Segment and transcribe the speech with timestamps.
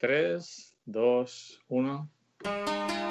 [0.00, 0.40] 3,
[0.86, 1.26] 2,
[1.68, 3.09] 1.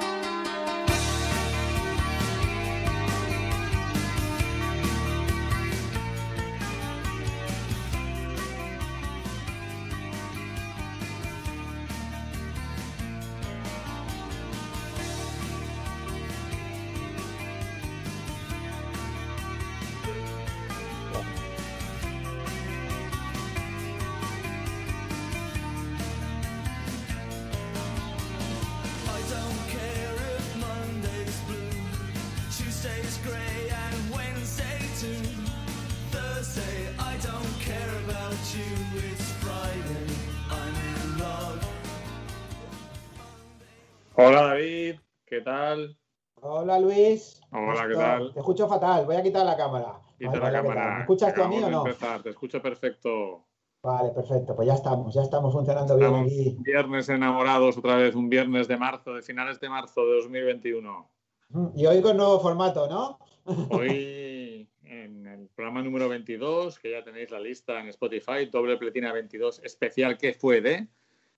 [45.40, 45.96] ¿Qué tal?
[46.42, 47.40] Hola Luis.
[47.50, 48.34] Hola, ¿qué tal?
[48.34, 49.98] Te escucho fatal, voy a quitar la cámara.
[50.18, 51.86] ¿Me escuchas tú a mí o no?
[51.86, 53.46] empezar, te escucho perfecto.
[53.82, 56.56] Vale, perfecto, pues ya estamos, ya estamos funcionando bien aquí.
[56.60, 61.10] viernes enamorados otra vez, un viernes de marzo, de finales de marzo de 2021.
[61.48, 63.18] Mm, Y hoy con nuevo formato, ¿no?
[63.70, 69.10] Hoy en el programa número 22, que ya tenéis la lista en Spotify, doble pletina
[69.14, 70.86] 22 especial que fue de,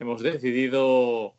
[0.00, 1.36] hemos decidido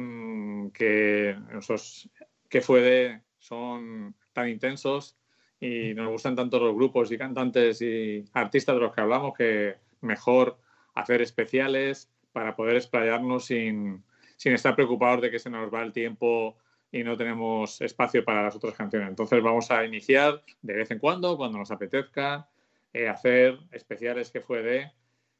[0.00, 2.08] mm, que esos
[2.48, 5.16] que fue de son tan intensos
[5.60, 9.76] y nos gustan tanto los grupos y cantantes y artistas de los que hablamos que
[10.00, 10.58] mejor
[10.94, 14.02] hacer especiales para poder explayarnos sin,
[14.36, 16.56] sin estar preocupados de que se nos va el tiempo
[16.92, 19.08] y no tenemos espacio para las otras canciones.
[19.08, 22.48] Entonces vamos a iniciar de vez en cuando, cuando nos apetezca,
[22.92, 24.90] eh, hacer especiales que fue de...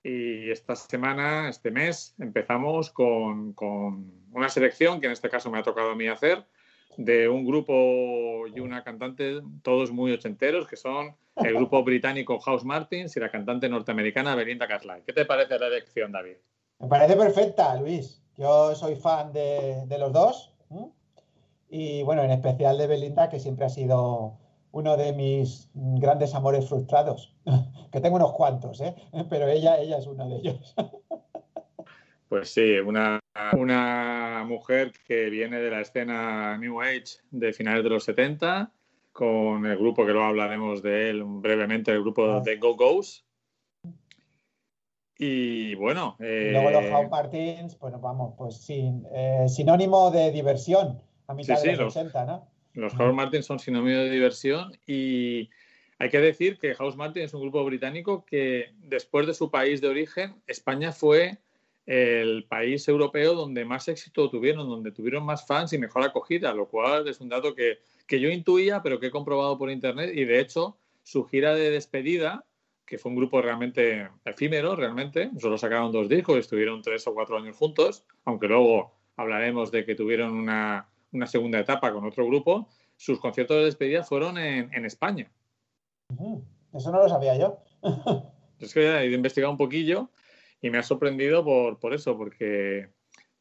[0.02, 5.58] Y esta semana, este mes, empezamos con, con una selección que en este caso me
[5.58, 6.44] ha tocado a mí hacer,
[6.96, 12.64] de un grupo y una cantante, todos muy ochenteros, que son el grupo británico House
[12.64, 15.02] Martins y la cantante norteamericana Belinda Carlisle.
[15.06, 16.36] ¿Qué te parece la elección, David?
[16.78, 18.22] Me parece perfecta, Luis.
[18.36, 20.54] Yo soy fan de, de los dos.
[21.68, 24.39] Y bueno, en especial de Belinda, que siempre ha sido
[24.72, 27.34] uno de mis grandes amores frustrados.
[27.92, 28.94] Que tengo unos cuantos, ¿eh?
[29.28, 30.76] Pero ella, ella es uno de ellos.
[32.28, 33.18] Pues sí, una,
[33.58, 38.70] una mujer que viene de la escena New Age de finales de los 70,
[39.10, 42.40] con el grupo que luego hablaremos de él brevemente, el grupo Ah.
[42.44, 43.24] de Go Go's.
[45.18, 50.30] Y bueno, Y luego los eh, House Martins, bueno, vamos, pues sin, eh, sinónimo de
[50.30, 52.46] diversión a mitad Sí, de sí, los los- 80, ¿no?
[52.74, 55.50] Los House Martin son sinónimo de diversión y
[55.98, 59.80] hay que decir que House Martin es un grupo británico que después de su país
[59.80, 61.38] de origen, España fue
[61.86, 66.68] el país europeo donde más éxito tuvieron, donde tuvieron más fans y mejor acogida, lo
[66.68, 70.12] cual es un dato que, que yo intuía, pero que he comprobado por internet.
[70.14, 72.44] Y de hecho su gira de despedida,
[72.86, 77.36] que fue un grupo realmente efímero, realmente, solo sacaron dos discos, estuvieron tres o cuatro
[77.36, 82.68] años juntos, aunque luego hablaremos de que tuvieron una, una segunda etapa con otro grupo,
[82.96, 85.30] sus conciertos de despedida fueron en, en España.
[86.74, 87.58] Eso no lo sabía yo.
[88.60, 90.10] Es que he investigado un poquillo
[90.60, 92.90] y me ha sorprendido por, por eso, porque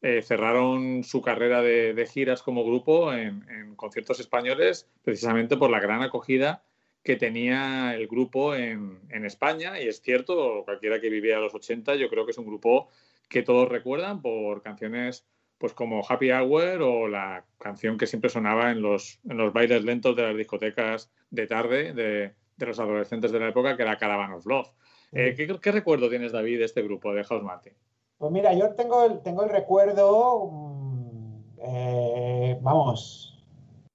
[0.00, 5.68] eh, cerraron su carrera de, de giras como grupo en, en conciertos españoles precisamente por
[5.68, 6.62] la gran acogida
[7.02, 9.80] que tenía el grupo en, en España.
[9.80, 12.88] Y es cierto, cualquiera que vivía a los 80, yo creo que es un grupo
[13.28, 15.26] que todos recuerdan por canciones
[15.60, 19.84] pues como Happy Hour o la canción que siempre sonaba en los, en los bailes
[19.84, 23.98] lentos de las discotecas de tarde de, de los adolescentes de la época, que era
[23.98, 24.72] Caravan of Love.
[25.12, 27.74] Eh, ¿qué, qué recuerdo tienes, David, de este grupo de House Martin?
[28.16, 33.44] Pues mira, yo tengo el, tengo el recuerdo, mm, eh, vamos,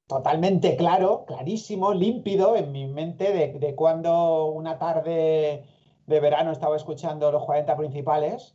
[0.06, 5.66] totalmente claro, clarísimo, límpido en mi mente de, de cuando una tarde
[6.06, 8.55] de verano estaba escuchando los 40 principales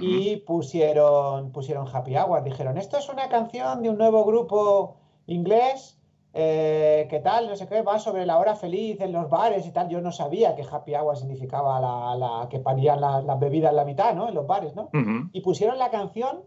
[0.00, 2.44] y pusieron, pusieron Happy Hour.
[2.44, 4.96] Dijeron, esto es una canción de un nuevo grupo
[5.26, 5.96] inglés,
[6.32, 7.48] eh, ¿qué tal?
[7.48, 9.88] No sé qué, va sobre la hora feliz en los bares y tal.
[9.88, 13.76] Yo no sabía que Happy Hour significaba la, la- que parían la- las bebidas en
[13.76, 14.28] la mitad, ¿no?
[14.28, 14.90] En los bares, ¿no?
[14.94, 15.28] Ujú.
[15.32, 16.42] Y pusieron la canción,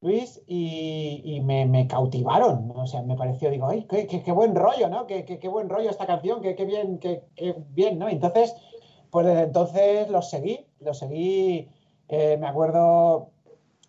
[0.00, 2.68] Luis, y, y me, me cautivaron.
[2.68, 2.82] ¿no?
[2.82, 5.06] O sea, me pareció, digo, ay, qué, qué- qué buen rollo, ¿no?
[5.06, 8.08] Qué, qué- buen rollo esta canción, qué, qué bien, qué, qué bien, ¿no?
[8.08, 8.54] Entonces,
[9.10, 11.68] pues desde entonces los seguí, los seguí,
[12.08, 13.30] eh, me acuerdo,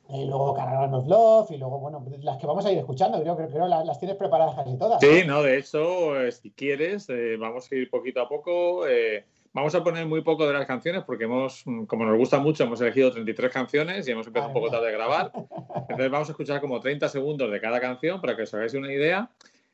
[0.09, 3.37] eh, luego Caravan of Love, y luego, bueno, las que vamos a ir escuchando, creo
[3.37, 4.99] que creo, las, las tienes preparadas casi todas.
[4.99, 8.87] Sí, no, de hecho, eh, si quieres, eh, vamos a ir poquito a poco.
[8.87, 12.39] eh, vamos a poner muy poco de las canciones porque hemos, mm, como nos gusta
[12.39, 15.31] mucho, hemos elegido 33 canciones y hemos empezado un Madre poco tarde a grabar.
[15.89, 18.91] Entonces vamos a escuchar como 30 segundos de cada canción para que os hagáis una
[18.91, 19.29] idea.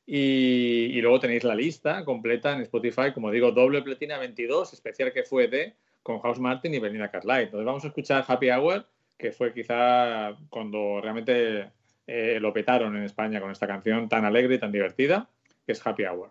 [0.08, 5.12] Y, y luego tenéis la lista completa en Spotify, como digo, doble platina 22, especial
[5.12, 5.74] que fue de
[6.06, 7.46] con House Martin y Belinda Carlisle.
[7.46, 8.86] Entonces vamos a escuchar Happy Hour,
[9.18, 11.72] que fue quizá cuando realmente
[12.06, 15.28] eh, lo petaron en España con esta canción tan alegre y tan divertida,
[15.66, 16.30] que es Happy Hour.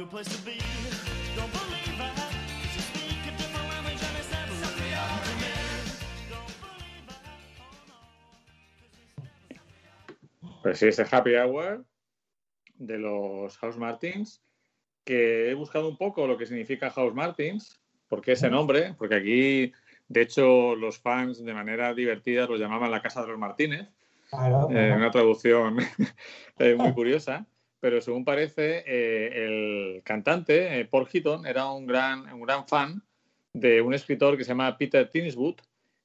[0.00, 0.56] Good place to be.
[1.36, 2.14] Don't believe it.
[2.16, 5.52] 'cause you speak a different language and it's never really on to me.
[6.32, 7.20] Don't believe it.
[10.42, 10.62] No.
[10.62, 11.84] Pues sí, ese Happy Hour
[12.78, 14.42] de los House Martins,
[15.04, 19.16] que he buscado un poco lo que significa House Martins, por qué ese nombre, porque
[19.16, 19.72] aquí,
[20.08, 23.86] de hecho, los fans de manera divertida los llamaban la Casa de los Martínez,
[24.30, 24.96] Claro, eh, claro.
[24.96, 25.76] una traducción
[26.58, 27.44] eh, muy curiosa,
[27.80, 33.02] pero según parece, eh, el cantante, eh, Paul Heaton, era un gran, un gran fan
[33.52, 35.56] de un escritor que se llama Peter Tinswood,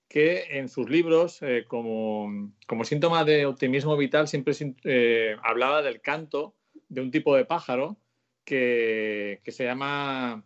[0.08, 6.02] que en sus libros, eh, como, como síntoma de optimismo vital, siempre eh, hablaba del
[6.02, 6.56] canto
[6.90, 7.98] de un tipo de pájaro
[8.44, 10.46] que, que se llama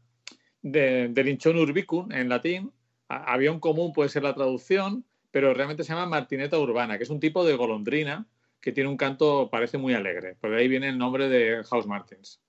[0.61, 2.71] de, Delinchon urbicum en latín.
[3.09, 7.19] Avión común puede ser la traducción, pero realmente se llama martineta urbana, que es un
[7.19, 8.27] tipo de golondrina
[8.61, 10.35] que tiene un canto, parece muy alegre.
[10.35, 12.41] Por ahí viene el nombre de House Martins.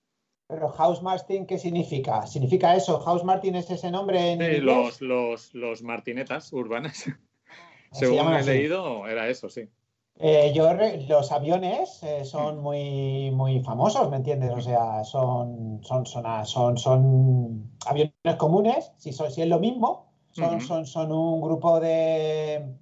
[0.47, 2.27] Pero House Martin, ¿qué significa?
[2.27, 2.99] ¿Significa eso?
[2.99, 4.65] ¿House Martin es ese nombre en Sí, inglés?
[4.65, 7.05] los, los, los martinetas urbanas,
[7.91, 8.51] Se según he así.
[8.51, 9.69] leído, era eso, sí.
[10.19, 14.51] Eh, yo re- los aviones eh, son muy, muy famosos, ¿me entiendes?
[14.51, 20.13] O sea, son, son, son, son, son aviones comunes, si, son, si es lo mismo,
[20.31, 22.75] son, son, son un grupo de,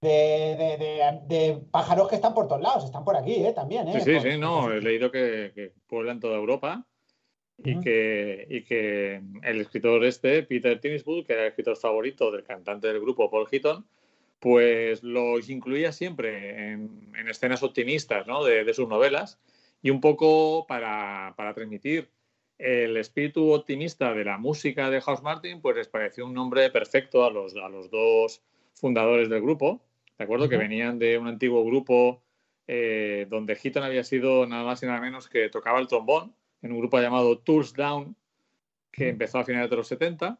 [0.00, 3.52] de, de- de- pájaros que están por todos lados, están por aquí, ¿eh?
[3.52, 3.94] También, ¿eh?
[3.94, 6.86] Sí, sí, Por- sí, no, he leído que, que pueblan toda Europa
[7.56, 7.82] y, Ujú.
[7.82, 12.86] que, y que el escritor este, Peter Tinswood, que era el escritor favorito del cantante
[12.86, 13.84] del grupo, Paul Heaton,
[14.38, 18.44] pues los incluía siempre en, en escenas optimistas ¿no?
[18.44, 19.40] de, de sus novelas
[19.82, 22.08] y un poco para, para transmitir
[22.58, 27.24] el espíritu optimista de la música de House Martin, pues les pareció un nombre perfecto
[27.24, 28.42] a los, a los dos
[28.74, 29.80] fundadores del grupo,
[30.18, 30.48] ¿de acuerdo?
[30.48, 32.22] Que venían de un antiguo grupo
[32.66, 36.72] eh, donde Heaton había sido nada más y nada menos que tocaba el trombón en
[36.72, 38.16] un grupo llamado Tools Down,
[38.90, 40.38] que empezó a finales de los 70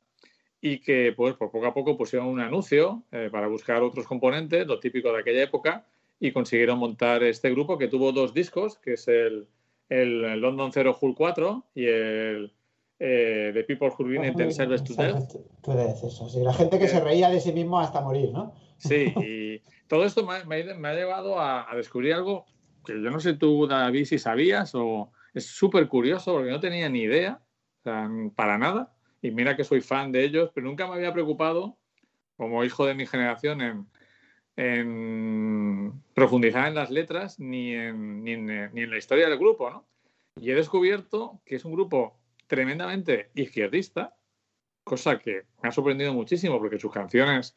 [0.60, 4.66] y que pues por poco a poco pusieron un anuncio eh, para buscar otros componentes,
[4.66, 5.86] lo típico de aquella época,
[6.18, 9.46] y consiguieron montar este grupo que tuvo dos discos, que es el,
[9.88, 12.52] el London Zero Hull 4 y el
[12.98, 15.36] eh, The People Who Been in Service to Death.
[15.62, 16.88] Tú eres eso, sí, la gente que Eh.
[16.88, 18.52] se reía de sí mismo hasta morir, ¿no?
[18.78, 22.44] Sí, y todo esto me, ha- me me ha llevado a, a descubrir algo
[22.84, 26.88] que yo no sé tú, David, si sabías o es súper curioso porque no tenía
[26.88, 27.40] ni idea,
[27.80, 28.94] o sea, para nada.
[29.20, 31.76] Y mira que soy fan de ellos, pero nunca me había preocupado,
[32.36, 33.86] como hijo de mi generación, en,
[34.56, 39.70] en profundizar en las letras ni en, ni, en, ni en la historia del grupo,
[39.70, 39.86] ¿no?
[40.40, 42.17] Y he descubierto que es un grupo
[42.48, 44.16] tremendamente izquierdista,
[44.82, 47.56] cosa que me ha sorprendido muchísimo porque sus canciones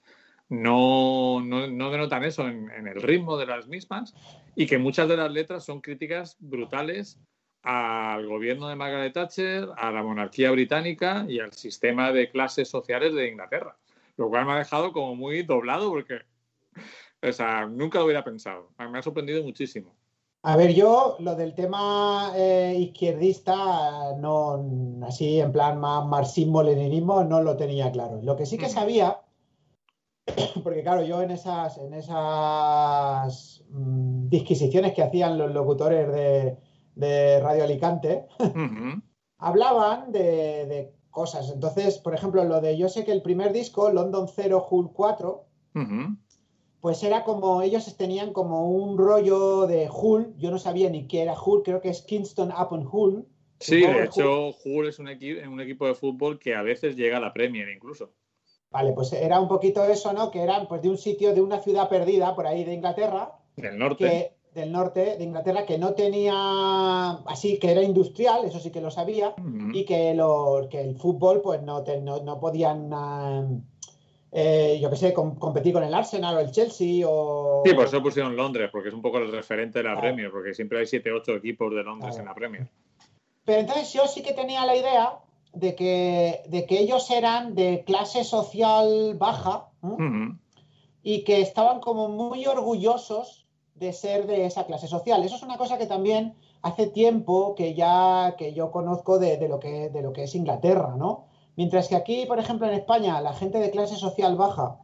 [0.50, 4.14] no, no, no denotan eso en, el ritmo de las mismas
[4.56, 7.20] y que muchas de las letras son críticas brutales
[7.64, 13.14] al gobierno de Margaret Thatcher, a la monarquía británica y al sistema de clases sociales
[13.14, 13.78] de Inglaterra.
[14.18, 16.22] Lo cual me ha dejado como muy doblado porque
[17.70, 18.72] nunca lo hubiera pensado.
[18.78, 19.96] Me ha sorprendido muchísimo.
[20.44, 27.44] A ver, yo lo del tema eh, izquierdista, no, así en plan más marxismo-leninismo, no
[27.44, 28.20] lo tenía claro.
[28.24, 29.22] Lo que sí que sabía,
[30.64, 36.58] porque claro, yo en esas, en esas mmm, disquisiciones que hacían los locutores de,
[36.96, 39.04] de Radio Alicante, uh -huh.
[39.38, 41.52] hablaban de, de, cosas.
[41.52, 45.46] Entonces, por ejemplo, lo de yo sé que el primer disco, London Zero Hull 4,
[45.76, 46.18] uh -huh.
[46.82, 50.34] Pues era como ellos tenían como un rollo de Hull.
[50.38, 53.28] Yo no sabía ni qué era Hull, creo que es Kingston upon Hull.
[53.60, 56.96] Sí, de hecho, Hull, Hull es un, equi un, equipo de fútbol que a veces
[56.96, 58.12] llega a la Premier incluso.
[58.72, 60.32] Vale, pues era un poquito eso, ¿no?
[60.32, 63.34] Que eran pues de un sitio, de una ciudad perdida por ahí de Inglaterra.
[63.56, 64.04] Del norte.
[64.04, 68.82] Que, del norte de Inglaterra, que no tenía, así que era industrial, eso sí que
[68.82, 69.76] lo sabía, uh -huh.
[69.76, 72.92] y que, lo, que el fútbol pues no, te, no, no podían...
[72.92, 73.62] Uh,
[74.32, 77.64] eh, yo qué sé, com competir con el Arsenal o el Chelsea o...
[77.66, 80.02] Sí, por eso pusieron Londres, porque es un poco el referente de la claro.
[80.02, 82.22] Premier, porque siempre hay 7 8 equipos de Londres claro.
[82.22, 82.68] en la Premier.
[83.44, 85.20] Pero entonces yo sí que tenía la idea
[85.54, 89.88] de que, de que ellos eran de clase social baja ¿eh?
[89.88, 90.38] Ujú.
[91.04, 95.24] y que estaban como muy orgullosos de ser de esa clase social.
[95.24, 99.50] Eso es una cosa que también hace tiempo que ya que yo conozco de, de
[99.50, 101.26] lo, que, de lo que es Inglaterra, ¿no?
[101.62, 104.80] Mientras que aquí, por ejemplo, en España, la gente de clase social baja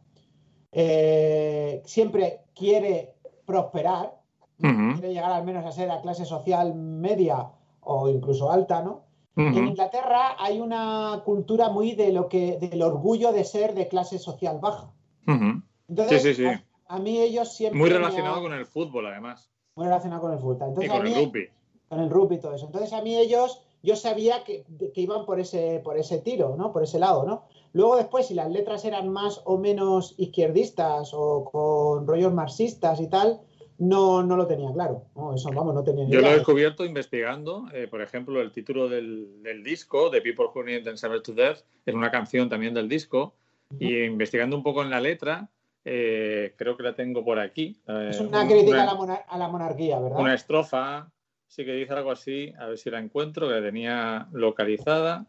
[0.70, 4.14] eh, siempre quiere prosperar,
[4.62, 4.92] Ujú.
[4.92, 7.48] quiere llegar al menos a ser a clase social media
[7.80, 9.06] o incluso alta, ¿no?
[9.36, 9.64] Y en Ujú.
[9.70, 14.60] Inglaterra hay una cultura muy de lo que, del orgullo de ser de clase social
[14.60, 14.92] baja.
[15.26, 15.62] Ujú.
[15.88, 16.46] Entonces, Sí, sí, sí.
[16.46, 16.62] A,
[16.94, 17.76] a mí ellos siempre.
[17.80, 19.50] Muy relacionado con el fútbol, además.
[19.74, 20.58] Muy relacionado con el fútbol.
[20.60, 21.48] Y Entonces, con a mí, el rugby.
[21.88, 22.66] con el rugby y todo eso.
[22.66, 26.72] Entonces, a mí ellos, yo sabía que, que iban por ese, por ese tiro, ¿no?
[26.72, 27.44] Por ese lado, ¿no?
[27.72, 33.08] Luego, después, si las letras eran más o menos izquierdistas o con rollos marxistas y
[33.08, 33.40] tal,
[33.78, 35.04] no, no lo tenía claro.
[35.14, 38.88] No, eso, vamos, no tenía Yo lo he descubierto investigando, eh, por ejemplo, el título
[38.88, 42.88] del, del disco, de People Who Need Themselves to Death, es una canción también del
[42.88, 43.34] disco,
[43.78, 45.48] y investigando un poco en la letra,
[45.84, 47.80] eh, creo que la tengo por aquí.
[47.86, 50.18] eh, Es una crítica una- a, la monar- a la monarquía, ¿verdad?
[50.20, 51.12] una estrofa,
[51.48, 55.26] sí que dice algo así, a ver si la encuentro, que la tenía localizada.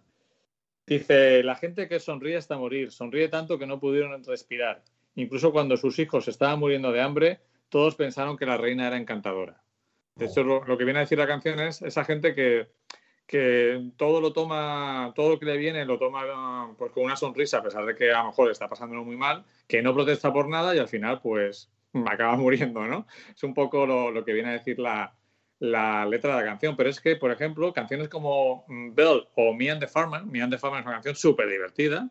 [0.86, 4.84] Dice, la gente que sonríe hasta morir, sonríe tanto que no pudieron respirar.
[5.16, 9.62] Incluso cuando sus hijos estaban muriendo de hambre, todos pensaron que la reina era encantadora.
[10.16, 12.68] De hecho, lo, lo que viene a decir la canción es esa gente que,
[13.26, 17.60] que todo lo toma, todo lo que le viene lo toma pues, con una sonrisa,
[17.60, 20.50] a pesar de que a lo mejor está pasándolo muy mal, que no protesta por
[20.50, 21.72] nada y al final, pues,
[22.08, 23.08] acaba muriendo, ¿no?
[23.34, 25.16] Es un poco lo, lo que viene a decir la,
[25.60, 26.76] la letra de la canción.
[26.76, 30.42] Pero es que, por ejemplo, canciones como mm, Bell o Me and the Farmer, Me
[30.42, 32.10] and the Farmer es una canción súper divertida.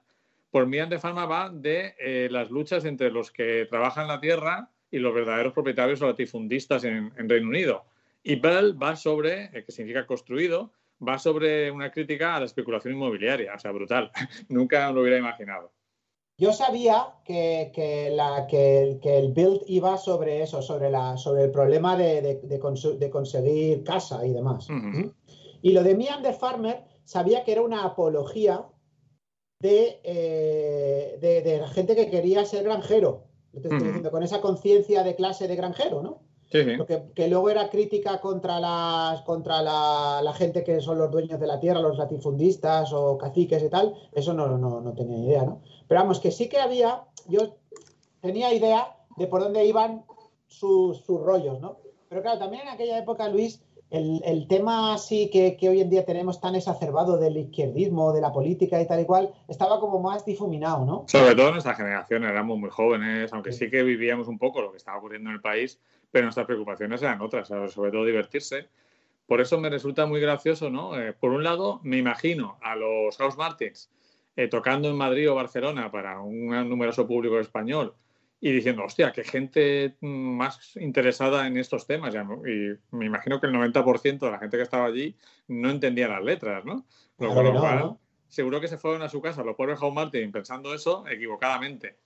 [0.50, 4.20] Por Me and the Farmer va de eh, las luchas entre los que trabajan la
[4.20, 7.84] tierra y los verdaderos propietarios o latifundistas en, en Reino Unido.
[8.22, 10.72] Y Bell va sobre, eh, que significa construido,
[11.06, 13.54] va sobre una crítica a la especulación inmobiliaria.
[13.54, 14.10] O sea, brutal.
[14.48, 15.72] Nunca lo hubiera imaginado.
[16.40, 21.16] Yo sabía que, que la, que, el- que el build iba sobre eso, sobre, la,
[21.16, 24.68] sobre el problema de, de- de consu- de conseguir casa y demás.
[25.62, 28.64] Y lo de Me and the Farmer, sabía que era una apología
[29.60, 33.24] de, eh, de, de la gente que quería ser granjero.
[33.52, 36.20] Lo te estoy diciendo, con esa conciencia de clase de granjero, ¿no?
[36.50, 41.10] Sí, que, que luego era crítica contra, las, contra la, la gente que son los
[41.10, 45.18] dueños de la tierra, los latifundistas o caciques y tal, eso no, no, no tenía
[45.18, 45.60] idea, ¿no?
[45.86, 47.56] Pero vamos, que sí que había, yo
[48.22, 50.04] tenía idea de por dónde iban
[50.46, 51.76] sus, sus rollos, ¿no?
[52.08, 55.90] Pero claro, también en aquella época, Luis, el, el tema así que, que hoy en
[55.90, 60.00] día tenemos tan exacerbado del izquierdismo, de la política y tal y cual, estaba como
[60.00, 61.04] más difuminado, ¿no?
[61.08, 64.78] Sobre todo nuestra generación, éramos muy jóvenes, aunque sí que vivíamos un poco lo que
[64.78, 65.78] estaba ocurriendo en el país,
[66.10, 68.68] pero nuestras preocupaciones eran otras, sobre todo divertirse.
[69.26, 70.98] Por eso me resulta muy gracioso, ¿no?
[70.98, 73.90] Eh, por un lado, me imagino a los House Martins
[74.36, 77.94] eh, tocando en Madrid o Barcelona para un numeroso público español
[78.40, 82.14] y diciendo, hostia, qué gente mm, más interesada en estos temas.
[82.14, 85.16] Y me imagino que el 90% de la gente que estaba allí
[85.48, 86.86] no entendía las letras, ¿no?
[88.28, 91.96] seguro que se fueron a su casa los pobres House Martin pensando eso equivocadamente.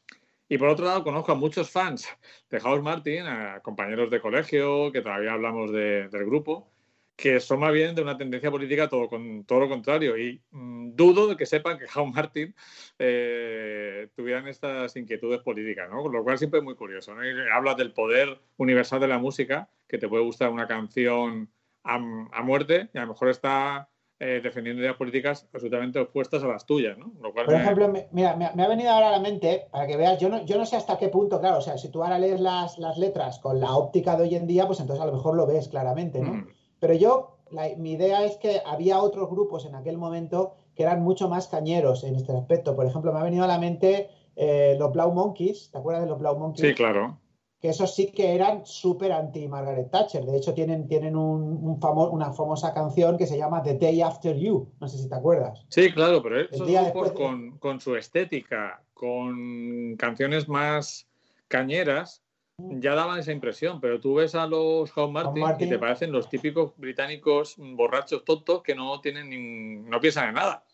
[0.52, 2.06] Y por otro lado, conozco a muchos fans
[2.50, 6.70] de House Martin, a compañeros de colegio, que todavía hablamos de- del grupo,
[7.16, 10.18] que son más bien de una tendencia política todo, con, todo lo contrario.
[10.18, 12.54] Y mm, dudo de que sepan que House Martin
[12.98, 16.06] eh, tuvieran estas inquietudes políticas, ¿no?
[16.06, 17.14] Lo cual siempre es muy curioso.
[17.54, 21.50] hablas del poder universal de la música, que te puede gustar una canción
[21.82, 23.88] a muerte y a lo mejor está
[24.24, 27.12] eh, defendiendo ideas políticas absolutamente opuestas a las tuyas, ¿no?
[27.20, 29.86] Lo cual Por ejemplo, me- mira, me, me ha venido ahora a la mente, para
[29.88, 32.04] que veas, yo no, yo no sé hasta qué punto, claro, o sea, si tú
[32.04, 35.06] ahora lees las, las letras con la óptica de hoy en día, pues entonces a
[35.06, 36.34] lo mejor lo ves claramente, ¿no?
[36.34, 36.46] Mm.
[36.78, 41.02] Pero yo, la- mi idea es que había otros grupos en aquel momento que eran
[41.02, 42.76] mucho más cañeros en este aspecto.
[42.76, 46.08] Por ejemplo, me ha venido a la mente eh, los Blau Monkeys, ¿te acuerdas de
[46.08, 46.68] los Blau Monkeys?
[46.68, 47.18] Sí, claro.
[47.62, 50.24] Que esos sí que eran súper anti-Margaret Thatcher.
[50.26, 54.00] De hecho, tienen, tienen un, un famo- una famosa canción que se llama The Day
[54.02, 54.68] After You.
[54.80, 55.64] No sé si te acuerdas.
[55.68, 61.06] Sí, claro, pero esos grupos con, con su estética, con canciones más
[61.46, 62.24] cañeras,
[62.58, 63.80] ya daban esa impresión.
[63.80, 65.68] Pero tú ves a los Martin, Martin.
[65.68, 70.34] y te parecen los típicos británicos borrachos tontos que no tienen ni- no piensan en
[70.34, 70.64] nada.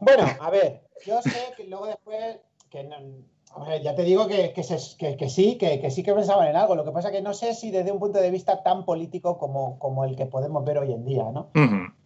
[0.00, 2.96] Bueno, a ver, yo sé que luego después, que no-
[3.62, 6.48] ver, ya te digo que, que, se- que- que sí, que, que sí que pensaban
[6.48, 6.74] en algo.
[6.74, 9.78] Lo que pasa que no sé si desde un punto de vista tan político como,
[9.78, 11.50] como el que podemos ver hoy en día, ¿no?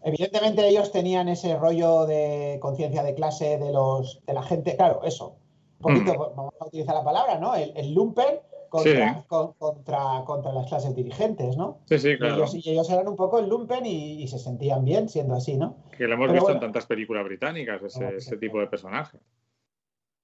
[0.02, 5.00] Evidentemente ellos tenían ese rollo de conciencia de clase de los de la gente, claro,
[5.04, 5.36] eso.
[5.80, 7.54] Un poquito, vamos a utilizar la palabra, ¿no?
[7.54, 9.20] El, el lumpen contra, Sí.
[9.28, 11.78] con- contra, contra las clases dirigentes, ¿no?
[11.86, 12.34] Sí, sí, Y claro.
[12.36, 15.56] ellos, y ellos eran un poco el lumpen y, y se sentían bien siendo así,
[15.56, 15.76] ¿no?
[15.96, 16.56] Que lo hemos Pero visto bueno.
[16.56, 19.18] en tantas películas británicas, ese, ese tipo de personaje.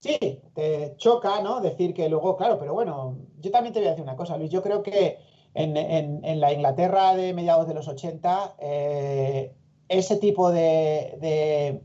[0.04, 0.18] Sí,
[0.54, 1.62] te choca, ¿no?
[1.62, 4.50] Decir que luego, claro, pero bueno, yo también te voy a decir una cosa, Luis.
[4.50, 5.16] Yo creo que
[5.54, 9.54] en, en- en la Inglaterra de mediados de los 80, eh,
[9.88, 11.80] ese tipo de, de,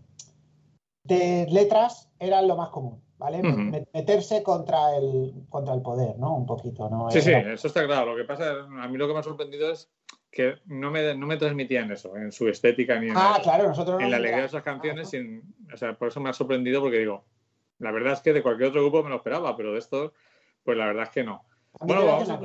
[1.05, 3.41] de letras eran lo más común, ¿vale?
[3.41, 6.35] Me- Meterse contra el, contra el poder, ¿no?
[6.35, 7.09] Un poquito, ¿no?
[7.11, 8.11] Sí, sí, eso está claro.
[8.11, 9.89] Lo que pasa, a mí lo que me ha sorprendido es
[10.29, 13.67] que no me, no me transmitían eso en su estética ni en, Ah, el- claro,
[13.69, 15.07] nosotros no en la alegría de esas canciones.
[15.07, 17.23] Ah, sin- o sea, por eso me ha sorprendido porque digo,
[17.79, 20.11] la verdad es que de cualquier otro grupo me lo esperaba, pero de estos,
[20.63, 21.43] pues la verdad es que no.
[21.81, 22.39] Bueno, vamos a-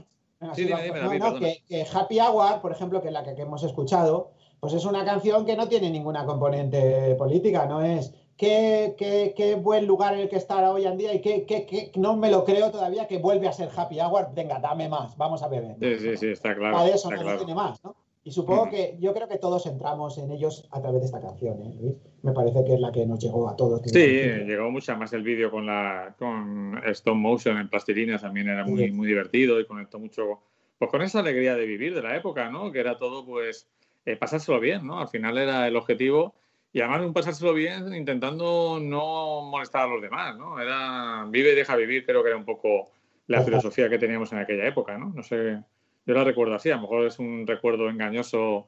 [0.55, 3.43] Sí, dime, dime, no, que, que Happy Hour, por ejemplo, que es la que, que
[3.43, 8.95] hemos escuchado, pues es una canción que no tiene ninguna componente política, no es qué,
[8.99, 11.93] qué- qué buen lugar en el que estar hoy en día y qué, qué- qué-
[11.97, 15.43] no me lo creo todavía que vuelve a ser Happy Hour, venga, dame más, vamos
[15.43, 15.76] a beber.
[15.81, 16.83] Sí, sí, sí, está claro.
[16.83, 17.38] De eso, está no, no claro.
[17.38, 17.97] tiene más, ¿no?
[18.26, 21.61] Y supongo que yo creo que todos entramos en ellos a través de esta canción,
[21.62, 21.95] ¿eh, Luis?
[22.23, 23.83] Me parece que es la que nos llegó a todos.
[23.85, 28.64] Sí, llegó mucho más el vídeo con la con stop motion en plastilina también era
[28.64, 28.93] muy, Sí.
[28.93, 30.40] muy divertido y conectó mucho
[30.78, 32.73] pues con esa alegría de vivir de la época, ¿no?
[32.73, 33.69] Que era todo pues
[34.07, 35.00] eh, pasárselo bien, ¿no?
[35.00, 36.35] Al final era el objetivo
[36.73, 40.59] y además un pasárselo bien intentando no molestar a los demás, ¿no?
[40.61, 42.90] Era vive y deja vivir, creo que era un poco
[43.26, 43.45] la Ajá.
[43.47, 45.11] filosofía que teníamos en aquella época, ¿no?
[45.14, 45.59] No sé,
[46.06, 48.66] yo la recuerdo así, a lo mejor es un recuerdo engañoso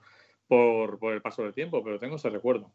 [0.48, 2.70] por, por el paso del tiempo, pero tengo ese recuerdo.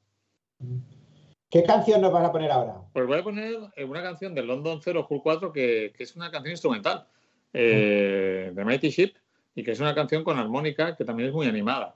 [1.50, 2.76] ¿Qué canción nos vas a poner ahora?
[2.94, 6.16] Pues voy a poner eh, una canción del London 0 Cool 4 que, que es
[6.16, 7.08] una canción instrumental
[7.54, 9.14] eh, de Mighty Ship
[9.56, 11.96] y que es una canción con armónica que también es muy animada.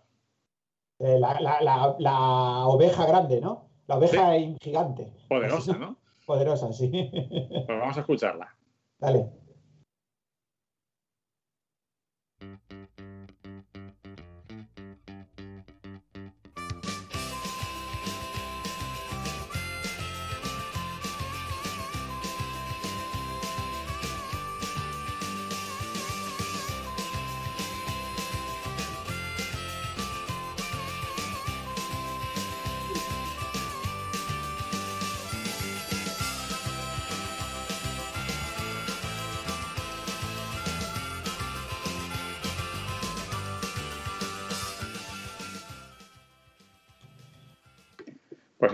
[1.00, 3.70] Eh, la, la- la- la oveja grande, ¿no?
[3.88, 4.32] La oveja
[4.62, 5.12] gigante.
[5.30, 5.98] Poderosa, ¿no?
[6.26, 6.90] Poderosa, sí.
[7.12, 8.54] Pues vamos a escucharla.
[9.00, 9.30] Dale.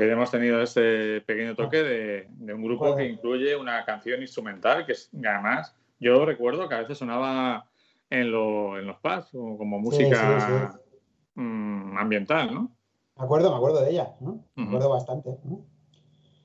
[0.01, 4.83] Hoy hemos tenido este pequeño toque de, de un grupo que incluye una canción instrumental
[4.85, 7.69] que es, además yo recuerdo que a veces sonaba
[8.09, 10.79] en, lo- en los pubs como música
[11.35, 12.75] mm, ambiental, ¿no?
[13.15, 14.43] Me acuerdo, me acuerdo de ella, ¿no?
[14.55, 15.37] Me acuerdo bastante.
[15.43, 15.65] ¿no?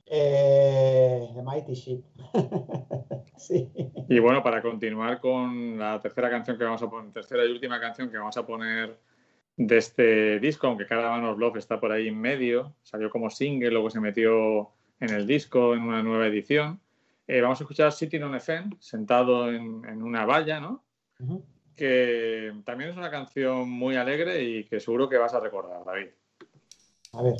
[0.05, 2.05] Eh, The Mighty Ship.
[3.39, 3.73] sí.
[4.09, 7.81] Y bueno, para continuar con la tercera canción que vamos a poner, tercera y última
[7.81, 8.99] canción que vamos a poner
[9.57, 13.71] de este disco, aunque Caravan of Love está por ahí en medio, salió como single,
[13.71, 16.81] luego se metió en el disco en una nueva edición.
[17.27, 20.85] Eh, vamos a escuchar Sitting on a Fence, sentado en, en una valla, ¿no?
[21.75, 26.09] Que también es una canción muy alegre y que seguro que vas a recordar, David.
[27.13, 27.35] A ver.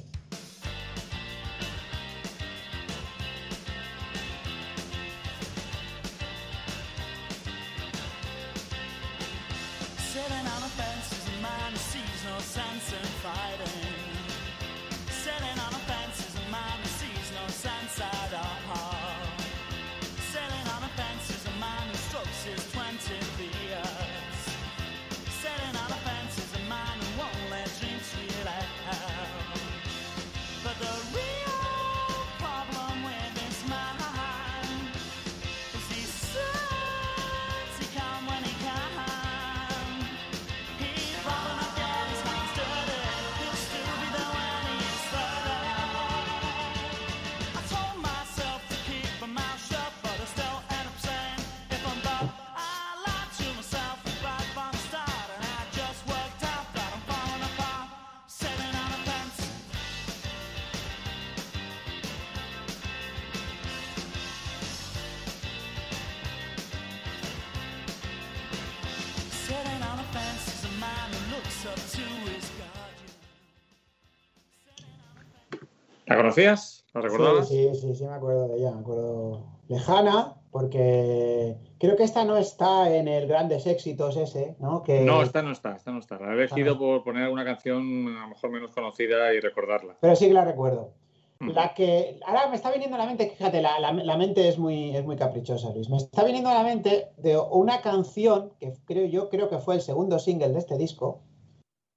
[76.45, 76.85] Conocías?
[76.95, 77.49] ¿La recordabas?
[77.49, 82.25] Sí, sí, sí, sí, me acuerdo de ella, me acuerdo lejana, porque creo que esta
[82.25, 84.83] no está en el Grandes Éxitos ese, ¿no?
[84.83, 86.19] Que, No, esta no está, esta no está.
[86.19, 86.79] La he elegido Ah.
[86.79, 87.83] por poner alguna canción
[88.17, 89.97] a lo mejor menos conocida y recordarla.
[90.01, 90.93] Pero sí que la recuerdo.
[91.39, 94.57] La que ahora me está viniendo a la mente, fíjate, la, la- la mente es
[94.59, 95.91] muy, es muy caprichosa, Luis.
[95.91, 99.75] Me está viniendo a la mente de una canción que creo yo creo que fue
[99.75, 101.21] el segundo single de este disco,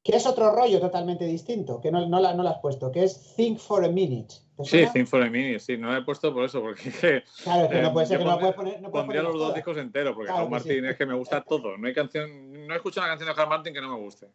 [0.03, 3.03] que es otro rollo totalmente distinto, que no, no, la, no la has puesto, que
[3.03, 4.35] es Think for a Minute.
[4.57, 4.85] ¿Te Sí?
[4.93, 6.91] Think for a Minute, sí, no la he puesto por eso, porque
[7.43, 8.81] Claro, es que Eh, no puede ser que no la puedes poner.
[8.81, 10.67] No puedes pondría los dos discos enteros, porque Claro Hal que sí.
[10.69, 11.77] Martin es que me gusta todo.
[11.77, 14.27] No hay canción, no he escuchado una canción de Hal Martin que no me guste.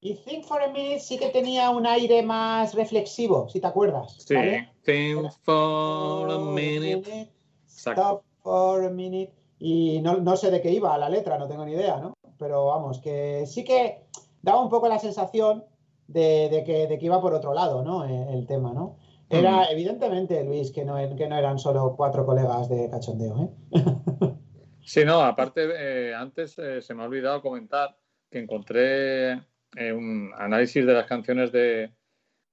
[0.00, 4.16] Y Think for a Minute sí que tenía un aire más reflexivo, si te acuerdas.
[4.26, 4.70] Sí, ¿vale?
[4.84, 7.30] Think for a minute.
[7.68, 8.24] Stop Exacto.
[8.42, 9.32] for a minute.
[9.58, 12.14] Y no, no sé de qué iba la letra, no tengo ni idea, ¿no?
[12.38, 14.06] Pero vamos, que sí que
[14.42, 15.64] daba un poco la sensación
[16.08, 18.04] de, de que, de que iba por otro lado, ¿no?
[18.04, 18.96] El, el tema, ¿no?
[19.28, 19.66] Era Mm.
[19.70, 23.50] evidentemente, Luis, que no, que no eran solo cuatro colegas de cachondeo, ¿eh?
[24.82, 27.96] Sí, no, aparte, eh, antes eh, se me ha olvidado comentar
[28.28, 29.32] que encontré
[29.76, 31.92] eh, un análisis de las canciones de,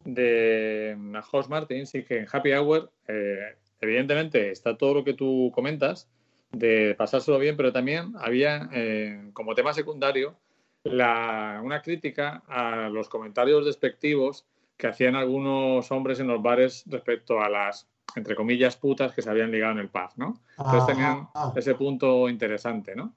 [0.05, 0.95] de
[1.31, 6.09] House Martin, sí que en Happy Hour, eh, evidentemente, está todo lo que tú comentas,
[6.51, 10.35] de pasárselo bien, pero también había eh, como tema secundario
[10.83, 14.45] la, una crítica a los comentarios despectivos
[14.77, 19.29] que hacían algunos hombres en los bares respecto a las, entre comillas, putas que se
[19.29, 20.39] habían ligado en el pub, ¿no?
[20.57, 23.13] Entonces Ah, tenían ah, ese punto interesante, ¿no?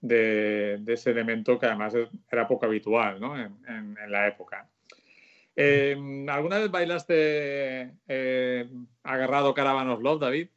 [0.00, 1.94] De, de ese elemento que además
[2.30, 3.36] era poco habitual, ¿no?
[3.38, 4.66] En, en- en la época.
[5.56, 5.94] Eh,
[6.28, 8.68] ¿Alguna vez bailaste eh,
[9.02, 10.48] agarrado Caravan of Love, David?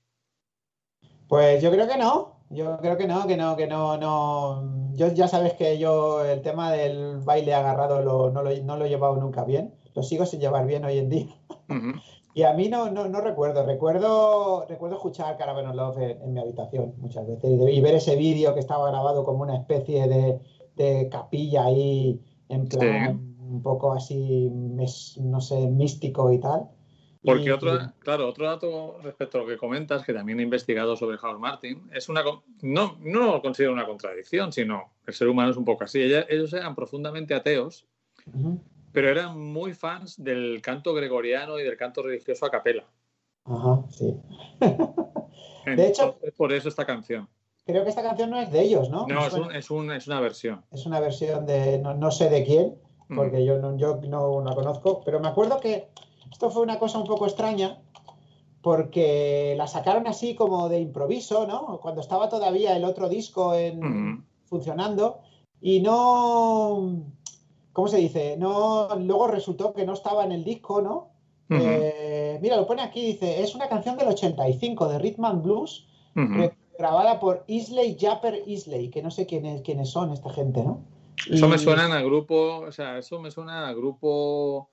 [1.27, 2.37] Pues yo creo que no.
[2.53, 4.93] Yo creo que no, que no, que no, no.
[4.95, 8.85] Yo ya sabes que yo el tema del baile agarrado lo- no, lo, no lo
[8.85, 9.73] he llevado nunca bien.
[9.95, 11.27] Lo sigo sin llevar bien hoy en día.
[12.35, 13.63] Y a mí no, no, no recuerdo.
[13.65, 17.95] Recuerdo, recuerdo escuchar Caravan Love en, en mi habitación muchas veces y, de- y ver
[17.95, 20.39] ese vídeo que estaba grabado como una especie de,
[20.75, 26.69] de capilla ahí, en plan un poco así, mes- no sé, místico y tal.
[27.25, 31.17] Porque otro, claro, otro dato respecto a lo que comentas, que también he investigado sobre
[31.17, 32.21] House Martin, es una
[32.61, 36.01] no, no lo considero una contradicción, sino el ser humano es un poco así.
[36.01, 37.85] Ellos eran profundamente ateos,
[38.91, 42.83] pero eran muy fans del canto gregoriano y del canto religioso a capela.
[43.45, 44.15] Ajá, sí.
[45.65, 47.27] De hecho- por eso esta canción.
[47.65, 49.07] Creo que esta canción no es de ellos, ¿no?
[49.07, 50.65] No, es, un- es, un- es una versión.
[50.71, 52.75] es una versión de no, no sé de quién,
[53.07, 53.15] Mm.
[53.15, 55.87] porque yo no, yo no la conozco, pero me acuerdo que
[56.33, 57.79] esto fue una cosa un poco extraña,
[58.63, 61.79] porque la sacaron así como de improviso, ¿no?
[61.79, 64.23] Cuando estaba todavía el otro disco en, Ujú.
[64.45, 65.19] funcionando,
[65.61, 67.03] y no,
[67.71, 68.35] ¿cómo se dice?
[68.37, 71.09] No, luego resultó que no estaba en el disco, ¿no?
[71.49, 75.87] Eh, mira, lo pone aquí, dice, es una canción del 85 de Rhythm and Blues,
[76.79, 80.81] grabada por Isley Japper Isley, que no sé quiénes, quiénes son esta gente, ¿no?
[81.29, 84.72] Eso me suena a grupo, o sea, eso me suena a grupo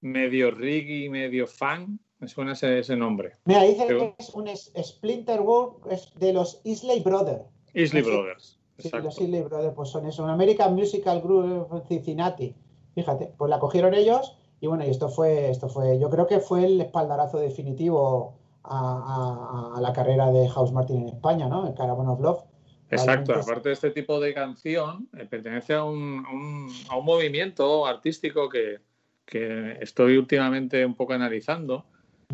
[0.00, 3.32] medio reggae, medio fan, me suena ese, ese nombre.
[3.44, 7.44] Mira, dice Pero- que es un Splinter World es de los Isley Brothers.
[7.74, 8.58] Isley Brothers.
[8.78, 9.06] Sí, Exacto.
[9.06, 12.54] los Isley Brothers, pues son eso, un American Musical Group Cincinnati.
[12.94, 16.40] Fíjate, pues la cogieron ellos y bueno, y esto fue, esto fue, yo creo que
[16.40, 21.66] fue el espaldarazo definitivo a, a- a la carrera de House Martin en España, ¿no?
[21.68, 22.42] El Caravan of Love.
[22.90, 26.96] Exacto, Realmente aparte de este tipo de canción, eh, pertenece a un, a un- a
[26.96, 28.78] un movimiento artístico que,
[29.26, 31.84] que estoy últimamente un poco analizando,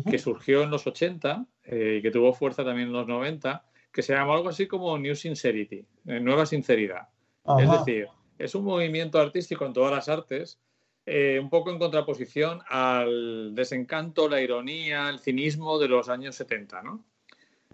[0.09, 4.01] que surgió en los 80 eh, y que tuvo fuerza también en los 90, que
[4.01, 7.09] se llama algo así como New Sincerity, eh, nueva sinceridad.
[7.57, 7.77] Es Ajá.
[7.77, 10.59] decir, es un movimiento artístico en todas las artes,
[11.05, 16.81] eh, un poco en contraposición al desencanto, la ironía, el cinismo de los años 70,
[16.81, 17.03] ¿no?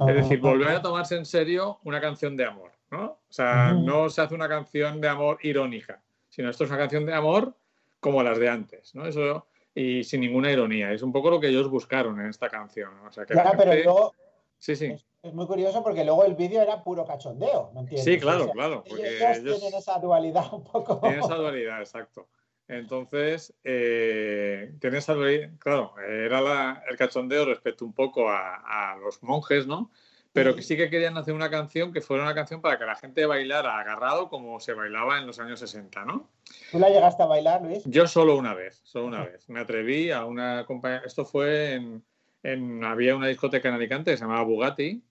[0.07, 0.49] Es decir, Ajá.
[0.49, 3.03] volver a tomarse en serio una canción de amor, ¿no?
[3.03, 3.85] O sea, Ujú.
[3.85, 7.53] no se hace una canción de amor irónica, sino esto es una canción de amor
[7.99, 9.05] como las de antes, ¿no?
[9.05, 10.91] Eso, y sin ninguna ironía.
[10.91, 12.95] Es un poco lo que ellos buscaron en esta canción.
[12.97, 13.09] ¿no?
[13.09, 14.13] O sea, que la Ya, pero luego
[14.57, 14.85] Sí, sí.
[14.87, 18.03] es, es muy curioso porque luego el vídeo era puro cachondeo, ¿me entiendes?
[18.05, 18.83] Sí, claro, O sea, claro.
[18.87, 20.99] Porque ellos ellos tienen esa dualidad un poco.
[20.99, 22.27] tienen esa dualidad, exacto.
[22.67, 28.97] Entonces, eh, tiene esa dualidad, claro, era la- el cachondeo respecto un poco a, a
[28.97, 29.89] los monjes, ¿no?
[30.31, 32.95] Pero que sí que querían hacer una canción que fuera una canción para que la
[32.95, 36.29] gente bailara agarrado como se bailaba en los años 60, ¿no?
[36.71, 37.81] ¿Tú la llegaste a bailar, Luis?
[37.85, 39.49] Yo solo una vez, solo una vez.
[39.49, 41.01] Me atreví a una compañía.
[41.03, 42.03] Esto fue en,
[42.43, 45.01] en- Había una discoteca en Alicante que se llamaba Bugatti,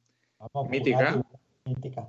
[0.55, 1.13] Vamos, Mítica.
[1.17, 2.09] Bugatti, Mítica.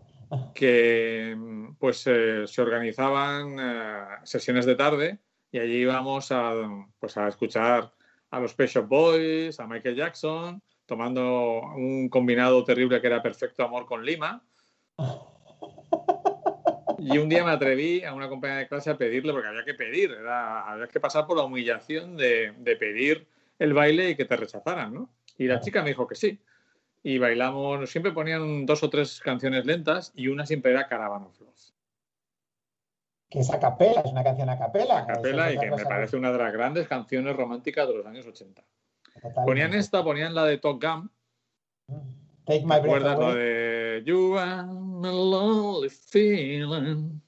[0.53, 1.35] que
[1.79, 5.17] pues eh, se organizaban eh, sesiones de tarde
[5.51, 6.53] y allí íbamos a,
[6.99, 7.91] pues, a escuchar
[8.29, 13.85] a los Pet Boys, a Michael Jackson, tomando un combinado terrible que era Perfecto Amor
[13.85, 14.43] con Lima.
[16.97, 19.75] Y un día me atreví a una compañera de clase a pedirle, porque había que
[19.75, 23.27] pedir, era, había que pasar por la humillación de, de pedir
[23.59, 25.09] el baile y que te rechazaran, ¿no?
[25.37, 26.39] Y la chica me dijo que sí.
[27.03, 31.39] Y bailamos, siempre ponían dos o tres canciones lentas y una siempre era Caravan of
[31.39, 31.55] Love.
[33.29, 34.99] Que es a capela, es una canción a capela.
[34.99, 38.25] A capela y que me parece una de las grandes canciones románticas de los años
[38.25, 38.61] 80.
[39.21, 39.45] Totalmente.
[39.45, 41.11] Ponían esta, ponían la de Top Gun.
[42.45, 43.35] Take ¿Te my acuerdas away.
[43.35, 47.21] de You are a lonely feeling?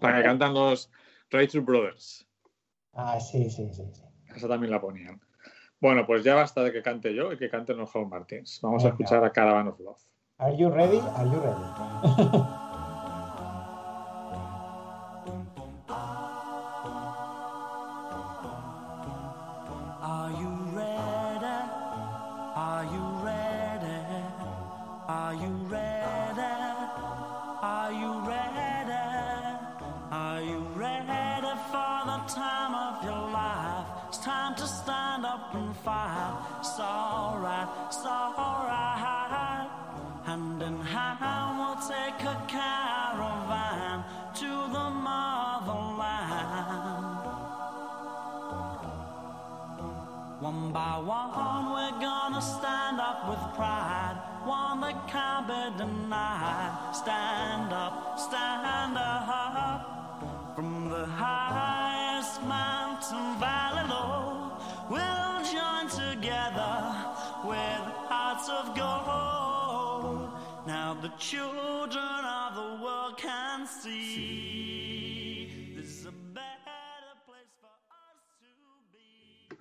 [0.00, 0.90] La que cantan los
[1.30, 2.26] Rachel Brothers.
[2.92, 3.82] Ah, sí, sí, sí.
[3.92, 4.02] sí.
[4.34, 5.20] Esa también la ponían.
[5.80, 8.60] Bueno, pues ya basta de que cante yo y que canten los Home Martins.
[8.62, 10.00] Vamos a escuchar a Caravan of Love.
[10.38, 10.98] Are you ready?
[10.98, 12.42] Are you ready?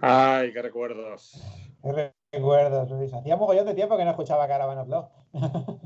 [0.05, 1.31] Ay, qué recuerdos.
[1.81, 3.13] Qué recuerdos, Luis.
[3.13, 5.09] Hacía mogollón de tiempo que no escuchaba Caravan of Love.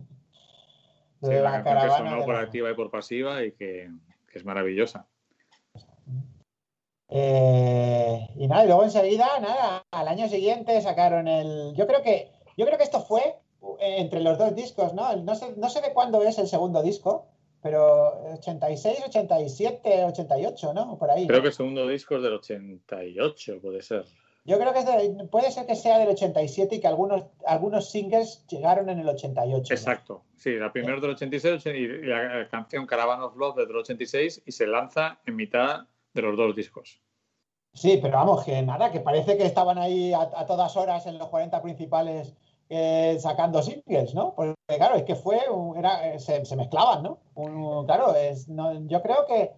[1.20, 3.90] Sí, la, que caravana sonó de por la- activa y por pasiva y que,
[4.32, 5.08] que es maravillosa.
[7.10, 11.74] Eh, y nada, y luego enseguida, nada, al año siguiente sacaron el.
[11.76, 13.22] Yo creo que, yo creo que esto fue
[13.80, 15.16] eh, entre los dos discos, ¿no?
[15.16, 17.26] No sé, no sé de cuándo es el segundo disco,
[17.68, 20.98] pero 86, 87, 88, ¿no?
[20.98, 21.28] Por ahí.
[21.28, 24.06] Creo que el segundo disco es del 88, puede ser.
[24.46, 27.90] Yo creo que es de- puede ser que sea del 87 y que algunos, algunos
[27.92, 29.66] singles llegaron en el 88.
[29.70, 29.76] ¿no?
[29.76, 30.24] Exacto.
[30.38, 34.44] Sí, la primera es del 86 y la canción Caravan of Love es del 86
[34.46, 35.82] y se lanza en mitad
[36.14, 37.02] de los dos discos.
[37.74, 41.18] Sí, pero vamos, que nada, que parece que estaban ahí a, a todas horas en
[41.18, 42.34] los 40 principales
[42.70, 44.34] eh, sacando singles, ¿no?
[44.36, 45.40] Porque claro, es que fue,
[45.78, 47.20] era, eh, se, se mezclaban, ¿no?
[47.36, 49.52] Un- claro, es, no, yo creo que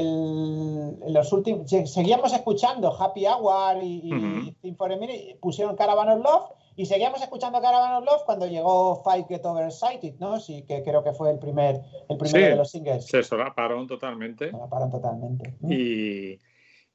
[0.00, 4.52] el- los últimos, se- seguíamos escuchando Happy Hour y, y Ujú.
[4.60, 8.46] Think for a Minute, pusieron Caravan of Love y seguíamos escuchando Caravan of Love cuando
[8.46, 10.40] llegó Fight Get Overexcited, ¿no?
[10.40, 12.50] Sí, que creo que fue el primer, el primero Sí.
[12.50, 13.06] de los singles.
[13.06, 15.54] Se solaparon totalmente Se pararon totalmente.
[15.62, 16.38] y,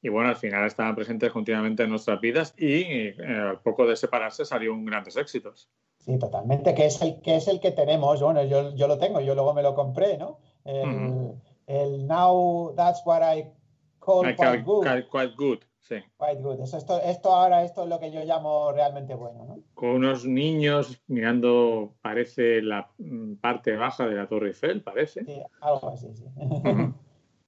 [0.02, 3.94] y bueno, al final estaban presentes continuamente en nuestras vidas y eh, al poco de
[3.94, 5.70] separarse salieron grandes éxitos.
[5.98, 8.20] Sí, totalmente, que es el que es el que tenemos.
[8.20, 10.40] Bueno, yo, yo lo tengo, yo luego me lo compré, ¿no?
[10.64, 13.46] El, Now That's What I
[14.00, 14.86] Call I Quite Good.
[15.08, 15.94] quite good, sí.
[16.18, 16.60] Quite good.
[16.60, 19.58] Eso, esto, esto ahora esto es lo que yo llamo realmente bueno, ¿no?
[19.74, 25.24] Con unos niños mirando, parece la mm, parte baja de la Torre Eiffel, parece.
[25.24, 26.24] Sí, algo así, sí.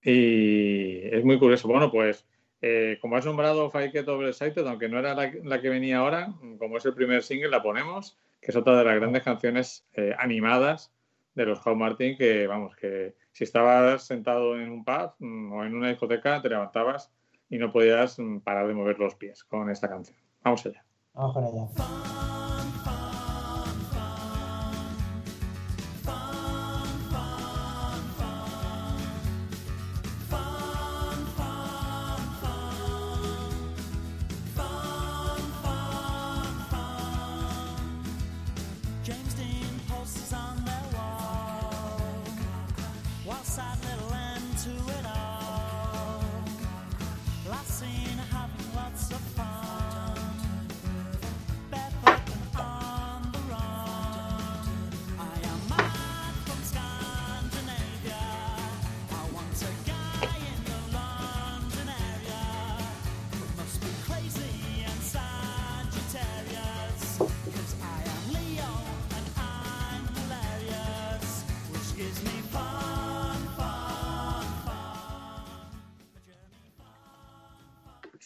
[0.07, 1.67] Y es muy curioso.
[1.67, 2.27] Bueno, pues
[2.62, 6.33] eh, como has nombrado Fight Get Overexcited, aunque no era la, la que venía ahora,
[6.59, 10.14] como es el primer single, la ponemos, que es otra de las grandes canciones eh,
[10.19, 10.93] animadas
[11.35, 15.64] de los Howard Martin, que vamos, que si estabas sentado en un pub mm, o
[15.64, 17.12] en una discoteca, te levantabas
[17.49, 20.17] y no podías mm, parar de mover los pies con esta canción.
[20.43, 20.85] Vamos allá.
[21.14, 22.44] Vamos con ella.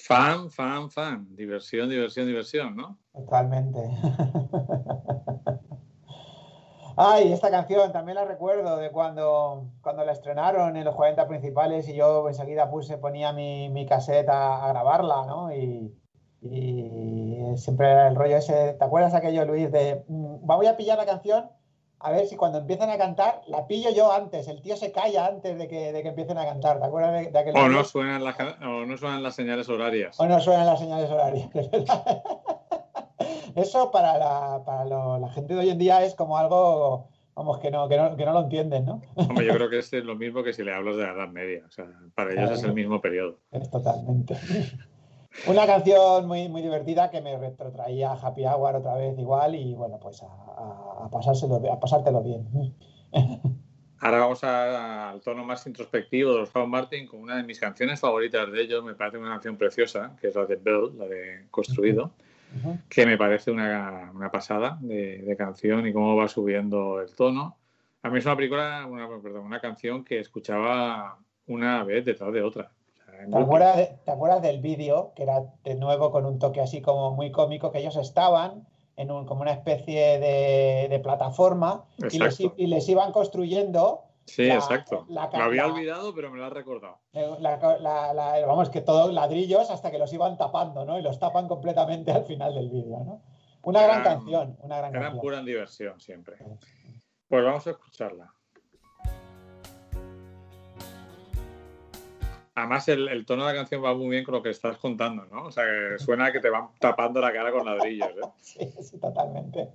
[0.09, 1.27] Fan, fan, fan.
[1.37, 2.99] Diversión, diversión, diversión, ¿no?
[3.13, 3.79] Totalmente.
[6.97, 11.87] Ay, esta canción también la recuerdo de cuando, cuando la estrenaron en los 40 principales
[11.89, 15.53] y yo enseguida puse, ponía mi, mi cassette a, a grabarla, ¿no?
[15.53, 15.95] Y,
[16.41, 20.97] Y siempre era el rollo ese, ¿te acuerdas aquello, Luis, de mm, voy a pillar
[20.99, 21.51] la canción,
[22.01, 25.27] a ver si cuando empiezan a cantar, la pillo yo antes, el tío se calla
[25.27, 27.85] antes de que, de que empiecen a cantar, ¿te acuerdas de, de aquel O no
[27.85, 30.19] suenan o no suenan las señales horarias.
[30.21, 31.49] O no suenan las señales horarias.
[33.57, 37.59] Eso para, la, para lo- la gente de hoy en día es como algo, vamos,
[37.59, 39.01] que no, que no, que no lo entienden, ¿no?
[39.17, 41.63] Hombre, yo creo que es lo mismo que si le hablas de la Edad Media.
[41.67, 43.39] O sea, para ellos es el mismo periodo.
[43.51, 44.37] Es totalmente.
[45.47, 49.75] Una canción muy, muy divertida que me retrotraía a Happy Hour otra vez igual y
[49.75, 52.49] bueno, pues a, a- a pasárselo, a pasártelo bien.
[54.01, 57.59] Ahora vamos a- al tono más introspectivo de los Paul Martin con una de mis
[57.59, 58.85] canciones favoritas de ellos.
[58.85, 62.13] Me parece una canción preciosa, que es la de Bell, la de Construido,
[62.89, 67.57] que me parece una, una pasada de, de canción y cómo va subiendo el tono.
[68.03, 72.43] A mí es una película, una, perdón, una canción que escuchaba una vez detrás de
[72.43, 72.71] otra.
[73.31, 76.81] ¿Te acuerdas, de- te acuerdas del vídeo, que era de nuevo con un toque así
[76.81, 82.19] como muy cómico, que ellos estaban en un, como una especie de, de plataforma y
[82.19, 85.07] les, y iban construyendo Sí, la- exacto.
[85.09, 86.99] la Lo había la- olvidado, pero me lo has recordado.
[87.13, 90.99] La- la- la- vamos, que todos ladrillos hasta que los iban tapando, ¿no?
[90.99, 93.23] Y los tapan completamente al final del vídeo, ¿no?
[93.63, 95.21] Una gran canción, una gran Eran canción.
[95.21, 96.37] pura diversión siempre.
[97.29, 98.33] Pues vamos a escucharla.
[102.59, 105.25] Además, el, el tono de la canción va muy bien con lo que estás contando,
[105.27, 105.45] ¿no?
[105.45, 108.29] O sea, que suena que te van tapando la cara con ladrillos, ¿eh?
[108.41, 109.69] Sí, sí, totalmente.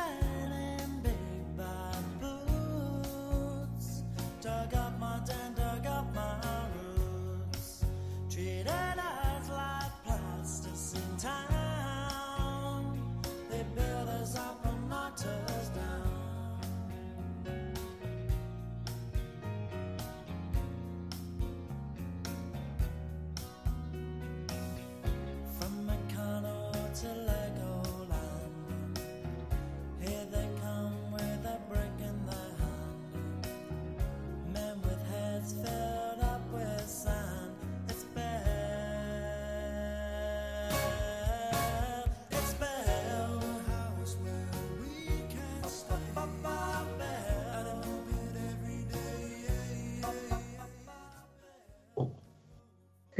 [0.00, 0.29] Man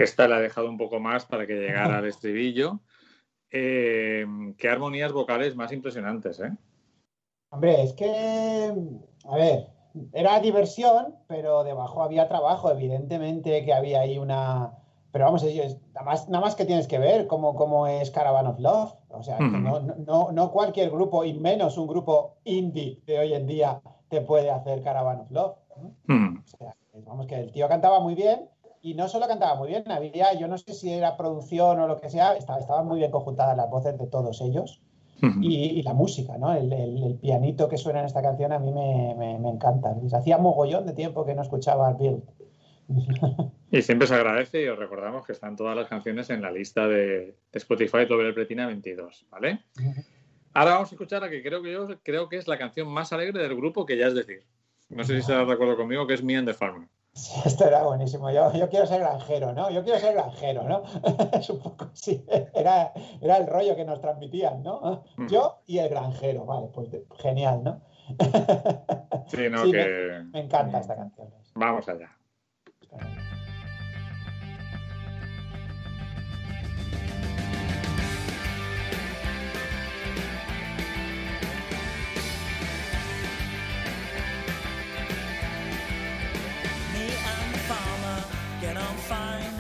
[0.01, 2.81] Esta la he dejado un poco más para que llegara al estribillo.
[3.51, 4.25] Eh,
[4.57, 6.57] qué armonías vocales más impresionantes, ¿eh?
[7.51, 8.73] Hombre, es que,
[9.25, 9.67] a ver,
[10.15, 14.73] era diversión, pero debajo había trabajo, evidentemente que había ahí una...
[15.13, 18.47] Pero vamos, ellos, nada más, nada más que tienes que ver cómo, cómo es Caravan
[18.47, 18.95] of Love.
[19.09, 23.47] O sea, no, no, no cualquier grupo, y menos un grupo indie de hoy en
[23.47, 25.57] día, te puede hacer Caravan of Love.
[25.77, 26.41] ¿no?
[26.41, 28.49] O sea, vamos, que el tío cantaba muy bien
[28.83, 32.01] y no solo cantaba muy bien, había, yo no sé si era producción o lo
[32.01, 34.81] que sea, estaba- estaban muy bien conjuntadas las voces de todos ellos
[35.23, 35.43] Hmm.
[35.43, 36.55] y, y la música, ¿no?
[36.55, 39.95] El, el- el pianito que suena en esta canción a mí me, me- me encanta.
[40.17, 42.23] Hacía mogollón de tiempo que no escuchaba a Bill.
[43.73, 46.89] Y siempre se agradece y os recordamos que están todas las canciones en la lista
[46.89, 49.61] de, de Spotify Doble Pletina 22, ¿vale?
[50.55, 53.13] Ahora vamos a escuchar la que creo que yo creo que es la canción más
[53.13, 54.43] alegre del grupo, que ya es decir.
[54.89, 56.89] No sé si estás de acuerdo conmigo, que es Me and the Farmer.
[57.31, 58.31] Sí, esto era buenísimo.
[58.31, 59.71] Yo, yo quiero ser granjero, ¿no?
[59.71, 60.83] Yo quiero ser granjero, ¿no?
[61.33, 61.91] es un poco.
[62.55, 65.05] Era, era el rollo que nos transmitían, ¿no?
[65.17, 65.27] Mm.
[65.27, 66.47] Yo y el granjero.
[66.47, 67.83] Vale, pues de- genial, ¿no?
[69.29, 70.25] Sí, no, Sí, que...
[70.33, 71.29] Me encanta esta canción.
[71.55, 72.11] Vamos allá.
[89.11, 89.60] Get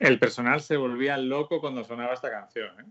[0.00, 2.68] El personal se volvía loco cuando sonaba esta canción.
[2.80, 2.84] ¿eh?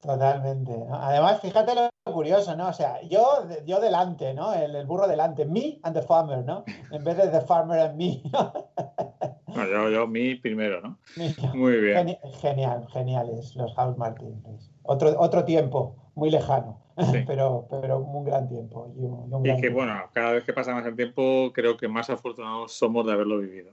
[0.00, 0.72] Totalmente.
[0.92, 2.68] Además, fíjate lo curioso, ¿no?
[2.68, 4.52] O sea, yo, yo delante, ¿no?
[4.52, 6.64] El, el burro delante, me and the farmer, ¿no?
[6.92, 8.22] En vez de the farmer and me.
[8.30, 10.98] No, yo, yo, mi primero, ¿no?
[11.16, 11.34] Me.
[11.54, 11.96] Muy bien.
[12.06, 14.40] Geni- Genial, geniales los House Martin.
[14.46, 14.70] Luis.
[14.82, 17.24] Otro, otro tiempo, muy lejano, Sí.
[17.26, 18.92] pero, pero un gran tiempo.
[18.96, 19.78] Y, un, Y que, tiempo.
[19.78, 23.38] bueno, cada vez que pasa más el tiempo, creo que más afortunados somos de haberlo
[23.38, 23.72] vivido.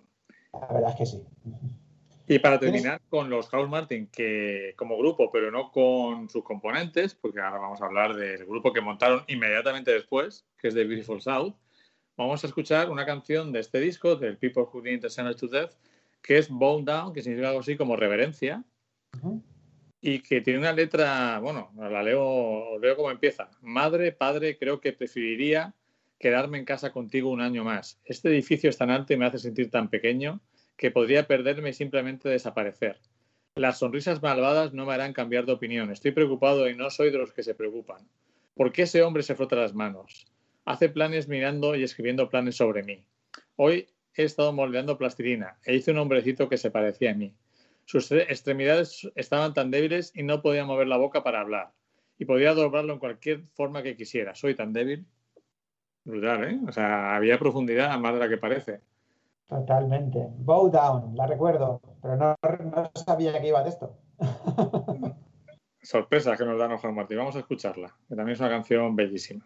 [0.53, 1.24] La verdad es que sí.
[2.28, 6.43] Y para ¿Tienes- terminar con los House Martin, que como grupo, pero no con sus
[6.43, 10.86] componentes, porque ahora vamos a hablar del grupo que montaron inmediatamente después, que es The
[10.86, 11.53] Beautiful South,
[12.15, 15.74] vamos a escuchar una canción de este disco, del People Who Didn't Send to Death,
[16.21, 18.63] que es Bow Down, que significa algo así como reverencia,
[19.17, 19.43] Ujú.
[19.99, 23.49] y que tiene una letra, bueno, la leo, leo como empieza.
[23.61, 25.74] Madre, padre, creo que preferiría
[26.17, 27.99] quedarme en casa contigo un año más.
[28.05, 30.39] Este edificio es tan alto y me hace sentir tan pequeño
[30.78, 32.99] que podría perderme y simplemente desaparecer.
[33.55, 35.91] Las sonrisas malvadas no me harán cambiar de opinión.
[35.91, 38.07] Estoy preocupado y no soy de los que se preocupan.
[38.55, 40.26] ¿Por qué ese hombre se frota las manos?
[40.65, 43.03] Hace planes mirando y escribiendo planes sobre mí.
[43.55, 47.36] Hoy he estado moldeando plastilina e hice un hombrecito que se parecía a mí.
[47.86, 51.71] Sus extremidades estaban tan débiles y no podía mover la boca para hablar.
[52.17, 54.36] Y podía doblarlo en cualquier forma que quisiera.
[54.36, 55.05] Soy tan débil.
[56.05, 56.59] Brutal, ¿eh?
[56.67, 58.82] O sea, había profundidad más de la que parece.
[59.54, 60.30] Totalmente.
[60.39, 63.95] Bow Down, la recuerdo, pero no, no sabía que iba de esto.
[65.84, 67.20] Sorpresa que nos da Juan Martín.
[67.20, 69.45] Vamos a escucharla, que también es una canción bellísima.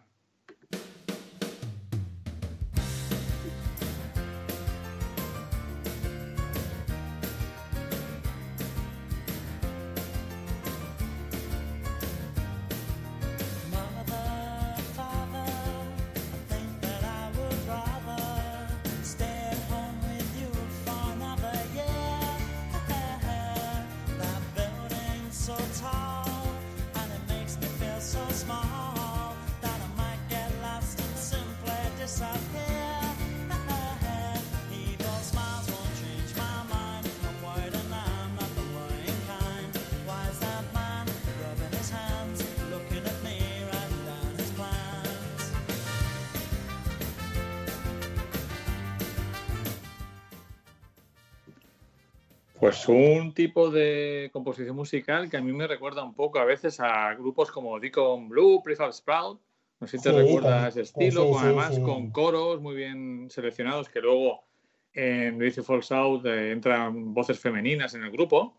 [52.92, 57.14] Un tipo de composición musical que a mí me recuerda un poco a veces a
[57.14, 59.40] grupos como Deacon Blue, Prefab Sprout.
[59.80, 62.60] No sé si te Sí, recuerda sí, ese estilo, sí, con, sí, además con coros
[62.60, 64.42] muy bien seleccionados que luego
[64.92, 68.54] en Beautiful South eh, entran voces femeninas en el grupo.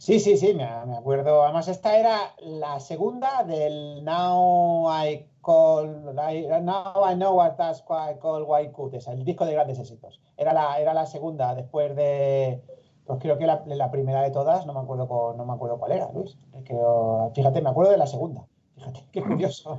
[0.00, 1.42] Sí, sí, sí, me, me acuerdo.
[1.42, 8.12] Además, esta era la segunda del Now I Call, Now I Know What That's Why
[8.14, 10.18] I Call White Cuties, el disco de grandes éxitos.
[10.38, 12.62] Era la, era la segunda después de,
[13.04, 15.78] pues creo que la, la primera de todas, no me acuerdo, cu- no me acuerdo
[15.78, 16.38] cuál era, Luis.
[16.64, 18.46] Creo- fíjate, me acuerdo de la segunda.
[18.76, 19.78] Fíjate, qué curioso.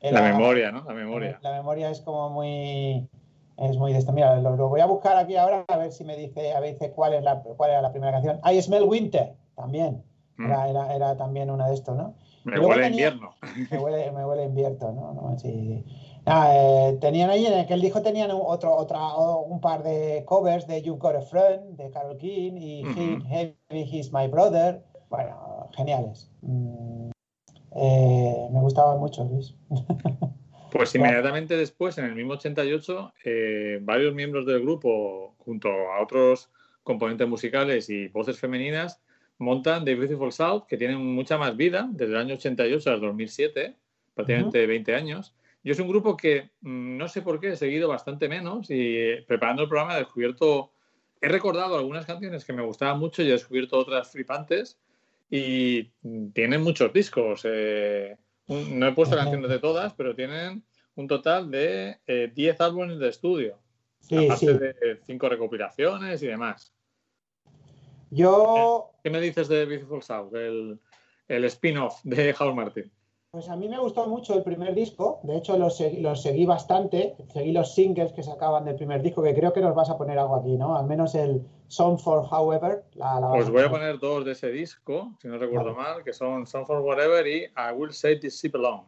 [0.00, 0.84] La memoria, ¿no?
[0.84, 1.40] La memoria.
[1.42, 3.08] La memoria es como muy.
[3.56, 4.12] Es muy de esto.
[4.12, 6.72] Mira, lo, lo voy a buscar aquí ahora a ver si me dice, a ver
[6.74, 8.40] dice cuál es la cuál era la primera canción.
[8.44, 10.02] I Smell Winter, también.
[10.36, 10.46] Mm.
[10.46, 12.14] Era, era, era también una de estos, ¿no?
[12.44, 13.30] Me huele a invierno.
[13.70, 15.12] Me huele, me huele invierno, ¿no?
[15.14, 15.84] No, sí.
[16.26, 20.66] Ah, eh, tenían ahí en aquel disco tenían un- otro, otra, un par de covers
[20.66, 23.00] de You Got a Friend, de Carol King, y Ujú.
[23.00, 24.82] He- Heavy He's My Brother.
[25.08, 26.30] Bueno, geniales.
[26.42, 27.10] Mm,
[27.76, 29.54] eh, me gustaban mucho, Luis.
[30.74, 36.50] Pues inmediatamente después, en el mismo 88, eh, varios miembros del grupo, junto a otros
[36.82, 39.00] componentes musicales y voces femeninas,
[39.38, 43.76] montan The Beautiful South, que tienen mucha más vida, desde el año 88 al 2007,
[44.16, 45.36] prácticamente 20 años.
[45.62, 48.96] Y es un grupo que mm, no sé por qué he seguido bastante menos y
[48.96, 50.72] eh, preparando el programa he descubierto,
[51.20, 54.80] he recordado algunas canciones que me gustaban mucho y he descubierto otras flipantes
[55.30, 57.42] y mm, tienen muchos discos.
[57.44, 58.16] eh,
[58.48, 59.24] no he puesto Ajá.
[59.24, 60.62] canciones de todas, pero tienen
[60.96, 63.58] un total de eh, 10 álbumes de estudio,
[64.00, 64.58] Sí, aparte sí.
[64.58, 66.72] de 5 recopilaciones y demás.
[68.10, 70.78] Yo, ¿Qué me dices de Beautiful South, el,
[71.26, 72.90] el spin-off de House Martin?
[73.34, 75.18] Pues a mí me gustó mucho el primer disco.
[75.24, 77.16] De hecho, lo seguí, lo seguí bastante.
[77.32, 80.20] Seguí los singles que sacaban del primer disco, que creo que nos vas a poner
[80.20, 80.76] algo aquí, ¿no?
[80.76, 82.84] Al menos el Song for However.
[82.94, 86.12] La, la Os voy a poner dos de ese disco, si no recuerdo mal, que
[86.12, 88.84] son Song for Whatever y I Will Say This Ship Alone.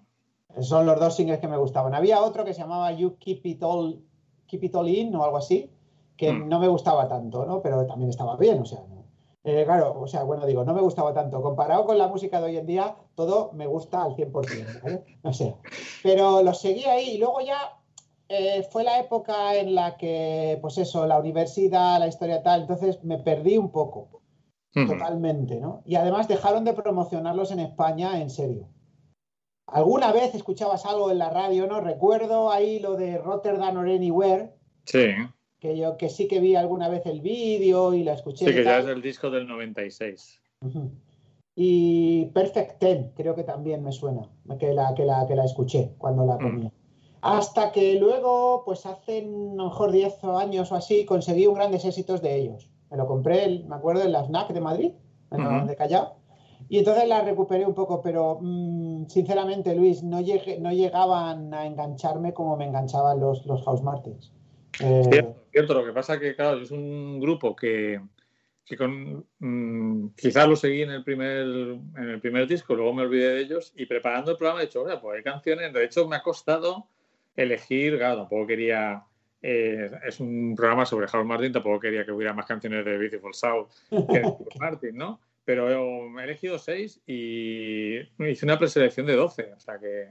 [0.61, 1.93] Son los dos singles que me gustaban.
[1.93, 4.01] Había otro que se llamaba You Keep It All,
[4.47, 5.69] Keep It All In o algo así,
[6.17, 6.49] que Mm.
[6.49, 7.61] no me gustaba tanto, ¿no?
[7.61, 8.79] Pero también estaba bien, o sea.
[9.49, 11.41] Eh, claro, o sea, bueno, digo, no me gustaba tanto.
[11.41, 15.05] Comparado con la música de hoy en día, todo me gusta al 100%, ¿vale?
[15.23, 15.55] O sea,
[16.03, 17.79] pero lo seguí ahí y luego ya
[18.29, 23.05] eh, fue la época en la que, pues eso, la universidad, la historia tal, entonces
[23.05, 24.21] me perdí un poco,
[24.75, 25.81] totalmente, ¿no?
[25.87, 28.69] Y además dejaron de promocionarlos en España en serio.
[29.69, 31.81] ¿Alguna vez escuchabas algo en la radio, no?
[31.81, 35.09] Recuerdo ahí lo de Rotterdam or Anywhere, Sí,
[35.59, 38.47] que yo que sí que vi alguna vez el vídeo y la escuché.
[38.47, 40.41] sí, que ya es el disco del 96.
[40.61, 40.91] Ujú.
[41.55, 44.29] Y Perfect Ten, creo que también me suena,
[44.59, 46.43] que la, que la, que la escuché cuando la Mm.
[46.43, 46.73] ponía.
[47.23, 51.85] Hasta que luego, pues hace a lo mejor 10 años o así, conseguí un grandes
[51.85, 52.71] éxitos de ellos.
[52.91, 54.93] Me lo compré, me acuerdo, en la FNAC de Madrid,
[55.31, 55.67] en la Ujú.
[55.67, 56.17] de Callao.
[56.69, 61.65] Y entonces la recuperé un poco, pero mm, sinceramente, Luis, no, llegué- no llegaban a
[61.67, 64.33] engancharme como me enganchaban los, los House Martins.
[64.79, 65.75] Cierto, cierto.
[65.75, 68.01] Lo que pasa que, claro, es un grupo que,
[68.65, 73.03] que con, mm, quizás lo seguí en el primer en el primer disco, luego me
[73.03, 76.07] olvidé de ellos y preparando el programa he dicho, "Oye, pues hay canciones, de hecho
[76.07, 76.89] me ha costado
[77.37, 79.05] elegir, claro, tampoco quería,
[79.43, 83.35] eh, es un programa sobre House Martin, tampoco quería que hubiera más canciones de Beautiful
[83.35, 85.21] South que de Martin, ¿no?
[85.45, 90.09] Pero he elegido seis y hice una preselección de 12, o sea que,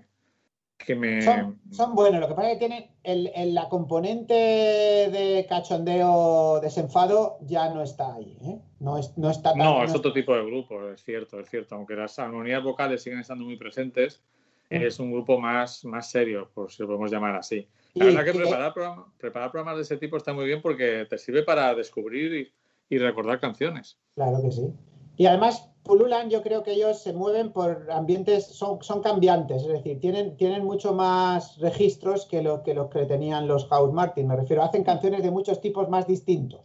[0.77, 1.21] que me...
[1.21, 6.59] Son, son buenos, lo que pasa es que tienen el, el- la componente de cachondeo
[6.61, 8.59] desenfado ya no está ahí, ¿eh?
[8.79, 11.75] No, es, no está tan- No, es otro tipo de grupo, es cierto, es cierto.
[11.75, 14.21] Aunque las armonías vocales siguen estando muy presentes,
[14.67, 14.77] Mm.
[14.81, 17.67] es un grupo más, más serio, por si lo podemos llamar así.
[17.93, 21.19] La verdad que preparar, programa- preparar programas de ese tipo está muy bien porque te
[21.19, 23.99] sirve para descubrir y, y recordar canciones.
[24.15, 24.73] Claro que sí.
[25.17, 29.67] Y además, Pululan, yo creo que ellos se mueven por ambientes, son, son cambiantes, es
[29.67, 34.27] decir, tienen, tienen mucho más registros que lo que los que tenían los House Martin.
[34.27, 36.61] Me refiero, hacen canciones de muchos tipos más distintos.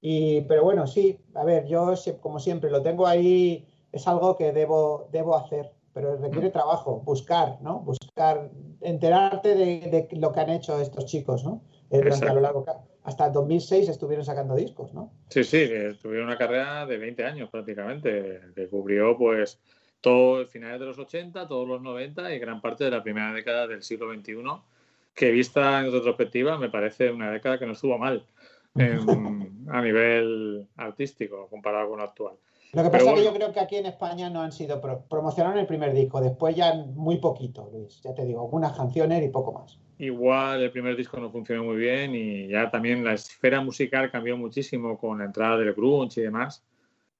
[0.00, 4.52] Y, pero bueno, sí, a ver, yo como siempre lo tengo ahí, es algo que
[4.52, 7.80] debo, debo hacer, pero requiere trabajo, buscar, ¿no?
[7.80, 8.50] Buscar,
[8.82, 11.62] enterarte de, de lo que han hecho estos chicos, ¿no?
[11.90, 12.64] Eh, durante a lo largo,
[13.04, 15.12] hasta el 2006 estuvieron sacando discos, ¿no?
[15.28, 15.68] Sí, sí,
[16.00, 19.60] tuvieron una carrera de 20 años prácticamente, que cubrió pues
[20.00, 23.32] todo el finales de los 80, todos los 90 y gran parte de la primera
[23.32, 24.42] década del siglo XXI,
[25.14, 28.24] que vista en retrospectiva me parece una década que no estuvo mal
[29.68, 32.34] a nivel artístico comparado con lo actual.
[32.74, 33.24] Lo que pasa es que bueno.
[33.24, 36.56] yo creo que aquí en España no han sido, pro- promocionaron el primer disco, después
[36.56, 39.78] ya muy poquito, Luis, ya te digo, algunas canciones y poco más.
[39.98, 44.36] Igual el primer disco no funcionó muy bien y ya también la esfera musical cambió
[44.36, 46.64] muchísimo con la entrada del grunge y demás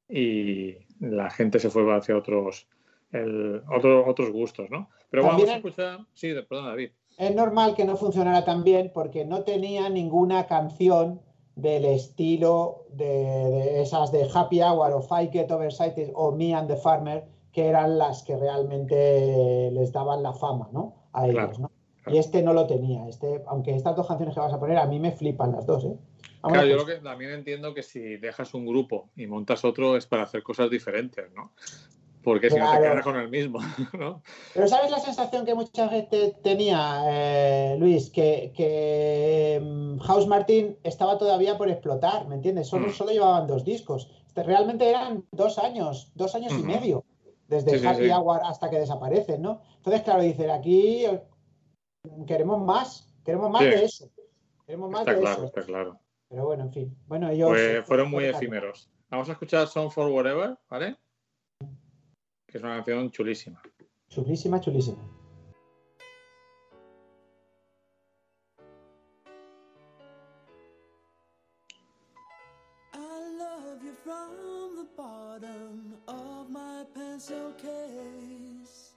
[0.09, 2.67] y la gente se fue hacia otros
[3.13, 4.91] el- otro- otros gustos, ¿no?
[5.09, 6.91] Pero vamos También a hay- escuchar, sí, perdón David.
[7.17, 11.21] Es normal que no funcionara tan bien porque no tenía ninguna canción
[11.57, 16.69] del estilo de, de esas de Happy Hour o Fight Get Oversighted o Me and
[16.69, 20.95] the Farmer, que eran las que realmente les daban la fama, ¿no?
[21.13, 21.71] A ellos, Claro, ¿no?
[22.03, 22.17] claro.
[22.17, 23.07] Y este no lo tenía.
[23.09, 25.85] Este, aunque estas dos canciones que vas a poner, a mí me flipan las dos,
[25.85, 25.97] ¿eh?
[26.43, 29.97] Vamos Claro, yo lo que también entiendo que si dejas un grupo y montas otro
[29.97, 31.53] es para hacer cosas diferentes, ¿no?
[32.25, 33.59] Porque si no te quedas con el mismo,
[33.99, 34.23] ¿no?
[34.55, 38.11] Pero ¿sabes la sensación que mucha gente tenía, eh, Luis?
[38.11, 42.67] Que, que, mm, House Martin estaba todavía por explotar, ¿me entiendes?
[42.69, 42.93] Solo, Mm.
[42.93, 44.11] solo llevaban dos discos.
[44.27, 47.05] Este, Realmente eran dos años, dos años y medio,
[47.47, 48.11] desde Sí, Happy sí.
[48.11, 49.61] Hour hasta que desaparecen, ¿no?
[49.77, 51.05] Entonces, claro, dicen, aquí
[52.27, 54.11] queremos más, queremos más de eso.
[54.67, 55.47] Queremos más Está de claro, eso.
[55.47, 56.01] está claro.
[56.29, 56.97] Pero bueno, en fin.
[57.07, 57.51] Bueno, ellos...
[57.51, 58.91] Pues fueron muy efímeros.
[59.11, 60.97] Vamos a escuchar Song for Whatever, ¿vale?
[62.55, 63.61] Que es una canción chulísima.
[64.09, 65.03] Chulísima, chulísima.
[72.93, 78.93] I love you from the bottom of my pencil case.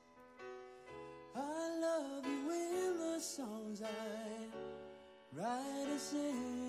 [1.36, 4.52] I love you in the songs I
[5.34, 6.67] write and sing.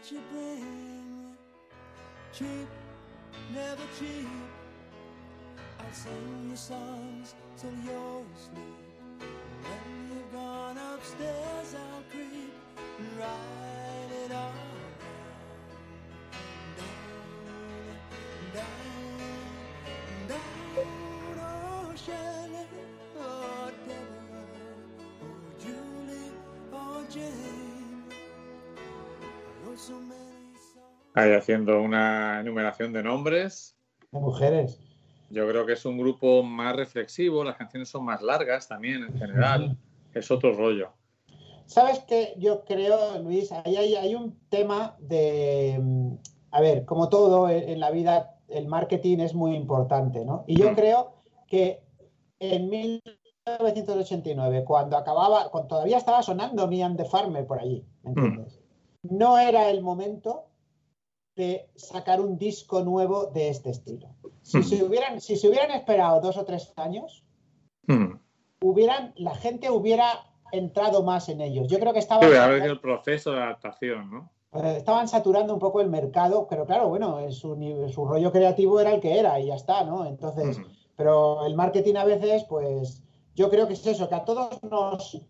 [0.00, 1.36] That you bring.
[2.32, 2.68] Cheap
[3.54, 4.28] never cheap.
[5.78, 9.28] I'll sing you songs till you're asleep.
[9.62, 12.54] When you've gone upstairs, I'll creep
[12.98, 14.52] and write it all
[16.76, 17.04] down,
[18.54, 20.40] down, down.
[21.42, 22.66] Oh, Shelley,
[23.18, 24.46] oh, Deborah,
[25.22, 26.32] oh, Julie,
[26.72, 27.69] oh, Jane.
[31.14, 33.76] Ahí haciendo una enumeración de nombres.
[34.12, 34.80] De mujeres.
[35.30, 39.16] Yo creo que es un grupo más reflexivo, las canciones son más largas también en
[39.18, 39.76] general.
[40.12, 40.90] Es otro rollo.
[41.66, 42.34] ¿Sabes qué?
[42.36, 46.14] Yo creo, Luis, ahí hay, hay un tema de, mm,
[46.50, 50.42] a ver, como todo en, la vida, el marketing es muy importante, ¿no?
[50.48, 50.74] Y yo Mm.
[50.74, 51.12] creo
[51.46, 51.84] que
[52.40, 58.10] en 1989, cuando acababa, cuando todavía estaba sonando Me and the Farmer por allí, ¿me
[58.10, 58.59] entiendes?
[59.02, 60.44] No era el momento
[61.36, 64.08] de sacar un disco nuevo de este estilo.
[64.42, 64.62] Si Mm.
[64.62, 67.24] se hubieran, si se hubieran esperado dos o tres años,
[67.86, 68.18] Hmm.
[68.60, 70.06] hubieran, la gente hubiera
[70.52, 71.66] entrado más en ellos.
[71.68, 74.30] Yo creo que Sí, estaban, a ver el proceso de adaptación, ¿no?
[74.52, 79.00] eh, estaban saturando un poco el mercado, pero claro, bueno, su rollo creativo era el
[79.00, 80.04] que era y ya está, ¿no?
[80.04, 80.64] Entonces, Hmm.
[80.96, 83.02] pero el marketing a veces, pues,
[83.36, 85.22] yo creo que es eso, que a todos nos,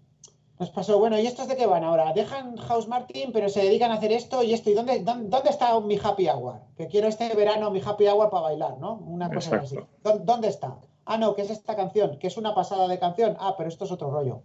[0.61, 2.13] nos pasó, bueno, ¿y estos de qué van ahora?
[2.13, 4.69] Dejan House Martin, pero se dedican a hacer esto y esto.
[4.71, 6.61] ¿Y dónde, dónde, dónde está mi happy hour?
[6.77, 8.95] Que quiero este verano mi happy hour para bailar, ¿no?
[8.97, 9.77] Una cosa así.
[9.77, 9.99] Exacto.
[10.05, 10.79] ¿Dó- ¿Dónde está?
[11.07, 13.37] Ah, no, que es esta canción, que es una pasada de canción.
[13.41, 14.43] Ah, pero esto es otro rollo.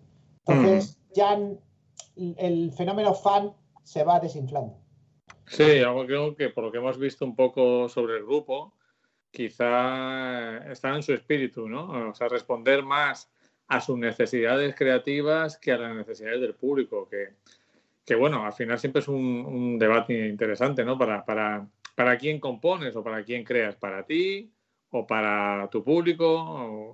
[0.47, 1.57] Entonces, ya n-
[2.15, 3.53] el fenómeno fan
[3.83, 4.77] se va desinflando.
[5.47, 8.73] Sí, yo creo que por lo que hemos visto un poco sobre el grupo,
[9.31, 12.09] quizá está en su espíritu, ¿no?
[12.09, 13.29] O sea, responder más
[13.67, 17.29] a sus necesidades creativas que a las necesidades del público, que,
[18.05, 20.97] que bueno, al final siempre es un, un debate interesante, ¿no?
[20.97, 24.51] Para, para, para quién compones o para quién creas, para ti
[24.91, 26.25] o para tu público,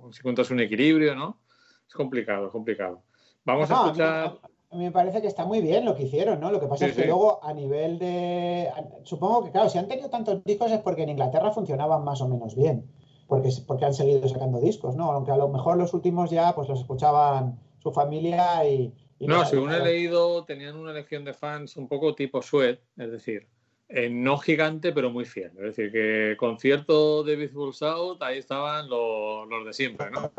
[0.06, 1.38] o si encuentras un equilibrio, ¿no?
[1.86, 3.02] Es complicado, es complicado.
[3.44, 4.38] Vamos a No, a mí- escuchar...
[4.70, 6.50] A mí me parece que está muy bien lo que hicieron, ¿no?
[6.50, 7.06] Lo que pasa Sí, es que sí.
[7.06, 8.70] luego a nivel de...
[9.02, 12.28] Supongo que, claro, si han tenido tantos discos es porque en Inglaterra funcionaban más o
[12.28, 12.86] menos bien,
[13.26, 15.12] porque, porque han seguido sacando discos, ¿no?
[15.12, 18.92] Aunque a lo mejor los últimos ya pues los escuchaban su familia y...
[19.18, 23.10] y No, según he leído, tenían una legión de fans un poco tipo Sued, es
[23.10, 23.46] decir,
[23.88, 25.52] eh, no gigante, pero muy fiel.
[25.56, 30.32] Es decir, que concierto de Beautiful South, ahí estaban los, los de siempre, ¿no?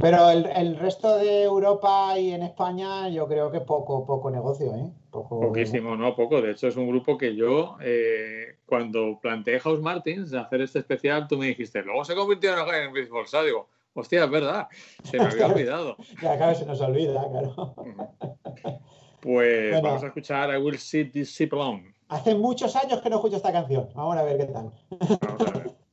[0.00, 4.74] Pero el, el resto de Europa y en España yo creo que poco, poco negocio,
[4.74, 4.90] ¿eh?
[5.10, 5.40] Poco...
[5.40, 6.42] Poquísimo, no, poco.
[6.42, 11.28] De hecho, es un grupo que yo, eh, cuando planteé House Martins, hacer este especial,
[11.28, 13.44] tú me dijiste, luego se convirtió en South.
[13.44, 14.68] Digo, hostia, es verdad,
[15.04, 15.96] se me había olvidado.
[16.20, 17.74] Ya, claro, se nos olvida, claro.
[19.20, 19.88] Pues Bueno.
[19.88, 21.94] vamos a escuchar I Will Sit This Ship Alone.
[22.08, 23.88] Hace muchos años que no escucho esta canción.
[23.94, 24.70] Vamos a ver qué tal.
[24.90, 25.85] Vamos a ver.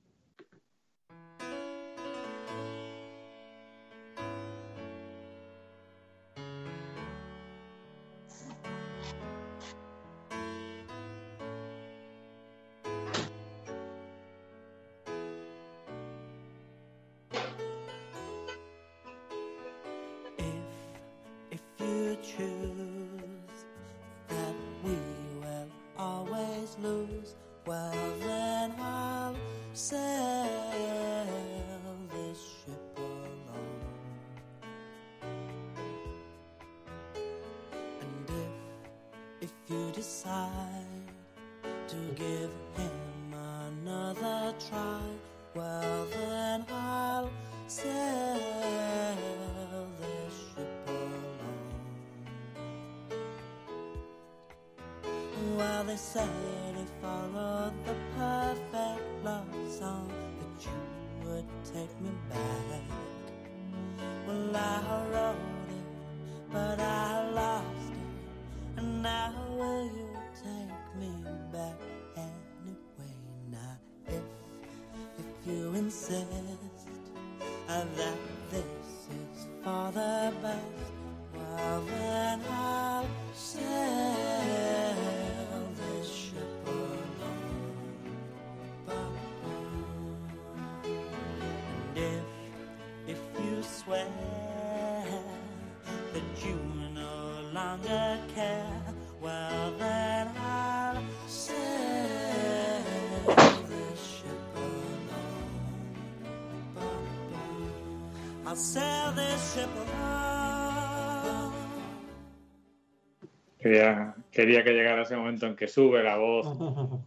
[114.31, 116.47] Quería, que llegara ese momento en que sube la voz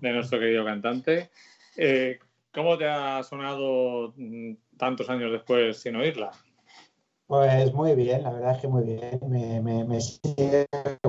[0.00, 1.30] de nuestro querido cantante.
[1.76, 2.18] Eh,
[2.52, 6.30] ¿Cómo te ha sonado mm, tantos años después sin oírla?
[7.26, 9.20] Pues muy bien, la verdad es que muy bien.
[9.28, 10.66] Me, sigue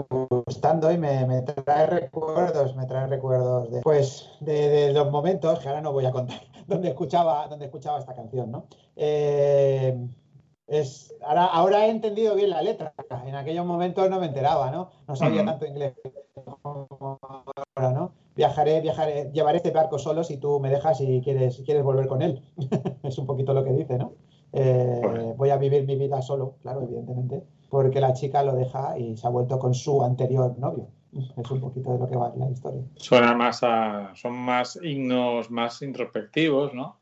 [0.10, 5.70] gustando y me, trae recuerdos, me trae recuerdos de, pues, de, de los momentos, que
[5.70, 8.66] ahora no voy a contar, donde escuchaba, donde escuchaba esta canción, ¿no?
[8.96, 9.96] Eh,
[10.68, 12.94] es, ahora, ahora he entendido bien la letra.
[13.26, 14.92] En aquellos momentos no me enteraba, ¿no?
[15.08, 15.94] No sabía tanto inglés
[16.62, 16.88] como
[17.76, 18.12] ahora, ¿no?
[18.36, 22.22] Viajaré, viajaré, llevaré este barco solo si tú me dejas y quieres, quieres volver con
[22.22, 22.42] él.
[23.04, 24.14] es un poquito lo que dice, ¿no?
[24.54, 27.44] Eh, voy a vivir mi vida solo, claro, evidentemente.
[27.70, 30.88] porque la chica lo deja y se ha vuelto con su anterior novio.
[31.38, 32.82] Es un poquito de lo que va la historia.
[32.96, 36.98] Suena más a, son más himnos más introspectivos, ¿no?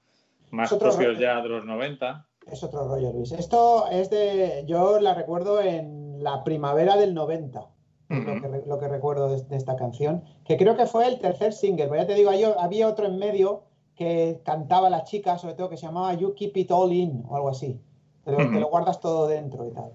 [0.51, 2.25] Más propios ya de los 90.
[2.51, 3.31] Es otro rollo, Luis.
[3.31, 4.63] Esto es de.
[4.67, 7.67] Yo la recuerdo en la primavera del 90.
[8.09, 10.23] es lo, que, lo que recuerdo de, de esta canción.
[10.45, 11.87] Que creo que fue el tercer single.
[11.87, 13.63] Pero ya te digo, hay- había otro en medio
[13.95, 17.35] que cantaba la chica, sobre todo, que se llamaba You Keep It All In o
[17.35, 17.79] algo así.
[18.23, 19.93] Te lo, te lo guardas todo dentro y tal.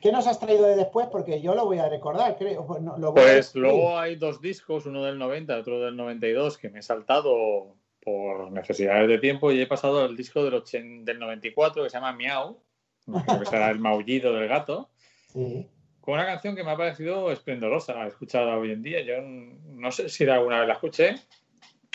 [0.00, 1.08] ¿Qué nos has traído de después?
[1.10, 2.78] Porque yo lo voy a recordar, creo.
[2.80, 6.56] No, lo voy a Pues luego hay dos discos, uno del 90, otro del 92,
[6.56, 11.04] que me he saltado por necesidades de tiempo y he pasado al disco del, ochen-
[11.04, 12.58] del 94 que se llama Miau,
[13.06, 14.90] que será el maullido del gato,
[15.32, 15.68] Sí.
[16.00, 19.02] con una canción que me ha parecido esplendorosa, escuchada hoy en día.
[19.02, 21.14] Yo no sé si alguna vez la escuché,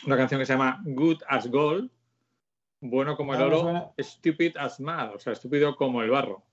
[0.05, 1.89] una canción que se llama Good as Gold,
[2.81, 6.43] bueno como el No, me oro, stupid as mud, o sea, estúpido como el barro.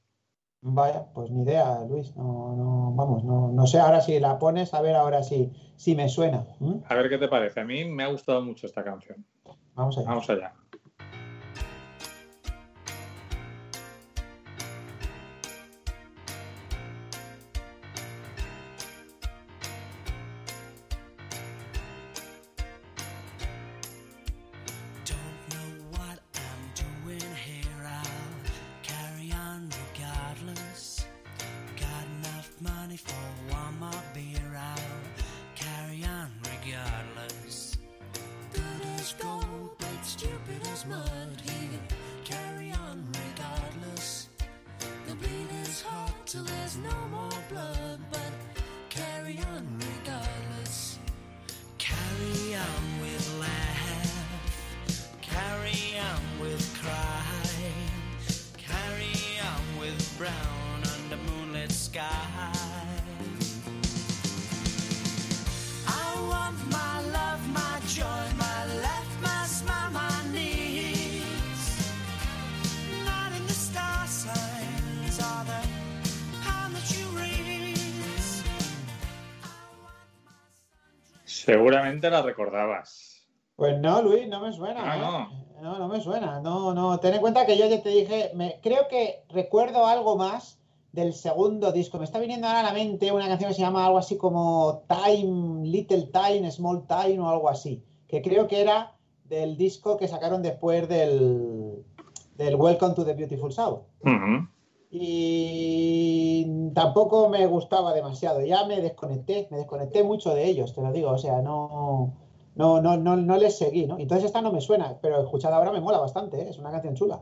[0.63, 2.15] Vaya, pues ni idea, Luis.
[2.17, 5.97] No, no, vamos, no, no sé ahora si la pones, a ver ahora si, si
[5.97, 6.45] me suena.
[6.87, 7.61] A ver qué te parece.
[7.61, 9.25] A mí me ha gustado mucho esta canción.
[9.81, 10.09] Vamos allá.
[10.09, 10.53] Vamos allá.
[81.91, 83.29] Seguramente la recordabas.
[83.57, 84.81] Pues no, Luis, no me suena.
[84.85, 85.01] Ah, ¿eh?
[85.01, 85.63] no.
[85.63, 86.41] no, no me suena.
[86.41, 87.01] No, no.
[87.01, 90.61] Ten en cuenta que yo ya te dije, me, creo que recuerdo algo más
[90.93, 91.99] del segundo disco.
[91.99, 94.85] Me está viniendo ahora a la mente una canción que se llama algo así como
[94.89, 97.83] Time, Little Time, Small Time o algo así.
[98.07, 101.85] Que creo que era del disco que sacaron después del,
[102.37, 103.81] del Welcome to the Beautiful South.
[104.91, 108.45] Y tampoco me gustaba demasiado.
[108.45, 111.11] Ya me desconecté, me desconecté mucho de ellos, te lo digo.
[111.11, 112.13] O sea, no,
[112.57, 113.99] no, no, no, no les seguí, ¿no?
[113.99, 116.49] Entonces esta no me suena, pero escuchada ahora me mola bastante, ¿eh?
[116.51, 117.21] es una canción chula.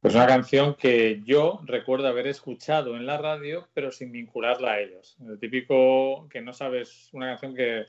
[0.00, 4.80] Pues una canción que yo recuerdo haber escuchado en la radio, pero sin vincularla a
[4.80, 5.16] ellos.
[5.20, 7.86] El típico que no sabes una canción que,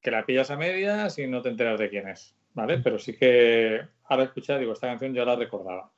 [0.00, 2.78] que la pillas a medias y no te enteras de quién es, ¿vale?
[2.78, 5.93] Pero sí que ahora escuchar, digo, esta canción yo la recordaba.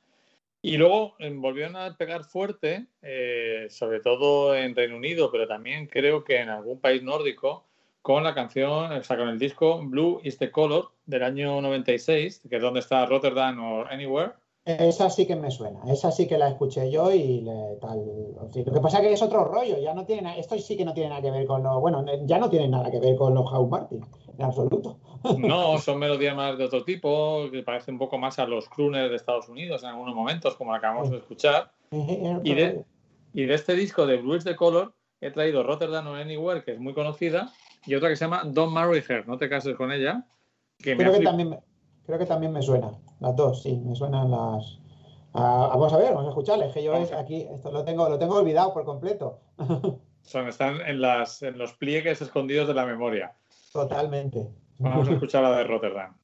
[0.67, 5.87] Y luego eh, volvieron a pegar fuerte, eh, sobre todo en Reino Unido, pero también
[5.87, 7.65] creo que en algún país nórdico,
[8.01, 12.41] con la canción, o sea, con el disco Blue is the Color del año 96,
[12.49, 14.33] que es donde está Rotterdam o Anywhere.
[14.67, 18.03] Esa sí que me suena, esa sí que la escuché yo y le- tal.
[18.35, 20.93] Lo que pasa es que es otro rollo, ya no tiene esto sí que no
[20.93, 23.49] tiene nada que ver con los, bueno, ya no tiene nada que ver con los
[23.49, 24.03] House Martin,
[24.37, 24.99] en absoluto.
[25.37, 29.09] No, son melodías más de otro tipo, que parecen un poco más a los crooners
[29.09, 31.71] de Estados Unidos en algunos momentos, como la acabamos de escuchar.
[32.43, 32.83] Y de,
[33.33, 36.79] y de este disco de Blues de Color he traído Rotterdam or Anywhere, que es
[36.79, 37.53] muy conocida,
[37.85, 40.25] y otra que se llama Don't Marry Her, no te cases con ella,
[40.77, 41.57] que me Creo ha que, también,
[42.07, 44.79] creo que también me suena, las dos, sí, me suenan las...
[45.33, 48.17] Ah, vamos a ver, vamos a escucharles, que yo es- aquí esto lo tengo, lo
[48.17, 49.39] tengo olvidado por completo.
[50.23, 53.35] son, están en, las, en los pliegues escondidos de la memoria.
[53.71, 54.49] Totalmente.
[54.79, 56.15] Vamos a escuchar la de Rotterdam.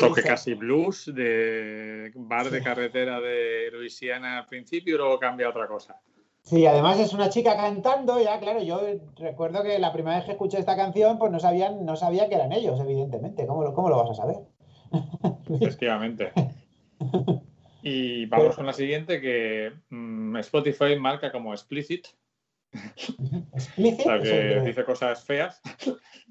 [0.00, 5.50] Toque casi blues de bar de carretera de Luisiana al principio y luego cambia a
[5.50, 6.00] otra cosa.
[6.42, 8.80] Sí, además es una chica cantando, ya claro, yo
[9.16, 12.34] recuerdo que la primera vez que escuché esta canción, pues no sabían, no sabía que
[12.34, 13.46] eran ellos, evidentemente.
[13.46, 14.36] ¿Cómo, lo- cómo lo vas a saber?
[15.60, 16.32] Efectivamente.
[17.82, 22.06] Y vamos con la siguiente que mm, Spotify marca como explicit,
[23.52, 25.60] Explicit, o sea que dice cosas feas.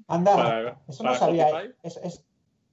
[0.08, 1.48] Anda, para- eso no sabía.
[1.82, 2.24] Es, es-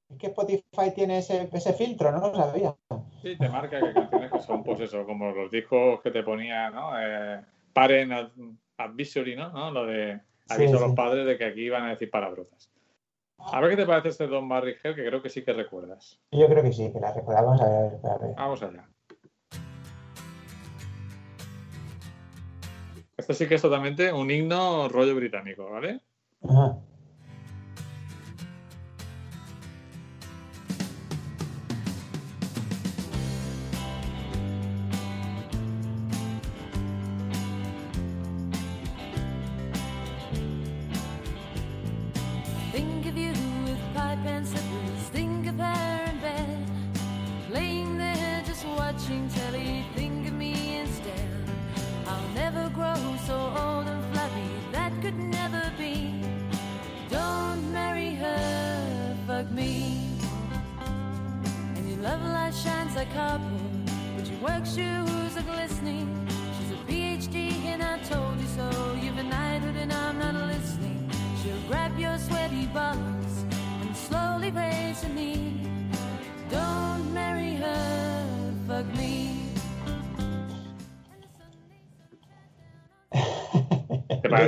[0.10, 2.76] es que Spotify tiene ese, ese filtro, no lo sabía.
[3.22, 6.70] Sí, te marca que canciones que son, pues eso, como los discos que te ponía,
[6.70, 6.92] ¿no?
[7.00, 7.42] Eh,
[7.74, 8.32] paren ad-
[8.78, 9.50] advisory, ¿no?
[9.50, 9.72] ¿no?
[9.72, 12.72] Lo de aviso Sí, a los padres de que aquí van a decir palabrotas.
[13.40, 16.20] A ver qué te parece este Don Barry Hell, que creo que sí que recuerdas.
[16.32, 17.62] Yo creo que sí, que la recordamos.
[17.62, 18.36] A ver, a ver.
[18.36, 18.88] Vamos allá.
[23.18, 26.02] Esto sí que es totalmente un himno rollo británico, ¿vale?
[26.48, 26.78] Ajá.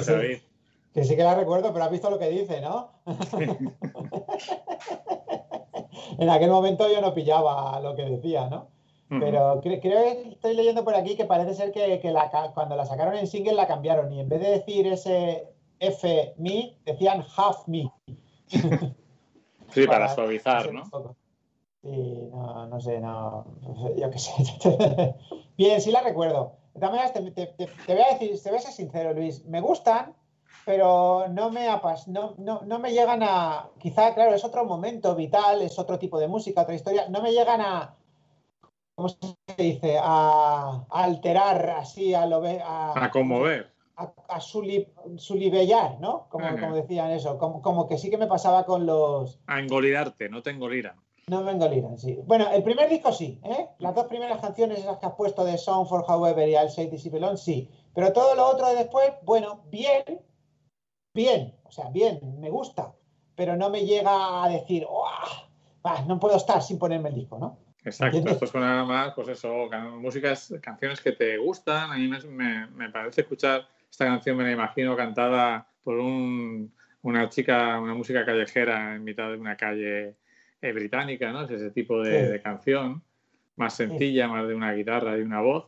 [0.09, 0.37] Sí, David?
[0.93, 2.89] Que sí que la recuerdo, pero has visto lo que dice, ¿no?
[6.19, 8.67] en aquel momento yo no pillaba lo que decía, ¿no?
[9.11, 12.75] Pero cre- creo que estoy leyendo por aquí que parece ser que, que la cuando
[12.75, 15.47] la sacaron en single la cambiaron y en vez de decir ese
[15.79, 17.91] F me, decían half me.
[19.71, 20.83] Sí, para suavizar, hacer ¿no?
[21.83, 23.45] Sí, no, no sé, no,
[23.95, 24.31] yo qué sé.
[25.57, 26.53] Bien, sí la recuerdo.
[26.73, 29.13] De todas maneras, te, te- te- te voy a decir, te voy a ser sincero,
[29.13, 30.13] Luis, me gustan,
[30.65, 35.15] pero no me apas, no, no, no me llegan a, quizá, claro, es otro momento
[35.15, 37.95] vital, es otro tipo de música, otra historia, no me llegan a,
[38.95, 39.17] ¿cómo se
[39.57, 39.97] dice?
[40.01, 43.73] A, a alterar así, a lo a, A conmover.
[43.97, 46.27] a, a suli- sulibellar, ¿no?
[46.29, 50.29] Como, como decían eso, como, como que sí que me pasaba con los, A engolirarte,
[50.29, 50.95] no te engoliran.
[51.29, 52.19] No me engoliran, sí.
[52.25, 53.67] Bueno, el primer disco sí, ¿eh?
[53.79, 56.87] Las dos primeras canciones, esas que has puesto de Song for However y I'll Say
[56.89, 57.69] This Alone, sí.
[57.93, 60.03] Pero todo lo otro de después, bueno, bien,
[61.13, 62.93] bien, o sea, bien, me gusta,
[63.35, 64.85] pero no me llega a decir.
[65.83, 67.57] Ah, no puedo estar sin ponerme el disco, ¿no?
[67.85, 68.33] Exacto, ¿Entiendes?
[68.33, 71.91] esto suena más, pues eso, can- músicas, canciones que te gustan.
[71.91, 76.73] A mí me, me- me parece escuchar esta canción, me la imagino cantada por un-
[77.01, 80.15] una chica, una música callejera en mitad de una calle
[80.61, 81.43] eh, británica, ¿no?
[81.43, 82.31] Es ese tipo de, Sí.
[82.31, 83.03] de canción,
[83.55, 85.67] más sencilla, más de una guitarra y una voz,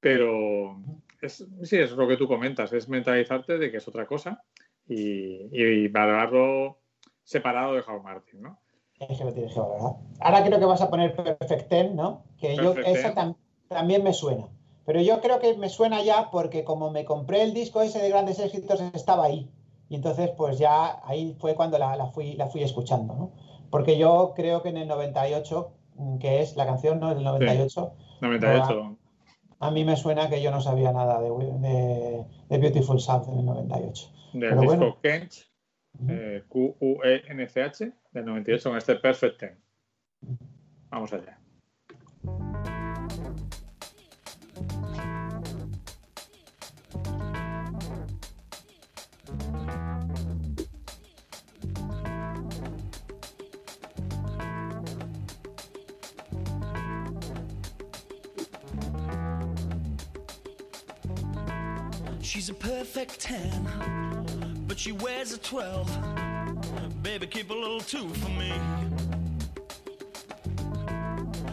[0.00, 0.76] pero
[1.20, 4.42] es, sí, es lo que tú comentas, es mentalizarte de que es otra cosa
[4.88, 6.78] y, y valorarlo
[7.22, 8.58] separado de How Martin, ¿no?
[8.98, 9.92] Es que lo tienes que valorar.
[10.20, 12.24] Ahora creo que vas a poner Perfect Ten, ¿no?
[12.38, 13.36] Que yo, esa tam-
[13.68, 14.48] también me suena.
[14.84, 18.08] Pero yo creo que me suena ya porque como me compré el disco ese de
[18.10, 19.50] grandes éxitos, estaba ahí.
[19.88, 23.32] Y entonces, pues ya ahí fue cuando la, la fui, la fui escuchando, ¿no?
[23.72, 27.12] Porque yo creo que en el 98, mm, que es la canción, ¿no?
[27.12, 28.96] Del 98, 98.
[29.58, 33.38] a mí me suena que yo no sabía nada de, de- de Beautiful South en
[33.40, 34.08] el 98.
[34.34, 34.98] del Pero disco bueno.
[35.02, 35.50] Kench,
[36.08, 39.58] eh, Q-U-E-N-C-H, del 98, con este Perfect Ten.
[40.90, 41.38] Vamos allá.
[62.92, 67.02] Perfect 10, but she wears a 12.
[67.02, 68.52] Baby, keep a little 2 for me.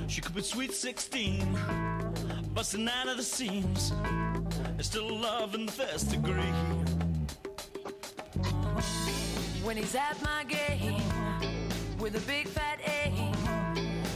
[0.10, 1.58] She could be sweet 16,
[2.54, 3.94] busting out of the seams.
[4.76, 6.54] There's still love in the first degree.
[9.64, 11.02] When he's at my game
[12.00, 13.14] with a big fat A,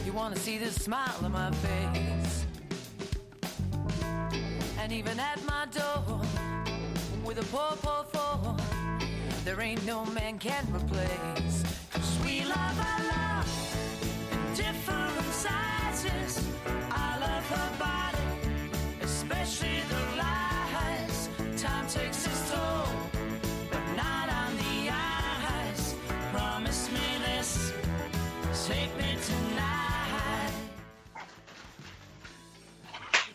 [0.04, 2.44] you wanna see the smile on my face.
[4.78, 6.20] And even at my door,
[7.34, 8.56] with a poor, poor four,
[9.44, 11.64] there ain't no man can replace.
[11.92, 13.33] Cause we love our love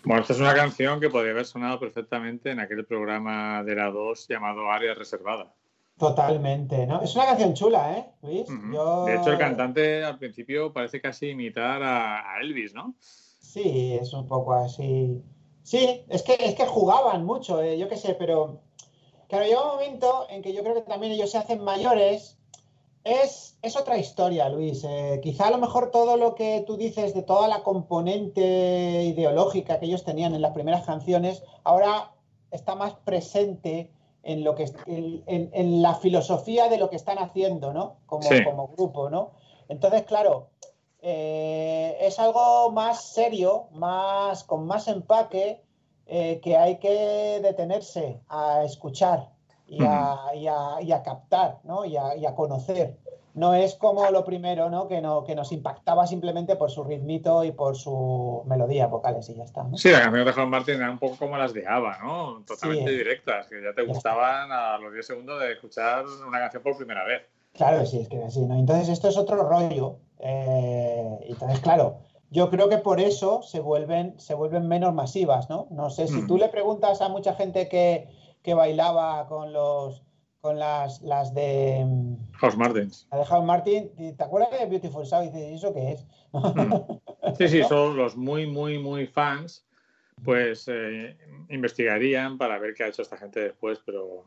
[0.09, 3.91] Bueno, esta es una canción que podría haber sonado perfectamente en aquel programa de la
[3.91, 5.53] 2 llamado Área Reservada.
[5.99, 6.99] Totalmente, ¿no?
[7.03, 8.47] Es una canción chula, ¿eh, Luis?
[8.73, 12.95] Yo- De hecho, el cantante al principio parece casi imitar a, a Elvis, ¿no?
[12.99, 15.21] Sí, es un poco así.
[15.61, 18.61] Sí, es que, es que jugaban mucho, eh, yo qué sé, pero
[19.27, 22.38] claro, llega un momento en que yo creo que también ellos se hacen mayores.
[23.03, 24.83] Es, es otra historia, Luis.
[24.83, 29.79] Eh, quizá a lo mejor todo lo que tú dices de toda la componente ideológica
[29.79, 32.11] que ellos tenían en las primeras canciones, ahora
[32.51, 33.91] está más presente
[34.23, 37.97] en lo que en, en- en la filosofía de lo que están haciendo, ¿no?
[38.05, 38.43] Como, Sí.
[38.43, 39.31] como grupo, ¿no?
[39.69, 40.49] Entonces, claro,
[41.01, 45.63] eh, es algo más serio, más, con más empaque,
[46.07, 49.29] eh, que hay que detenerse a escuchar
[49.69, 51.85] y a, y a- y a captar, ¿no?
[51.85, 52.97] Y a, y a conocer.
[53.35, 54.87] No es como lo primero, ¿no?
[54.87, 59.35] Que, no, que nos impactaba simplemente por su ritmito y por su melodía vocales y
[59.35, 59.63] ya está.
[59.63, 59.77] ¿no?
[59.77, 62.43] Sí, las canciones de Juan Martín eran un poco como las de ABBA, ¿no?
[62.45, 62.97] Totalmente Sí.
[62.97, 67.05] directas, que ya te gustaban a los 10 segundos de escuchar una canción por primera
[67.05, 67.21] vez.
[67.53, 68.55] Claro sí, es que sí, ¿no?
[68.55, 69.97] Entonces esto es otro rollo.
[70.21, 71.97] eh, entonces, claro,
[72.31, 75.67] yo creo que por eso se vuelven, se vuelven menos masivas, ¿no?
[75.71, 76.43] No sé, si tú Ujú.
[76.43, 78.07] le preguntas a mucha gente que,
[78.43, 80.03] que bailaba con los
[80.41, 83.07] con las, las de mm, House Martins.
[83.11, 85.23] la de Hal Martin, ¿te acuerdas de Beautiful South?
[85.23, 86.05] Y dices, ¿y eso qué es?
[86.31, 86.73] Mm.
[87.37, 89.67] Sí, sí, son los muy, muy, muy fans,
[90.23, 91.15] pues eh,
[91.49, 94.25] investigarían para ver qué ha hecho esta gente después, pero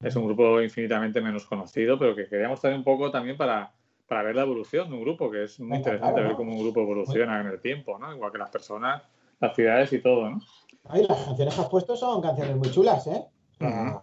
[0.00, 3.72] es un grupo infinitamente menos conocido, pero que queríamos traer un poco también para,
[4.06, 6.60] para ver la evolución de un grupo, que es muy interesante claro, ver cómo un
[6.60, 8.14] grupo evoluciona en el tiempo, ¿no?
[8.14, 9.02] Igual que las personas,
[9.40, 10.40] las ciudades y todo, ¿no?
[10.84, 13.26] Ay, las canciones que has puesto son canciones muy chulas, ¿eh?
[13.58, 14.02] Sea,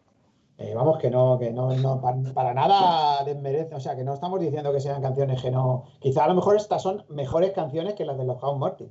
[0.57, 4.13] eh, vamos, que no, que no, no pa- para, nada desmerece, o sea, que no
[4.13, 5.85] estamos diciendo que sean canciones que no.
[5.99, 8.89] Quizá a lo mejor estas son mejores canciones que las de los House Martin.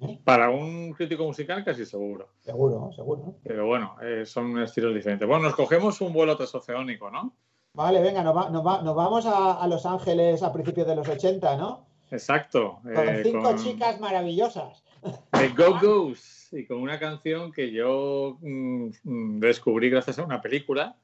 [0.00, 0.20] ¿eh?
[0.24, 2.28] Para un crítico musical casi seguro.
[2.40, 3.34] Seguro, seguro.
[3.44, 5.26] Pero bueno, eh, son estilos diferentes.
[5.26, 7.32] Bueno, nos cogemos un vuelo transoceánico, ¿no?
[7.74, 10.96] Vale, venga, nos, va- nos va- nos vamos a, a Los Ángeles a principios de
[10.96, 11.86] los 80, ¿no?
[12.10, 12.78] Exacto.
[12.82, 14.84] Con eh, cinco con- chicas maravillosas.
[15.32, 16.18] The Go Go's
[16.54, 20.96] y con una canción que yo mm, descubrí gracias a una película.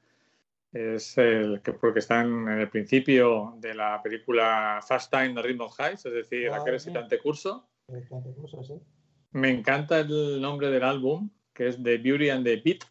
[0.73, 5.63] Es el que porque está en, el principio de la película Fast Time de Rhythm
[5.63, 7.67] of Heights, es decir, Ah, aquel excitante curso.
[8.37, 8.75] Curso, sí.
[9.33, 12.85] Me encanta el nombre del álbum, que es The Beauty and the Beat,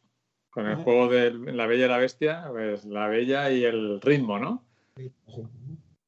[0.49, 0.83] con el Ajá.
[0.83, 4.65] juego de La Bella y la Bestia, pues la bella y el ritmo, ¿no?
[4.97, 5.11] Sí.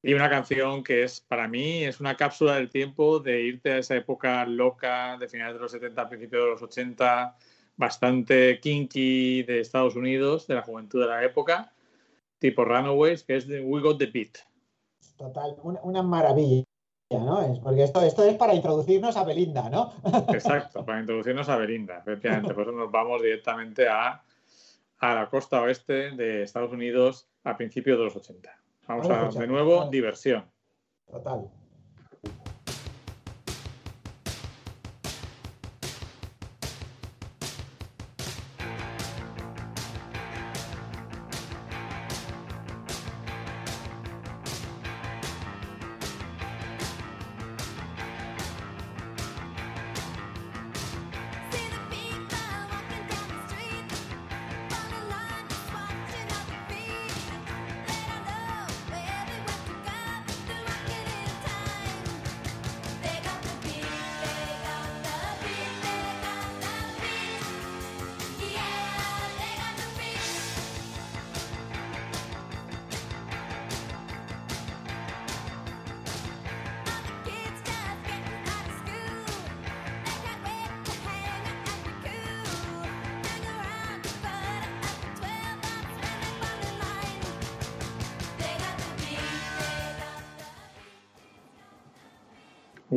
[0.03, 3.77] Y una canción que es, para mí, es una cápsula del tiempo de irte a
[3.77, 7.37] esa época loca de finales de los 70, principios de los 80,
[7.77, 11.71] bastante kinky de Estados Unidos, de la juventud de la época,
[12.39, 14.39] tipo Runaways, que es de We Got the Beat.
[15.17, 16.65] Total, una, una maravilla,
[17.11, 17.43] ¿no?
[17.43, 19.93] Es porque esto, esto es para introducirnos a Belinda, ¿no?
[20.33, 22.55] Exacto, para introducirnos a Belinda, efectivamente.
[22.55, 24.23] Por eso nos vamos directamente a,
[24.97, 28.61] a la costa oeste de Estados Unidos a principios de los 80.
[28.88, 30.45] Vamos Vamos a a, de nuevo, diversión.
[31.09, 31.49] Total.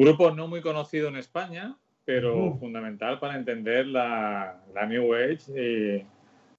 [0.05, 2.59] Grupo no muy conocido en España, pero Ujú.
[2.61, 6.07] fundamental para entender la, la New Age y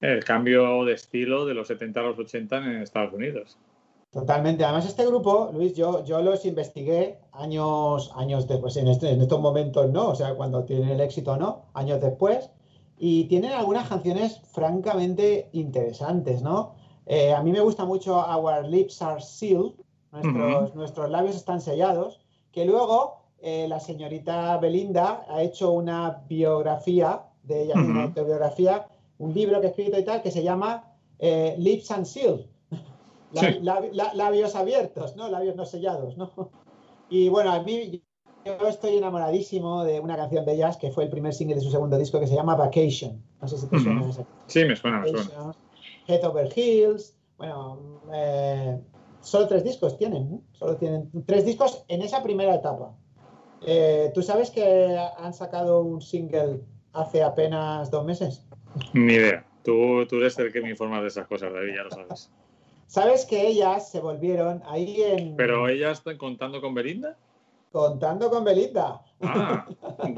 [0.05, 3.57] el cambio de estilo de los 70 a los 80 en Estados Unidos.
[4.11, 4.63] Totalmente.
[4.63, 9.39] Además, este grupo, Luis, yo, yo los investigué años, años después, en, este- en estos
[9.41, 12.49] momentos no, o sea, cuando tienen el éxito no, años después.
[12.97, 16.75] y tienen algunas canciones francamente interesantes, ¿no?
[17.05, 19.73] Eh, a mí me gusta mucho Our Lips Are Sealed,
[20.13, 22.21] nuestros, nuestros labios están sellados,
[22.53, 28.87] que luego eh, la señorita Belinda ha hecho una biografía de ella, una autobiografía,
[29.19, 32.05] un libro que ha escrito y tal, que se llama eh, Lips and
[33.35, 33.45] Sí.
[33.61, 35.29] lab- la- labios abiertos, ¿no?
[35.29, 36.31] Labios no sellados, ¿no?
[37.09, 38.01] Y bueno, a mí
[38.45, 41.69] yo estoy enamoradísimo de una canción de ellas que fue el primer single de su
[41.69, 43.21] segundo disco que se llama Vacation.
[43.41, 44.25] No sé si te suena esa.
[44.47, 45.51] Sí, me suena, me suena.
[46.07, 47.15] Head Over Heels.
[47.37, 48.79] Bueno, eh,
[49.21, 50.41] solo tres discos tienen, ¿no?
[50.53, 52.95] Solo tienen tres discos en esa primera etapa.
[53.65, 56.61] Eh, ¿Tú sabes que han sacado un single
[56.93, 58.45] hace apenas dos meses?
[58.93, 59.45] Ni idea.
[59.63, 62.29] Tú, tú eres el que me informa de esas cosas, David, ya lo sabes.
[62.87, 67.17] ¿Sabes que ellas se volvieron ahí en Pero ella está contando con Belinda.
[67.71, 69.01] contando con Belinda?
[69.21, 69.65] Ah,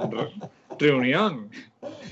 [0.09, 0.33] re-
[0.77, 1.49] reunión.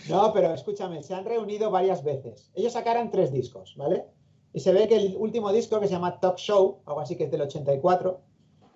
[0.10, 2.52] No, pero escúchame, se han reunido varias veces.
[2.56, 4.06] Ellos sacaron tres discos, ¿vale?
[4.54, 7.26] Y se ve que el último disco, que se llama Talk Show, algo así que
[7.26, 8.22] es del 84,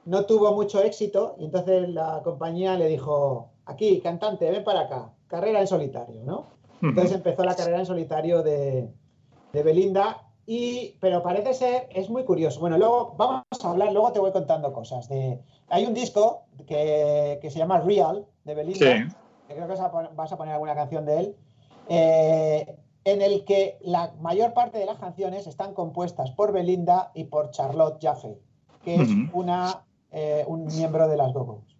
[0.09, 5.13] no tuvo mucho éxito y entonces la compañía le dijo, aquí, cantante, ven para acá,
[5.27, 6.47] carrera en solitario, ¿no?
[6.81, 8.89] Entonces empezó la carrera en solitario de,
[9.53, 12.59] de Belinda, y, pero parece ser, es muy curioso.
[12.59, 15.07] Bueno, luego vamos a hablar, luego te voy contando cosas.
[15.07, 19.15] De, hay un disco que, que se llama Real, de Belinda, Sí.
[19.47, 21.35] que creo que vas a poner, vas a poner alguna canción de él,
[21.87, 27.25] eh, en el que la mayor parte de las canciones están compuestas por Belinda y
[27.25, 28.39] por Charlotte Jaffe,
[28.83, 31.77] que es una, eh, un miembro de las Go-Go's.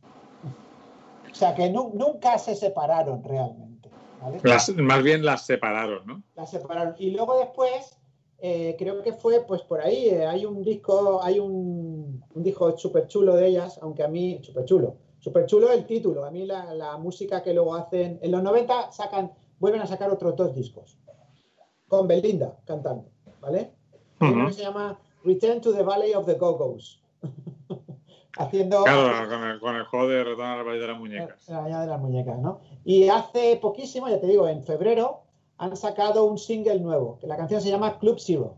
[1.32, 3.90] O sea que nu- nunca se separaron realmente.
[4.22, 4.40] ¿vale?
[4.44, 6.24] Las- más bien las separaron, ¿no?
[6.36, 6.96] las separaron.
[6.98, 7.98] Y luego después,
[8.40, 12.78] eh, creo que fue pues por ahí, eh, hay un disco, hay un, un disco
[12.78, 16.46] súper chulo de ellas, aunque a mí, súper chulo, súper chulo el título, a mí
[16.46, 20.56] la, la música que luego hacen, en los 90 sacan, vuelven a sacar otros dos
[20.56, 20.98] discos,
[21.88, 23.10] con Belinda cantando,
[23.42, 23.72] ¿vale?
[24.22, 27.02] Uno que se llama Return to the Valley of the Go-Go's.
[28.38, 31.50] Haciendo Claro, con el, con el juego de retorno a la pared de las muñecas.
[31.50, 32.62] la baña de las muñecas, ¿no?
[32.86, 35.22] Y hace poquísimo, ya te digo, en febrero,
[35.58, 38.58] han sacado un single nuevo, que la canción se llama Club Zero.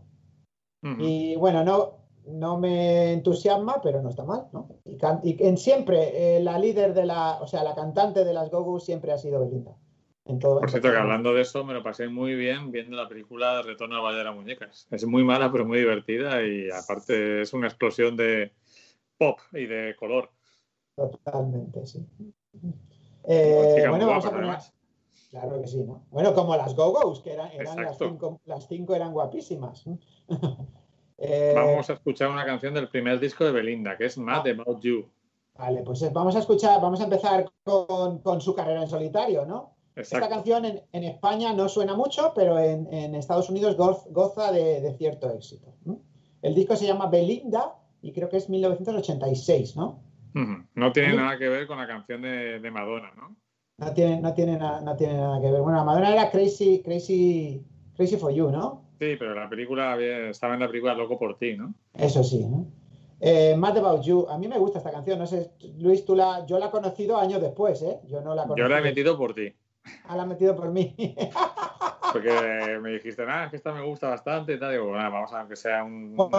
[0.98, 4.68] Y bueno, no, no me entusiasma, pero no está mal, ¿no?
[4.84, 8.34] Y, can- y en siempre, eh, la líder de la, o sea, la cantante de
[8.34, 9.76] las Go siempre ha sido Belinda.
[10.24, 12.96] En todo, Por en cierto, que hablando de eso, me lo pasé muy bien viendo
[12.96, 14.86] la película Retorno a la Valle de las Muñecas.
[14.90, 18.52] Es muy mala, pero muy divertida y aparte es una explosión de
[19.24, 20.30] pop y de color.
[20.96, 22.06] Totalmente, sí.
[23.24, 24.44] Eh, bueno, vamos a poner.
[24.44, 24.72] además.
[25.30, 26.04] Claro que sí, ¿no?
[26.10, 29.84] Bueno, como las Go-Go's, que eran, eran las, cinco, las cinco eran guapísimas.
[31.24, 34.80] Eh, Vamos a escuchar una canción del primer disco de Belinda, que es Mad About
[34.82, 35.08] You.
[35.54, 39.76] Vale, pues vamos a escuchar, vamos a empezar con, con su carrera en solitario, ¿no?
[39.94, 44.50] Esta canción en, en España no suena mucho, pero en, en Estados Unidos goz- goza
[44.50, 45.72] de, de cierto éxito.
[46.40, 50.02] El disco se llama Belinda y creo que es 1986, ¿no?
[50.74, 53.36] No tiene nada que ver con la canción de, de Madonna, ¿no?
[53.78, 55.60] No tiene, no, tiene na- no tiene nada que ver.
[55.60, 57.62] Bueno, la Madonna era Crazy, Crazy,
[57.96, 58.82] Crazy for You, ¿no?
[58.98, 59.96] Sí, pero la película
[60.30, 61.74] estaba en la película Loco por ti, ¿no?
[61.94, 62.66] Eso sí, ¿no?
[63.20, 64.26] Eh, Mad About You.
[64.28, 65.18] A mí me gusta esta canción.
[65.18, 68.00] No sé, Luis, tú la, yo la he conocido años después, ¿eh?
[68.08, 68.60] Yo no la conocí.
[68.60, 69.52] Yo la he metido por ti,
[70.04, 70.94] Ah, la he metido por mí.
[72.12, 74.72] porque me dijiste, nada, es que esta me gusta bastante y tal.
[74.72, 76.14] Digo, nada, vamos a que sea un...
[76.16, 76.30] Pues,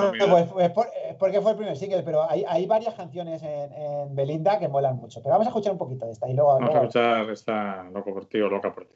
[0.50, 4.16] pues, por- eh, porque fue el primer single, pero hay, hay varias canciones en, en
[4.16, 5.22] Belinda que molan mucho.
[5.22, 6.54] Pero vamos a escuchar un poquito de esta y luego.
[6.54, 8.94] Vamos a escuchar esta Loco por ti o Loca por ti.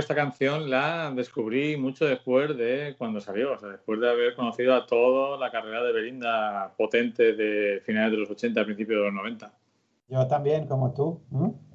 [0.00, 4.34] Que esta canción la descubrí mucho después de cuando salió, o sea, después de haber
[4.34, 9.04] conocido a toda la carrera de Belinda potente de finales de los 80, principios de
[9.04, 9.52] los 90.
[10.08, 11.20] Yo también, como tú.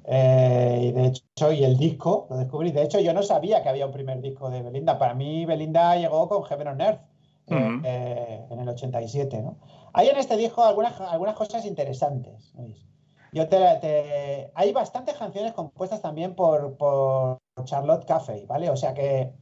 [0.04, 2.72] Eh, y de hecho, y el disco lo descubrí.
[2.72, 4.98] De hecho, yo no sabía que había un primer disco de Belinda.
[4.98, 7.00] Para mí, Belinda llegó con Heaven on Earth
[7.46, 9.56] eh, eh, en el 87, ¿no?
[9.92, 12.52] Hay en este disco algunas, algunas cosas interesantes.
[12.58, 12.84] Luis.
[13.32, 18.70] Yo te, te- hay bastantes canciones compuestas también por, por Charlotte Caffey, ¿vale?
[18.70, 19.32] O sea que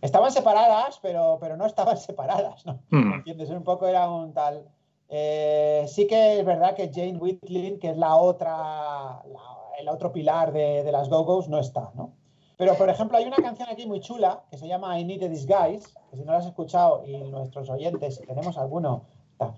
[0.00, 2.78] estaban separadas, pero, pero no estaban separadas, ¿no?
[2.90, 3.14] Mm.
[3.14, 3.50] ¿Entiendes?
[3.50, 4.64] Un poco era un tal.
[5.08, 10.12] Eh, sí que es verdad que Jane Whitlin, que es la otra, la- el otro
[10.12, 12.12] pilar de, de las Go-Go's, no está, ¿no?
[12.56, 15.28] Pero, por ejemplo, hay una canción aquí muy chula que se llama I Need a
[15.28, 19.02] Disguise, que si no la has escuchado y nuestros oyentes, si tenemos alguno,
[19.36, 19.54] ta-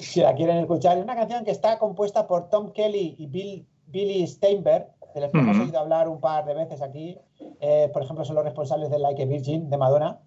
[0.00, 3.66] si la quieren escuchar, es una canción que está compuesta por Tom Kelly y Bill,
[3.86, 5.66] Billy Steinberg, de los que hemos Ujú.
[5.66, 7.16] oído hablar un par de veces aquí.
[7.60, 10.20] Eh, por ejemplo, son los responsables de Like a Virgin de Madonna.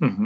[0.00, 0.24] Ujú.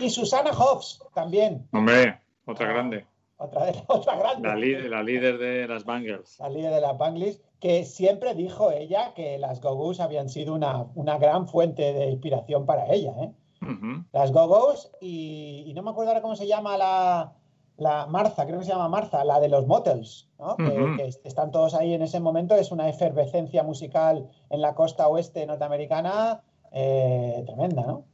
[0.00, 3.06] Y Susana Hobbs también, Hombre, otra grande.
[3.38, 4.48] otra, de, otra grande.
[4.48, 6.38] La, li- la líder de las Bangles.
[6.40, 10.86] la líder de la Bangles, que siempre dijo ella que las Go-Go's habían sido una,
[10.94, 13.12] una gran fuente de inspiración para ella.
[13.20, 13.32] ¿eh?
[13.62, 14.04] Ujú.
[14.12, 17.32] Las Go-Go's y, y no me acuerdo ahora cómo se llama la,
[17.78, 20.56] la Martha, creo que se llama Martha, la de los Motels, ¿no?
[20.56, 22.54] que, están todos ahí en ese momento.
[22.54, 26.42] Es una efervescencia musical en la costa oeste norteamericana
[26.72, 27.82] eh, tremenda.
[27.82, 28.04] ¿no?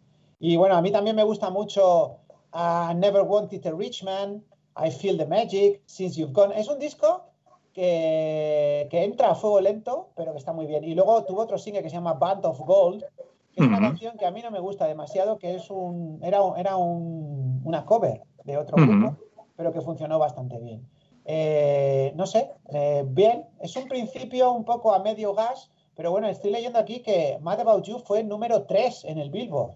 [0.41, 2.19] Y bueno, a mí también me gusta mucho
[2.53, 4.43] uh, Never Wanted a Rich Man,
[4.77, 6.59] I Feel the Magic, Since You've Gone.
[6.59, 7.25] Es un disco
[7.73, 10.85] que, que entra a fuego lento, pero que está muy bien.
[10.85, 13.05] Y luego tuvo otro single que se llama Band of Gold,
[13.53, 16.41] que es una canción que a mí no me gusta demasiado, que es un, era,
[16.57, 19.17] era un- una cover de otro grupo,
[19.57, 20.87] pero que funcionó bastante bien.
[21.25, 26.29] Eh, no sé, eh, bien, es un principio un poco a medio gas, pero bueno,
[26.29, 29.75] estoy leyendo aquí que Mad About You fue número 3 en el Billboard.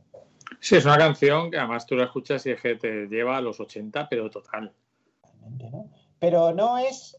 [0.61, 3.40] Sí, es una canción que además tú la escuchas y es que te lleva a
[3.40, 4.73] los 80, pero total.
[5.70, 5.89] ¿no?
[6.19, 7.19] Pero no es,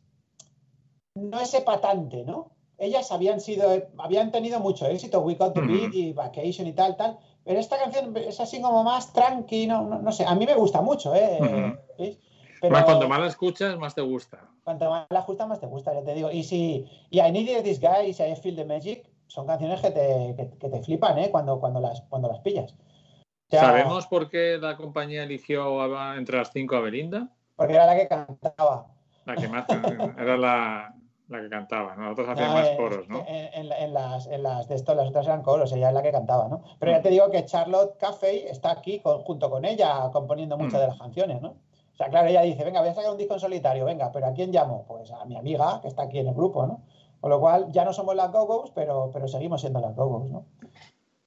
[1.15, 2.51] no es epatante, ¿no?
[2.79, 5.67] Ellas habían sido, habían tenido mucho éxito, We Got Ujú.
[5.67, 7.17] Beat y Vacation y tal, tal.
[7.43, 10.25] Pero esta canción es así como más tranqui, no, no, no sé.
[10.25, 11.73] A mí me gusta mucho, ¿eh?
[11.97, 12.17] ¿Veis?
[12.61, 14.39] Pero Más cuanto más la escuchas, más te gusta.
[14.63, 16.31] cuanto más la justa, más te gusta, ya te digo.
[16.31, 19.81] Y si y I Need This Guy y si I Feel the Magic son canciones
[19.81, 21.29] que te, que, que te flipan, ¿eh?
[21.29, 22.73] Cuando, cuando, las, cuando las pillas.
[22.73, 27.29] O sea, ¿Sabemos por qué la compañía eligió a- entre las cinco a Belinda?
[27.55, 28.88] Porque era la que cantaba.
[29.25, 29.65] La que más
[30.17, 30.93] era la,
[31.27, 32.03] la que cantaba, ¿no?
[32.03, 33.25] Nosotros hacíamos No, más eh, coros, ¿no?
[33.27, 36.01] En, en- en las, en las de esto, las otras eran coros, ella es la
[36.01, 36.63] que cantaba, ¿no?
[36.79, 40.75] Pero ya te digo que Charlotte Caffey está aquí con- junto con ella componiendo muchas
[40.75, 40.81] Mm.
[40.84, 41.55] de las canciones, ¿no?
[41.98, 44.28] O sea, claro, ella dice, venga, voy a sacar un disco en solitario, venga, pero
[44.28, 44.86] ¿a quién llamo?
[44.88, 46.84] Pues a mi amiga que está aquí en el grupo, ¿no?
[47.19, 50.45] Con lo cual ya no somos las Go-Go's, pero, pero seguimos siendo las Go-Go's, ¿no?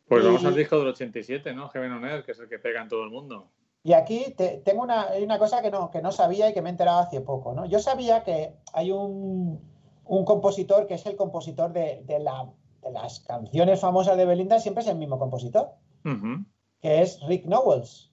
[0.08, 1.68] Pues y- vamos al disco del 87, ¿no?
[1.70, 3.48] Heaven on Earth, que es el que pega en todo el mundo.
[3.82, 6.62] Y aquí te- tengo una, hay una cosa que no, que no sabía y que
[6.62, 7.66] me he enterado hace poco, ¿no?
[7.66, 9.60] Yo sabía que hay un,
[10.04, 12.48] un compositor que es el compositor de, de la-
[12.82, 15.70] de las canciones famosas de Belinda, siempre es el mismo compositor,
[16.80, 18.09] que es Rick Nowels.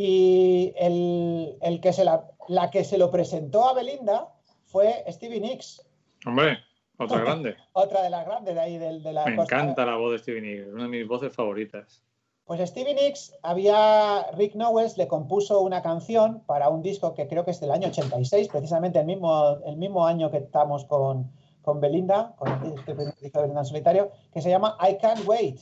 [0.00, 4.28] Y el, el que se la, la que se lo presentó a Belinda
[4.66, 5.84] fue Stevie Nicks,
[6.24, 6.58] Hombre,
[6.98, 7.56] otra grande.
[7.72, 10.18] otra de las grandes de ahí del- de, la Me costa- encanta la voz de
[10.20, 12.04] Stevie Nicks, es una de mis voces favoritas.
[12.44, 17.44] Pues Stevie Nicks había, Rick Nowels le compuso una canción para un disco que creo
[17.44, 21.28] que es del año 86, precisamente el mismo, el mismo año que estamos con,
[21.60, 24.96] con Belinda, con el disco el disco de Belinda en solitario, que se llama I
[24.98, 25.58] Can't Wait.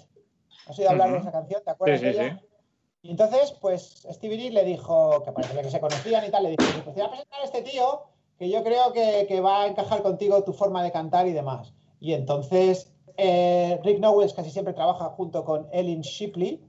[0.68, 1.22] ¿Has oído hablar de Ujú.
[1.22, 1.62] esa canción?
[1.64, 2.38] ¿Te Sí, acuerdas sí, de ella?
[2.38, 2.46] sí.
[3.06, 6.50] Y entonces, pues Stevie Nicks le dijo, que parecía que se conocían y tal, le
[6.50, 8.02] dijo, pues te voy a presentar a este tío
[8.36, 11.72] que yo creo que, que va a encajar contigo tu forma de cantar y demás.
[12.00, 16.60] Y entonces eh, Rick Nowels casi siempre trabaja junto con Ellen Shipley.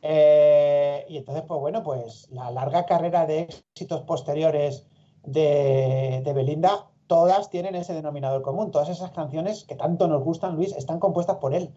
[0.00, 4.86] Eh, y entonces, pues bueno, pues la larga carrera de éxitos posteriores
[5.24, 8.70] de, de Belinda, todas tienen ese denominador común.
[8.70, 11.70] Todas esas canciones que tanto nos gustan, Luis, están compuestas por él.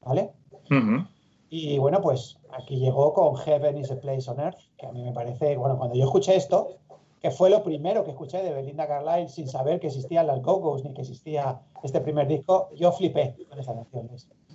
[0.00, 0.32] ¿Vale?
[1.52, 5.02] Y bueno, pues aquí llegó con Heaven is a Place on Earth, que a mí
[5.02, 6.78] me parece, bueno, cuando yo escuché esto,
[7.20, 10.84] que fue lo primero que escuché de Belinda Carlisle sin saber que existían las Go-Go's
[10.84, 14.08] ni que existía este primer disco, yo flipé con esa canción.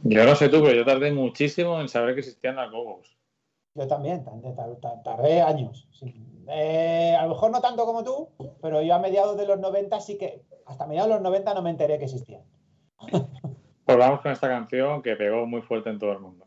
[0.04, 3.18] Yo no sé tú, pero yo tardé muchísimo en saber que existían las Gogos.
[3.76, 5.88] Yo también, tardé, tar- tar- tardé años.
[5.92, 6.14] sí.
[6.48, 8.30] Eh, a lo mejor no tanto como tú,
[8.62, 11.62] pero yo a mediados de los 90 sí que, hasta mediados de los 90 no
[11.64, 12.44] me enteré que existían.
[13.86, 16.45] Pues vamos con esta canción que pegó muy fuerte en todo el mundo.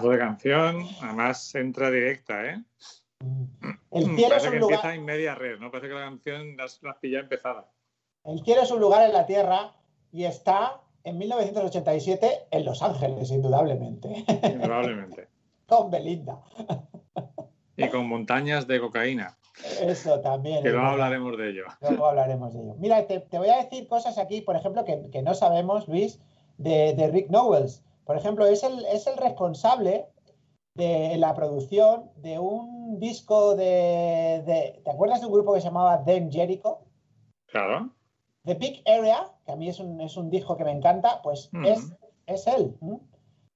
[0.00, 2.62] Pedazo de canción, además entra directa, ¿eh?
[3.90, 4.74] El cielo es Parece un que lugar.
[4.76, 5.70] empieza en media red, ¿no?
[5.70, 7.68] Parece que la canción la has, la has pillado empezada.
[8.24, 9.72] El cielo es un lugar en la Tierra
[10.12, 14.24] y está en 1987 en Los Ángeles, indudablemente,
[14.62, 15.28] Probablemente.
[15.66, 16.40] con Belinda.
[17.76, 19.36] Y con montañas de cocaína,
[19.80, 20.62] Eso también.
[20.62, 21.64] que es luego hablaremos de ello.
[21.80, 22.74] Luego hablaremos de ello.
[22.78, 26.20] Mira, te, te voy a decir cosas aquí, por ejemplo, que, que no sabemos, Luis,
[26.58, 27.82] de, de Rick Knowles.
[28.04, 30.06] Por ejemplo, es el, es el responsable
[30.74, 35.66] de la producción de un disco de, de- ¿Te acuerdas de un grupo que se
[35.66, 36.80] llamaba Then Jericho?
[37.46, 37.90] Claro.
[38.44, 41.48] The Big Area, que a mí es un, es un disco que me encanta, pues
[41.52, 41.64] Mm.
[41.66, 41.92] es,
[42.26, 42.74] es él.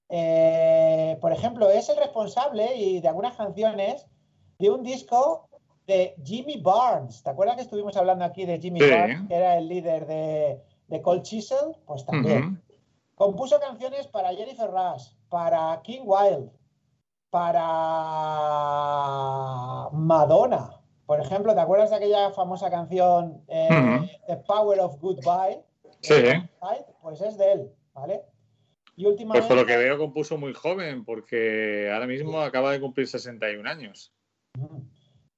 [0.09, 4.05] Eh, por ejemplo, es el responsable y de algunas canciones
[4.59, 5.49] de un disco
[5.87, 7.23] de Jimmy Barnes.
[7.23, 8.89] ¿Te acuerdas que estuvimos hablando aquí de Jimmy Sí.
[8.89, 11.75] Barnes, que era el líder de, de Cold Chisel?
[11.85, 12.61] Pues también.
[13.15, 16.49] Compuso canciones para Jennifer Rush, para King Wild,
[17.29, 17.65] para
[19.93, 20.71] Madonna.
[21.05, 23.69] Por ejemplo, ¿te acuerdas de aquella famosa canción eh.
[24.27, 25.63] The Power of Goodbye?
[26.01, 26.13] Sí.
[27.01, 28.23] Pues es de él, ¿vale?
[28.95, 29.47] Y Pues últimamente...
[29.47, 34.13] por lo que veo compuso muy joven, porque ahora mismo acaba de cumplir 61 años.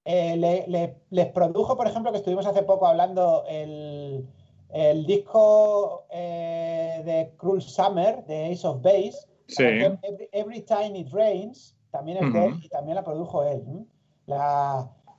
[0.06, 4.26] Eh, le- le- les produjo, por ejemplo, que estuvimos hace poco hablando el,
[4.70, 9.28] el disco eh, de Cruel Summer de Ace of Base.
[9.48, 9.64] Sí.
[9.64, 13.64] Every, Every Time It Rains, también es de él y también la produjo él.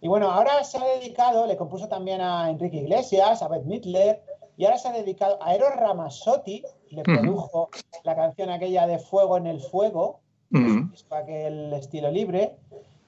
[0.01, 4.23] y bueno, ahora se ha dedicado, le compuso también a Enrique Iglesias, a Beth Midler,
[4.57, 7.71] y ahora se ha dedicado a Eros Ramazzotti, le produjo
[8.03, 10.21] la canción aquella de Fuego en el Fuego,
[10.53, 10.91] Ujú.
[10.91, 12.57] disco aquel estilo libre.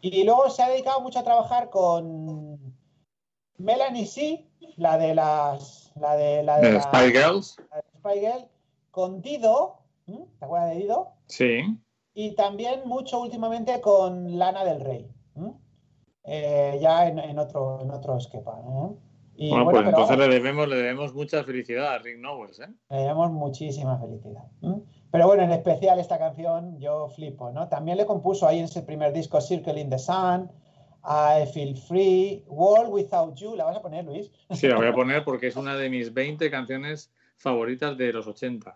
[0.01, 2.59] Y luego se ha dedicado mucho a trabajar con
[3.59, 4.47] Melanie C,
[4.77, 5.80] la de las.
[5.97, 7.57] La de la de De la- Spy Girls.
[7.71, 8.45] la de Spy Girl,
[8.91, 9.77] con Dido.
[10.07, 11.09] ¿te acuerdas de Dido?
[11.27, 11.61] Sí.
[12.15, 15.09] Y también mucho últimamente con Lana del Rey.
[16.25, 18.53] Eh, ya en, en otro, en otro esquema.
[19.37, 22.67] Y Bueno, bueno, pues entonces le debemos, le debemos mucha felicidad a Rick Knowles, ¿eh?
[22.91, 24.45] le damos muchísima felicidad.
[25.11, 27.69] Pero bueno, en especial esta canción yo flipo, ¿no?
[27.69, 30.51] También le compuso ahí en ese primer disco Circle in the Sun,
[31.05, 33.57] I Feel Free, World Without You.
[33.57, 34.31] ¿La vas a poner, Luis?
[34.51, 38.27] Sí, la voy a poner porque es una de mis 20 canciones favoritas de los
[38.27, 38.75] 80.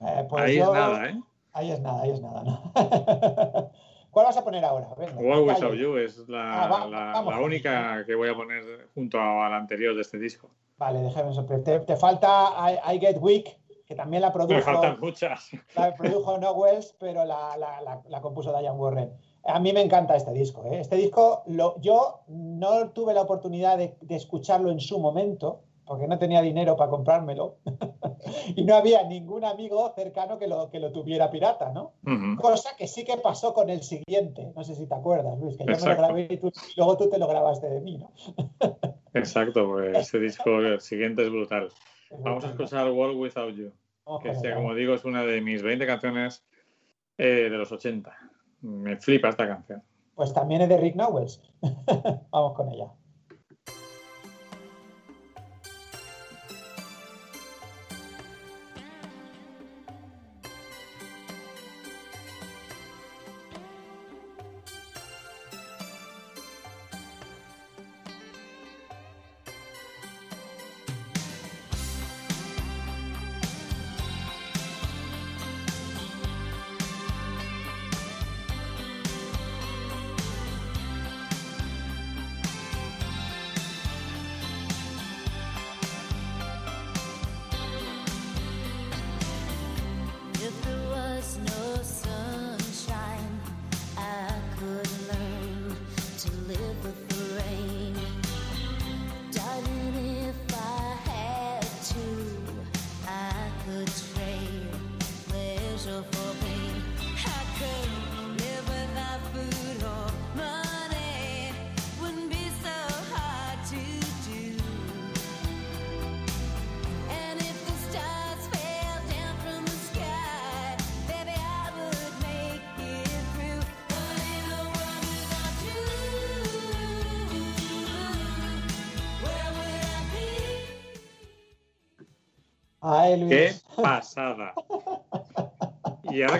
[0.00, 1.20] Eh, pues Ahí yo- es nada, ¿eh?
[1.52, 2.72] Ahí es nada, ahí es nada, ¿no?
[4.10, 4.88] ¿Cuál vas a poner ahora?
[4.96, 5.66] Venga, World dale.
[5.66, 7.34] Without You es la, Ah, va- la- vamos.
[7.34, 10.50] la única que voy a poner junto a la anterior de este disco.
[10.78, 11.80] Vale, déjame sorprender.
[11.80, 15.50] Te, te falta I, I Get Weak, que también la produjo, Me faltan muchas.
[15.76, 19.12] la produjo Knowles, pero la, la- la- la compuso Diane Warren.
[19.46, 20.64] A mí me encanta este disco.
[20.66, 20.80] ¿eh?
[20.80, 26.08] Este disco, lo, yo no tuve la oportunidad de, de escucharlo en su momento, porque
[26.08, 27.56] no tenía dinero para comprármelo,
[28.56, 31.92] y no había ningún amigo cercano que lo, que lo tuviera pirata, ¿no?
[32.06, 32.40] Ujú.
[32.40, 34.50] Cosa que sí que pasó con el siguiente.
[34.56, 36.00] No sé si te acuerdas, Luis, que yo me Exacto.
[36.00, 38.12] lo grabé y tú- luego tú te lo grabaste de mí, ¿no?
[39.14, 41.68] Exacto, pues ese disco el siguiente es brutal.
[42.20, 43.72] Vamos a escuchar World Without You,
[44.22, 46.44] que como digo es una de mis 20 canciones
[47.18, 48.16] eh, de los 80.
[48.64, 49.82] Me flipa esta canción.
[50.14, 51.42] Pues también es de Rick Knowles.
[52.30, 52.90] Vamos con ella.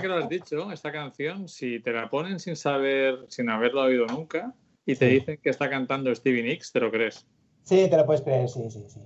[0.04, 4.06] Que lo has dicho, esta canción, si te la ponen sin saber, sin haberlo oído
[4.06, 4.52] nunca,
[4.84, 5.14] y te Sí.
[5.14, 7.26] dicen que está cantando Stevie Nicks, ¿te lo crees?
[7.62, 9.00] Sí, te lo puedes creer, sí, sí, sí.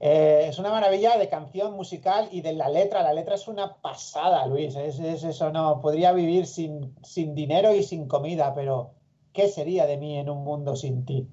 [0.00, 3.02] Eh, es una maravilla de canción musical y de la letra.
[3.04, 4.74] La letra es una pasada, Luis.
[4.74, 5.80] Es, es eso, no.
[5.80, 8.90] Podría vivir sin, sin dinero y sin comida, pero
[9.32, 11.28] ¿qué sería de mí en un mundo sin ti?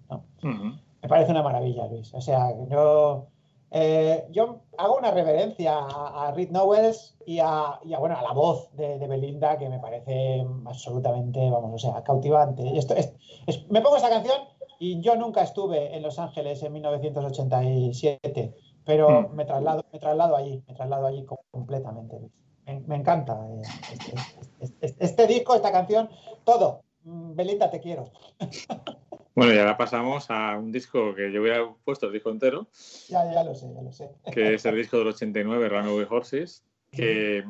[1.01, 2.13] Me parece una maravilla, Luis.
[2.13, 3.27] O sea, yo,
[3.71, 8.21] eh, yo hago una reverencia a, a Reed Knowles y a, y a, bueno, a
[8.21, 12.77] la voz de, de Belinda, que me parece absolutamente, vamos, o sea, cautivante.
[12.77, 13.13] Esto es,
[13.47, 14.37] es- me pongo esta canción
[14.79, 18.53] y yo nunca estuve en Los Ángeles en 1987,
[18.85, 19.35] pero Mm.
[19.35, 22.19] me traslado, me traslado allí, me traslado allí completamente.
[22.65, 23.61] Me, me encanta eh,
[23.93, 24.13] este,
[24.59, 26.09] este- este- este disco, esta canción,
[26.43, 26.81] todo.
[27.03, 28.09] Mm, Belinda, te quiero.
[29.33, 32.67] Bueno, y ahora pasamos a un disco que yo hubiera puesto el disco entero,
[33.07, 34.09] Ya, ya lo sé, ya lo sé.
[34.33, 37.45] que es el disco del 89, Runaway Horses, que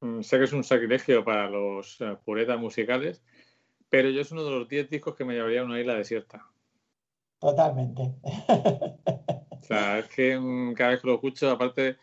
[0.00, 3.22] mm, sé que es un sacrilegio para los eh, puretas musicales,
[3.88, 6.46] pero yo es uno de los 10 discos que me llevaría a una isla desierta.
[7.40, 8.14] Totalmente.
[9.60, 11.96] O sea, es que mm, cada vez que lo escucho, aparte,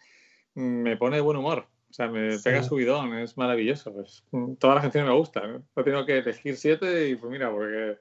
[0.55, 1.67] mm, me pone de buen humor.
[1.89, 2.43] O sea, me Sí.
[2.43, 3.93] pega subidón, es maravilloso.
[3.93, 5.55] Pues, mm, todas las canciones me gustan.
[5.55, 5.59] ¿eh?
[5.77, 7.97] He tenido que elegir siete y pues mira, porque...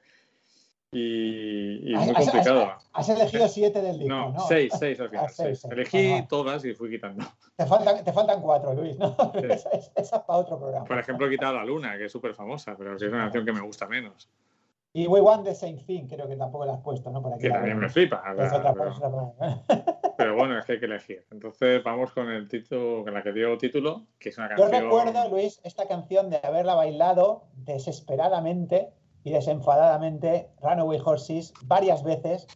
[0.94, 2.62] Y, y Has- muy complicado.
[2.70, 4.40] has- Has elegido siete del disco, No, ¿no?
[4.46, 5.24] seis, seis al final.
[5.26, 5.60] Ah, seis, seis.
[5.60, 5.72] seis.
[5.72, 7.24] Elegí todas y fui quitando.
[7.56, 9.16] Te faltan, te faltan cuatro, Luis, ¿no?
[9.34, 10.84] Esa, es- esa es para otro programa.
[10.86, 13.52] Por ejemplo, he quitado La Luna, que es súper famosa, pero es una canción que
[13.52, 14.30] me gusta menos.
[14.96, 17.20] Y We Want the Same Thing, creo que tampoco la has puesto, ¿no?
[17.20, 18.22] Por aquí Que la también me flipa.
[18.36, 21.26] sea, otra pero, otra- pero bueno, es que hay que elegir.
[21.32, 24.82] Entonces vamos con el título, con la que dio título, que es una Yo canción...
[24.84, 28.92] recuerdo, Luis, esta canción de haberla bailado desesperadamente
[29.24, 32.46] y desenfadadamente, Runaway Horses, varias veces,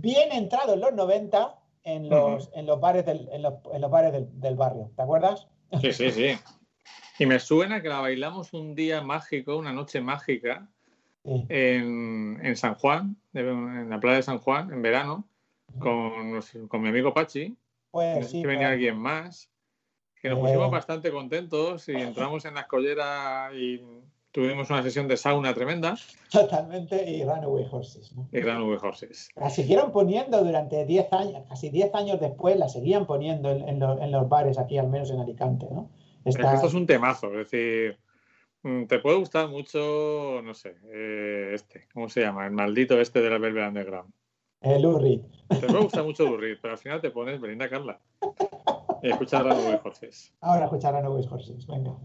[0.00, 3.90] bien entrado en los 90 en los, en los bares, del, en los, en los
[3.90, 4.90] bares del, del barrio.
[4.96, 5.48] ¿Te acuerdas?
[5.80, 6.38] Sí, sí, sí.
[7.18, 10.68] Y me suena que la bailamos un día mágico, una noche mágica,
[11.24, 11.46] Sí.
[11.50, 15.24] en, en San Juan, en la playa de San Juan, en verano,
[15.78, 17.56] con, con mi amigo Pachi,
[17.92, 18.42] Pues sí.
[18.42, 18.72] venía claro.
[18.74, 19.48] alguien más,
[20.20, 20.42] que nos Eh.
[20.42, 23.80] pusimos bastante contentos y entramos en la escollera y
[24.32, 25.94] tuvimos una sesión de sauna tremenda
[26.30, 28.12] Totalmente, y Runaway Horses.
[28.16, 28.28] ¿no?
[28.32, 29.28] y V Horses.
[29.36, 33.78] La siguieron poniendo durante 10 años, casi 10 años después, la seguían poniendo en, en
[33.78, 35.90] lo- en los bares aquí, al menos en Alicante, ¿no?
[36.24, 37.98] Esta- Esto es un temazo, es decir,
[38.62, 42.46] mm, te puede gustar mucho, no sé, eh, este, ¿cómo se llama?
[42.46, 44.12] El maldito este de la Velvet Underground.
[44.62, 45.20] el Lou Reed.
[45.48, 48.00] Te puede gustar mucho Durrit, pero al final te pones Belinda Carla.
[49.02, 50.32] Y escuchar a V Horses.
[50.40, 51.96] Ahora escuchar a Runaway Horses, venga.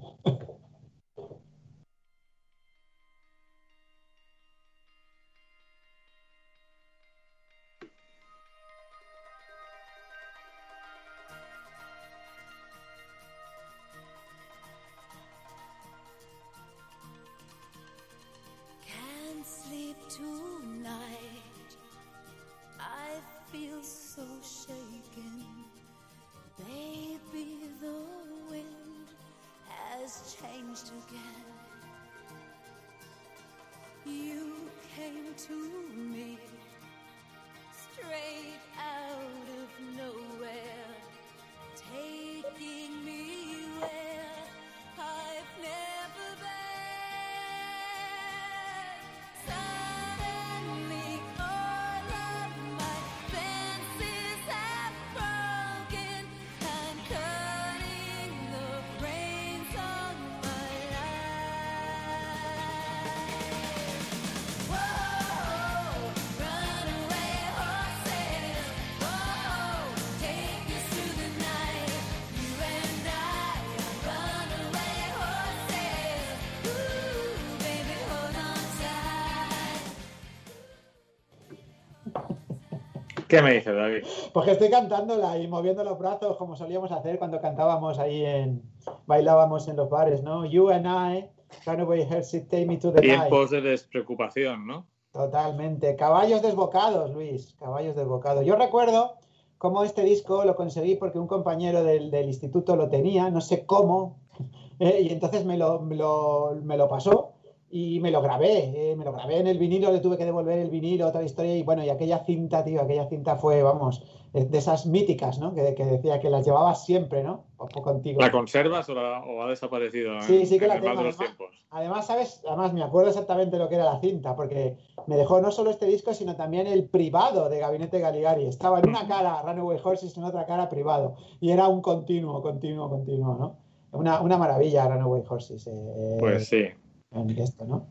[83.38, 84.04] ¿Qué me dices, David?
[84.34, 88.62] Porque estoy cantándola y moviendo los brazos como solíamos hacer cuando cantábamos ahí en.
[89.06, 90.46] bailábamos en los bares, ¿no?
[90.46, 91.30] You and I,
[91.66, 93.20] Runaway Horses, take me to the night.
[93.22, 94.88] Tiempos de despreocupación, ¿no?
[95.12, 95.96] Totalmente.
[95.96, 97.56] Caballos desbocados, Luis.
[97.60, 98.46] Caballos desbocados.
[98.46, 99.16] Yo recuerdo
[99.58, 103.66] cómo este disco lo conseguí porque un compañero del, del instituto lo tenía, no sé
[103.66, 104.20] cómo,
[104.80, 107.34] eh, y entonces me lo, me lo- me lo pasó
[107.70, 108.92] y me lo grabé.
[108.92, 111.56] eh, me lo grabé en el vinilo, le tuve que devolver el vinilo, otra historia.
[111.58, 114.04] Y bueno, y aquella cinta, tío, aquella cinta fue, vamos,
[114.34, 115.54] de esas míticas, ¿no?
[115.54, 117.46] Que, que decía que las llevabas siempre, ¿no?
[117.58, 118.22] O o contigo.
[118.22, 121.16] ¿La conservas o, la- o ha desaparecido Sí, sí que en la tengo, de los
[121.16, 121.18] además.
[121.38, 121.56] tiempos?
[121.70, 122.42] Además, ¿sabes?
[122.48, 124.78] Además, me acuerdo exactamente lo que era la cinta, porque
[125.08, 128.46] me dejó no solo este disco, sino también el privado de Gabinete Galigari.
[128.46, 131.16] Estaba en una cara Runaway Horses en otra cara privado.
[131.42, 133.58] Y era un continuo, continuo, continuo, ¿no?
[133.92, 136.64] Una, una maravilla Runaway Horses eh, Pues sí,
[137.12, 137.88] en esto, ¿no?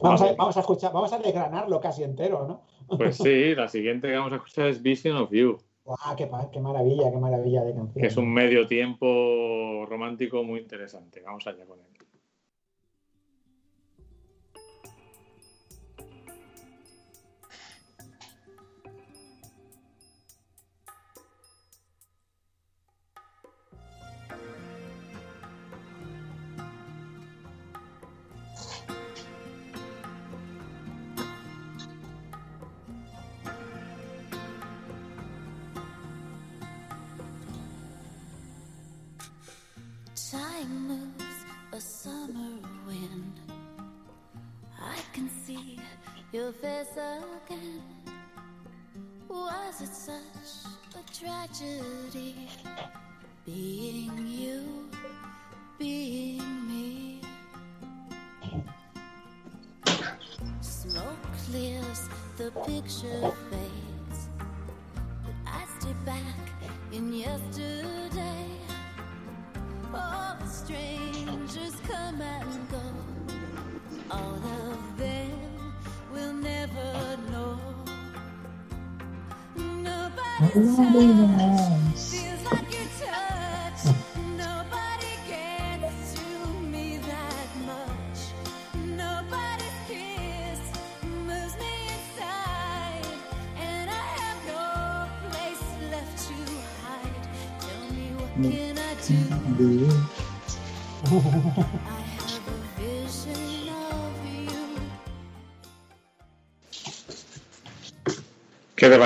[0.00, 0.36] Vamos a, Vamos.
[0.36, 2.62] vamos a escuchar, vamos a desgranarlo casi entero, ¿no?
[2.96, 5.58] pues sí, la siguiente que vamos a escuchar es Vision of You.
[5.84, 8.04] Guau, qué, qué maravilla, qué maravilla de canción.
[8.04, 11.20] es un medio tiempo romántico muy interesante.
[11.20, 12.03] Vamos allá con él.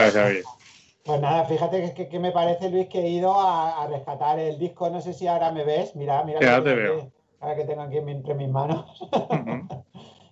[0.01, 0.45] Parece, David?
[1.05, 4.59] Pues nada, fíjate que, que- me parece, Luis, que he ido a, a rescatar el
[4.59, 4.91] disco.
[4.91, 5.97] No sé si ahora me ves.
[5.97, 6.41] Mira, mira.
[6.41, 6.99] Ya te veo.
[6.99, 8.85] aquí- ahora que tengo aquí entre mis manos.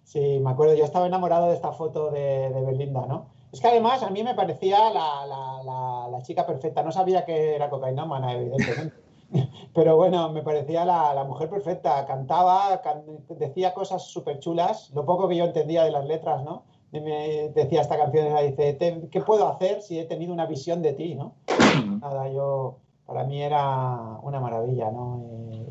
[0.05, 3.26] Sí, me acuerdo, yo estaba enamorado de esta foto de, de Belinda, ¿no?
[3.52, 6.84] Es que además a mí me parecía la, la- la- la chica perfecta.
[6.84, 8.94] No sabía que era cocainómana, evidentemente.
[9.74, 12.06] Pero bueno, me parecía la, la mujer perfecta.
[12.06, 14.90] Cantaba, can- decía cosas súper chulas.
[14.94, 16.62] Lo poco que yo entendía de las letras, ¿no?
[17.01, 20.93] Me decía esta canción, dice, "Te- ¿qué puedo hacer si he tenido una visión de
[20.93, 21.35] ti, ¿no?
[22.01, 25.23] Nada, yo, para mí era una maravilla, ¿no?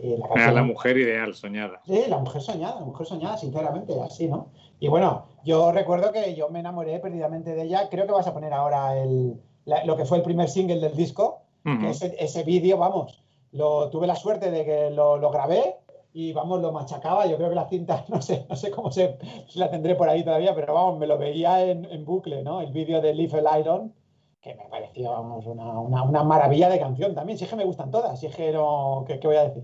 [0.01, 1.81] Y, y la Era la mujer ideal, soñada.
[1.85, 4.47] Sí, la mujer soñada, la mujer soñada, sinceramente, así, ¿no?
[4.79, 7.87] Y bueno, yo recuerdo que yo me enamoré perdidamente de ella.
[7.89, 10.95] Creo que vas a poner ahora el, la- lo que fue el primer single del
[10.95, 15.77] disco, que ese, ese vídeo, vamos, lo, tuve la suerte de que lo, lo grabé
[16.17, 17.25] y, vamos, lo machacaba.
[17.27, 19.17] Yo creo que la cinta, no sé, no sé cómo se,
[19.49, 22.61] si la tendré por ahí todavía, pero vamos, me lo veía en, en bucle, ¿no?
[22.61, 23.93] El vídeo de Leave el Iron,
[24.41, 27.37] que me pareció, vamos, una, una, una maravilla de canción también.
[27.37, 29.63] Si es que me gustan todas, si es que no, ¿qué, qué voy a decir?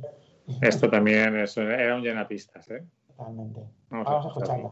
[0.61, 2.83] Esto también es- era un llenapistas, ¿eh?
[3.07, 3.61] Totalmente.
[3.89, 4.71] Vamos Vamos a a escucharla.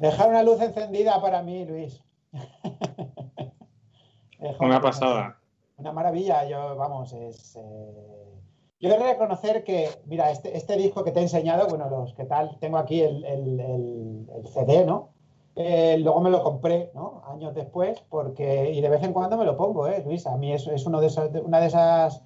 [0.00, 2.02] Dejar una luz encendida para mí, Luis.
[4.58, 5.36] Una pasada.
[5.76, 7.54] Una maravilla, yo, vamos, es...
[7.56, 7.60] eh,
[8.80, 12.14] Yo he de reconocer que, mira, este, este disco que te he enseñado, bueno, los
[12.14, 15.10] que tal, tengo aquí el, el- el- el CD, ¿no?
[15.56, 17.22] Eh, luego me lo compré, ¿no?
[17.26, 20.26] Años después, porque, y de vez en cuando me lo pongo, ¿eh, Luis?
[20.26, 22.22] A mí es, es uno de esos, de- una de esas,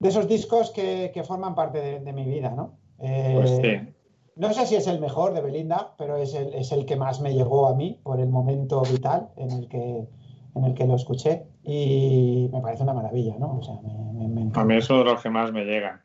[0.00, 2.72] de esos discos que, que forman parte de, de mi vida, ¿no?
[2.98, 3.94] Eh, Pues sí.
[4.38, 7.20] No sé si es el mejor de Belinda, pero es el, es el que más
[7.20, 10.08] me llegó a mí por el momento vital en el que,
[10.54, 11.46] en el que lo escuché.
[11.64, 13.58] Y me parece una maravilla, ¿no?
[13.58, 14.60] O sea, me, me- me encanta.
[14.60, 16.00] A mí es uno de los que más me llegan.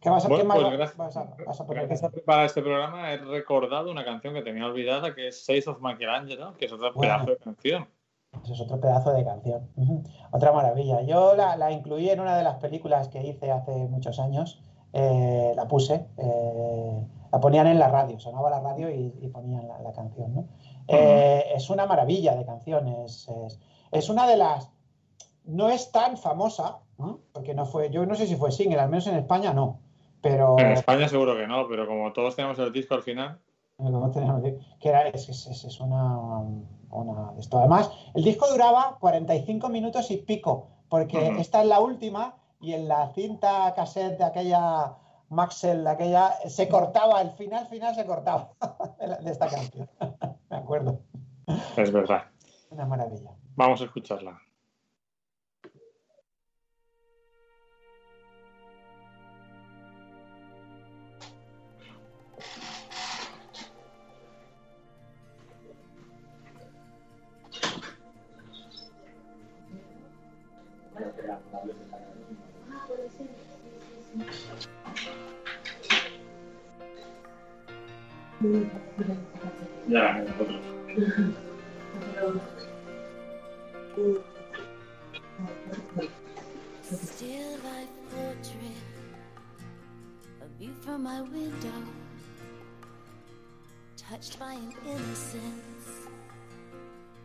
[0.00, 1.86] ¿Qué vas a, Bueno, qué más pues gracias- vas a, vas a poner?
[1.88, 5.80] Gracias para este programa he recordado una canción que tenía olvidada, que es Seis of
[5.80, 7.14] Michelangelo, que es otro Bueno.
[7.24, 7.88] pedazo de canción.
[8.44, 9.68] Eso es otro pedazo de canción.
[10.32, 11.02] Otra maravilla.
[11.02, 14.60] Yo la, la incluí en una de las películas que hice hace muchos años.
[14.92, 16.06] Eh, la puse.
[16.16, 18.18] eh, la ponían en la radio.
[18.20, 20.34] Sonaba la radio y, y ponían la, la canción.
[20.34, 20.44] ¿no?
[20.88, 23.26] Eh, Es una maravilla de canciones.
[23.46, 23.58] Es,
[23.90, 24.70] es una de las.
[25.44, 27.20] No es tan famosa, ¿no?
[27.32, 27.90] porque no fue.
[27.90, 29.80] Yo no sé si fue single, al menos en España no.
[30.20, 30.58] Pero.
[30.58, 33.40] En España seguro que no, pero como todos tenemos el disco al final,
[33.76, 34.42] Como tenemos
[34.78, 36.18] que era, es, es- es- una,
[36.90, 37.58] una de esto.
[37.58, 41.40] Además, el disco duraba 45 minutos y pico, porque Ujú.
[41.40, 44.94] esta es la última y en la cinta cassette de aquella
[45.28, 48.52] Maxell, de aquella, se cortaba, el final final se cortaba
[49.20, 49.88] de esta canción.
[50.50, 51.00] Me acuerdo.
[51.76, 52.24] es verdad.
[52.70, 53.30] Una maravilla.
[53.56, 54.40] Vamos a escucharla.
[78.52, 78.68] Still
[87.64, 88.82] life portrait
[90.42, 91.82] of you from my window,
[93.96, 96.08] touched by an innocence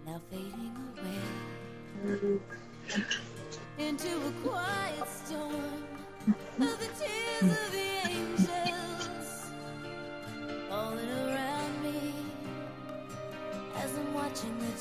[0.06, 2.40] now fading away.
[3.78, 5.84] Into a quiet storm
[6.58, 7.77] of the tears of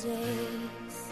[0.02, 1.10] days.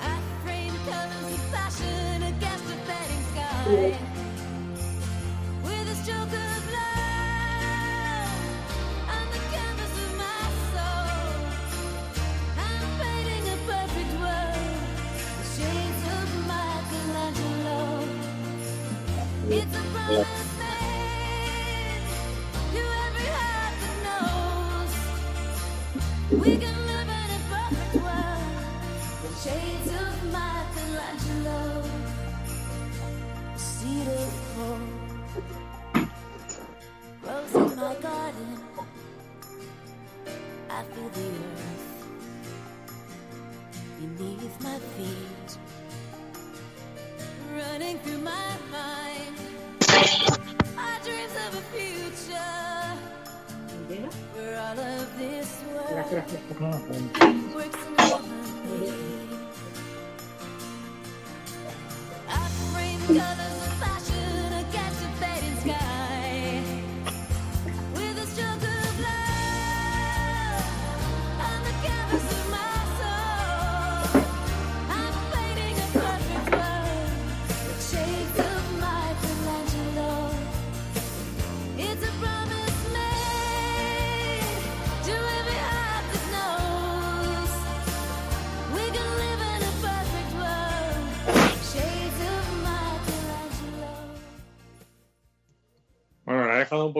[0.00, 4.09] I frame colors of passion against a fading sky
[26.40, 26.79] we can
[56.08, 57.90] this world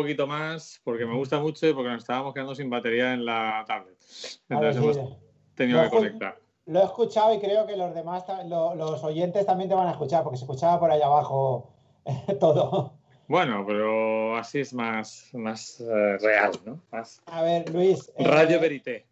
[0.00, 3.64] poquito más porque me gusta mucho y porque nos estábamos quedando sin batería en la
[3.66, 3.96] tablet.
[4.48, 4.98] Entonces hemos
[5.54, 6.38] tenido que conectar.
[6.66, 9.92] Lo he escuchado y creo que los demás, lo- los oyentes también te van a
[9.92, 11.70] escuchar, porque se escuchaba por allá abajo
[12.40, 12.94] todo.
[13.26, 16.80] Bueno, pero así es más, más eh, real, ¿no?
[16.90, 18.10] Más A ver, Luis.
[18.16, 19.06] eh, Radio Verité.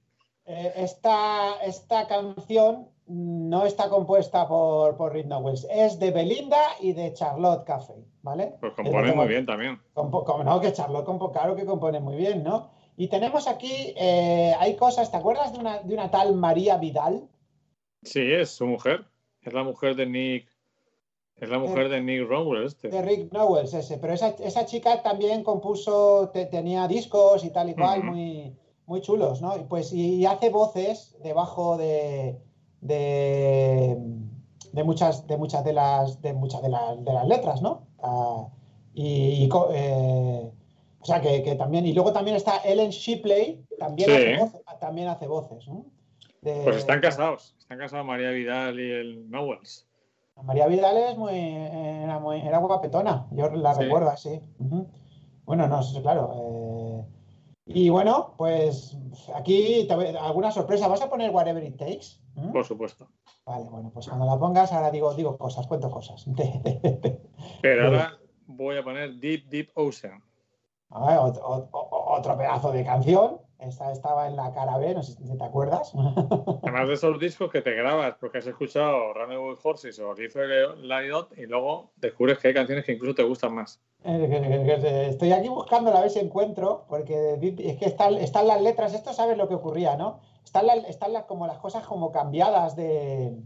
[0.47, 6.93] eh, esta, esta canción no está compuesta por, por Reed Knowles, es de Belinda y
[6.93, 8.55] de Charlotte Caffey, ¿vale?
[8.61, 9.81] Pues compone muy bien también.
[9.95, 12.71] compo- como no, que Charlotte, compo- claro que compone muy bien, ¿no?
[12.97, 17.29] Y tenemos aquí, eh, hay cosas, ¿te acuerdas de una, de una tal María Vidal?
[18.03, 19.05] Sí, es su mujer.
[19.43, 20.49] Es la mujer de Nick.
[21.37, 22.89] Es la mujer de Nick Rowell, este.
[22.89, 27.71] De Rick Knowles ese, pero esa, esa chica también compuso, te- tenía discos y tal
[27.71, 28.57] y cual, muy,
[28.87, 29.57] muy chulos, ¿no?
[29.57, 32.41] Y pues y, hace voces debajo de,
[32.81, 33.97] de,
[34.73, 37.87] de muchas, de muchas de las, de muchas de las, de las letras, ¿no?
[38.03, 38.47] Ah,
[38.95, 40.51] y, eh,
[41.01, 44.15] o sea que, que también, y luego también está Ellen Shipley, también, Sí.
[44.17, 45.85] hace, voces, también hace voces, ¿no?
[46.43, 47.55] De- Pues están casados.
[47.59, 49.87] Están casados María Vidal y el Knowles.
[50.43, 53.83] María Vidal es muy, era, muy, era guapetona, yo la Sí.
[53.83, 54.41] recuerdo así.
[54.61, 54.87] Ujú.
[55.45, 56.33] Bueno, no, claro.
[56.37, 56.88] eh,
[57.71, 58.97] y bueno, pues
[59.35, 60.89] aquí te alguna sorpresa.
[60.89, 62.19] ¿Vas a poner Whatever It Takes?
[62.35, 62.53] ¿Mm?
[62.53, 63.09] Por supuesto.
[63.45, 66.25] Vale, bueno, pues cuando la pongas, ahora digo, digo cosas, cuento cosas.
[67.63, 70.23] Pero ahora voy a poner Deep, Deep Ocean.
[70.91, 73.39] A ver, otro pedazo de canción.
[73.59, 75.93] Esta estaba en la cara B, no sé si te acuerdas.
[76.63, 81.37] Además de esos discos que te grabas porque has escuchado Runaway Horses o Light Out
[81.37, 83.81] y luego descubres que hay canciones que incluso te gustan más.
[84.05, 88.95] Eh, Estoy aquí buscando a ver si encuentro, porque es que están, están las letras,
[88.95, 90.21] esto sabes lo que ocurría, ¿no?
[90.45, 93.37] Están, las- están las- como las cosas como cambiadas de...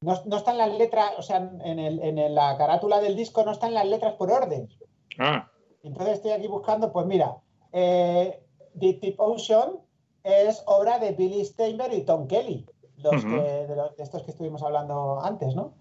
[0.00, 3.50] No, no están las letras, o sea, en, el- en la carátula del disco no
[3.50, 4.68] están las letras por orden.
[5.18, 5.50] Ah,
[5.82, 7.38] Entonces estoy aquí buscando, pues mira,
[7.72, 8.40] eh,
[8.78, 9.70] Deep Deep Ocean
[10.24, 12.66] es obra de Billy Steinberg y Tom Kelly,
[13.02, 15.72] los que- de, los- de estos que estuvimos hablando antes, ¿no?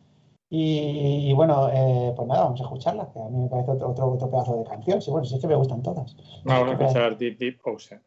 [0.49, 3.90] Y, y bueno, eh, pues nada, vamos a escucharla, que a mí me parece otro,
[3.90, 5.02] otro, otro pedazo de canción.
[5.02, 6.15] Sí, bueno, sí es que me gustan todas.
[6.45, 8.02] vamos a escuchar Deep, Deep Ocean.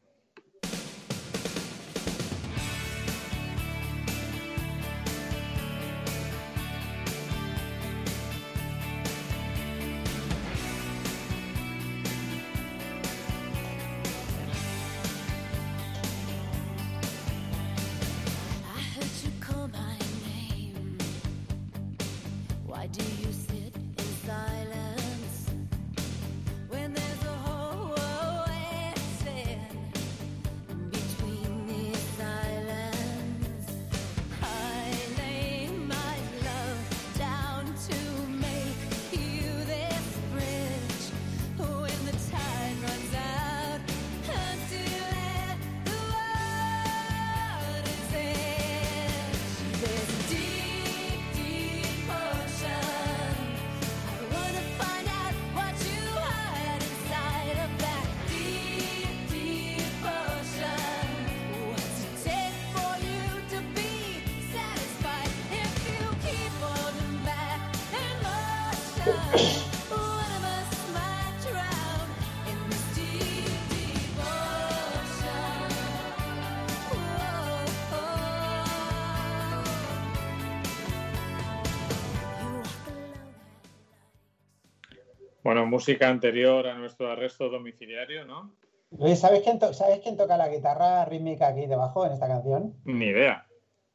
[85.81, 88.53] Música anterior a nuestro arresto domiciliario, ¿no?
[88.99, 92.75] Luis, ¿sabes quién, to- ¿sabes quién toca la guitarra rítmica aquí debajo en esta canción?
[92.85, 93.47] Ni idea.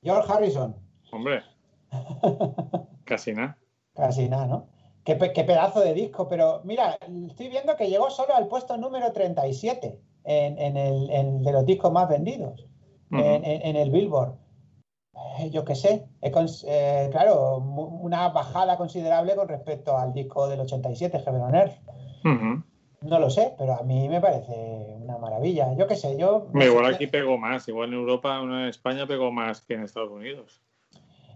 [0.01, 0.75] George Harrison.
[1.11, 1.43] Hombre,
[3.05, 3.57] casi nada.
[3.93, 4.67] Casi nada, ¿no?
[5.03, 6.97] Qué, pe- qué pedazo de disco, pero mira,
[7.29, 11.65] estoy viendo que llegó solo al puesto número 37 en, en el, en de los
[11.67, 12.65] discos más vendidos
[13.11, 14.33] en el Billboard.
[15.39, 21.19] Eh, yo qué sé, eh, claro, una bajada considerable con respecto al disco del 87,
[21.19, 21.77] Heaven on Earth.
[23.01, 25.73] No lo sé, pero a mí me parece una maravilla.
[25.75, 26.47] Yo qué sé, yo...
[26.55, 30.61] Igual aquí pegó más, igual en Europa, en España pegó más que en Estados Unidos.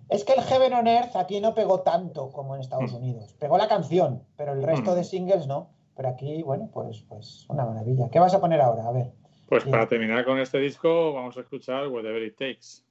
[0.10, 2.96] Es que el Heaven on Earth aquí no pegó tanto como en Estados Mm.
[2.96, 3.34] Unidos.
[3.34, 4.96] Pegó la canción, pero el resto Mm.
[4.96, 5.70] de singles no.
[5.96, 8.10] Pero aquí, bueno, pues, pues una maravilla.
[8.10, 8.88] ¿Qué vas a poner ahora?
[8.88, 9.12] A ver,
[9.48, 12.84] Pues para terminar con este disco, vamos a escuchar Whatever It Takes.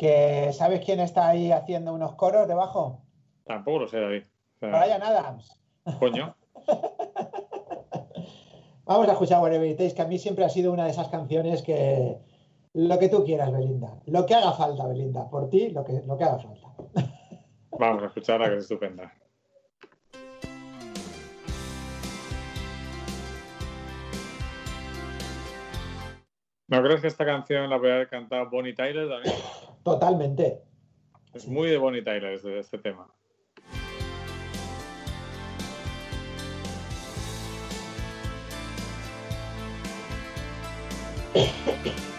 [0.00, 3.02] Que ¿sabes quién está ahí haciendo unos coros debajo?
[3.44, 4.22] Tampoco lo sé, David.
[4.56, 5.60] O sea, Brian Adams.
[5.98, 6.34] coño.
[8.86, 11.08] Vamos a escuchar Whatever It Takes, que a mí siempre ha sido una de esas
[11.08, 12.16] canciones que...
[12.72, 14.00] Lo que tú quieras, Belinda.
[14.06, 15.28] Lo que haga falta, Belinda.
[15.28, 16.68] Por ti, lo que, lo que haga falta.
[17.78, 19.12] Vamos a escucharla, que es estupenda.
[26.68, 29.34] ¿No crees que esta canción la voy a haber cantado Bonnie Tyler también?
[29.82, 30.62] Totalmente.
[31.32, 33.08] Es muy de Bonnie Tyler este, este tema.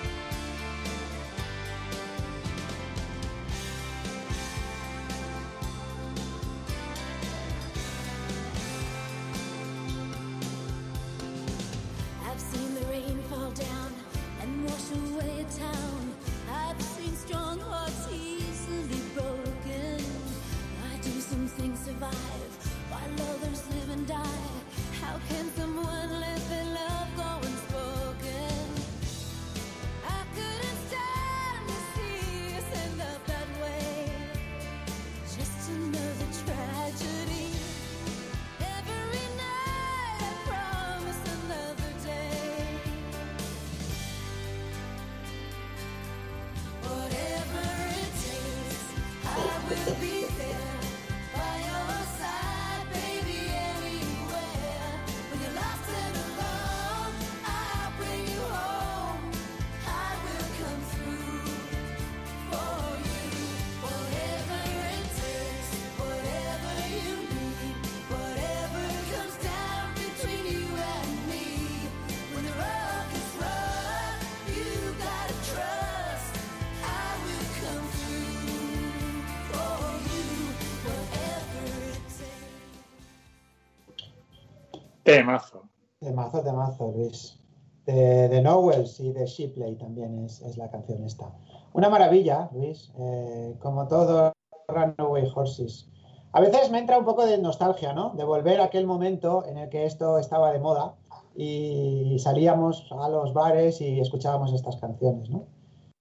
[85.18, 85.64] Temazo.
[86.00, 87.38] Temazo, temazo, Luis.
[87.86, 91.32] De, de Nowells y de Shipley también es, es la canción esta.
[91.74, 92.92] Una maravilla, Luis.
[93.00, 94.34] eh, como todo
[94.68, 95.88] Runaway Horses.
[96.34, 98.12] A veces me entra un poco de nostalgia, ¿no?
[98.12, 100.96] De volver a aquel momento en el que esto estaba de moda
[101.36, 105.48] y salíamos a los bares y escuchábamos estas canciones, ¿no?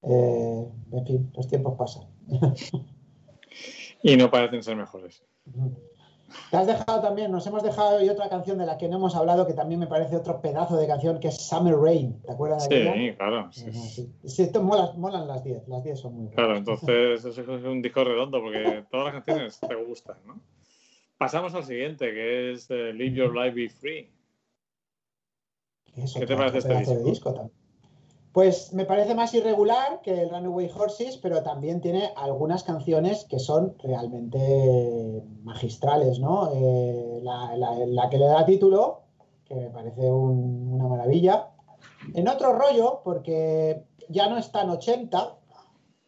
[0.02, 2.04] Eh, en fin, los tiempos pasan.
[4.02, 5.22] Y no parecen ser mejores.
[6.50, 9.14] Te has dejado también, nos hemos dejado hoy otra canción de la que no hemos
[9.16, 12.20] hablado, que también me parece otro pedazo de canción, que es Summer Rain.
[12.22, 12.94] ¿Te acuerdas de aquella?
[13.12, 13.48] Sí, claro.
[13.52, 14.12] sí, sí.
[14.24, 14.42] sí.
[14.42, 16.34] Esto mola- molan las 10, las 10 son muy buenas.
[16.36, 20.40] Claro, entonces es un disco redondo porque todas las canciones te gustan, ¿no?
[21.18, 24.10] Pasamos al siguiente, que es eh, Live Your Life Be Free.
[26.14, 27.50] ¿Qué te parece este de disco?
[28.32, 33.40] Pues me parece más irregular que el Runaway Horses, pero también tiene algunas canciones que
[33.40, 36.50] son realmente magistrales, ¿no?
[36.54, 39.00] Eh, la, la- la que le da título,
[39.44, 41.48] que me parece un- una maravilla.
[42.14, 45.36] En otro rollo, porque ya no es tan 80,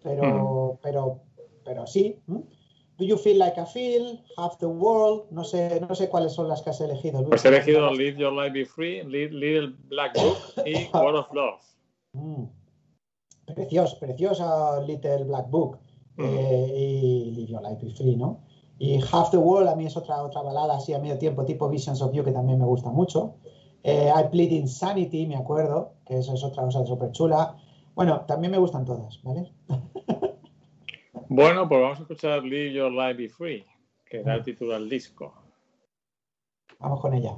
[0.02, 1.22] pero, pero,
[1.64, 2.20] pero sí.
[2.26, 6.46] Do You Feel Like I Feel, Half the World, no sé, no sé cuáles son
[6.48, 7.18] las que has elegido.
[7.18, 7.30] Luis.
[7.30, 10.36] Pues he elegido Live Your Life Be Free, Li- Little Black Book
[10.66, 11.60] y World of Love.
[12.12, 12.44] Mm.
[13.54, 15.78] Precioso, preciosa Little Black Book
[16.16, 16.24] Mm.
[16.24, 18.40] eh, y Live Your Life Be Free, ¿no?
[18.78, 21.68] Y Half the World a mí es otra, otra balada así a medio tiempo, tipo
[21.68, 23.36] Visions of You, que también me gusta mucho.
[23.82, 27.56] Eh, I Plead Insanity, me acuerdo, que eso es otra cosa súper chula.
[27.94, 29.52] Bueno, también me gustan todas, ¿vale?
[31.28, 33.64] Bueno, pues vamos a escuchar Live Your Life Be Free,
[34.04, 35.32] que da el título al disco.
[36.78, 37.36] Vamos con ella.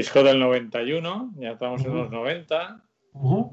[0.00, 2.80] Disco del 91, ya estamos en los 90.
[3.12, 3.52] Ujú.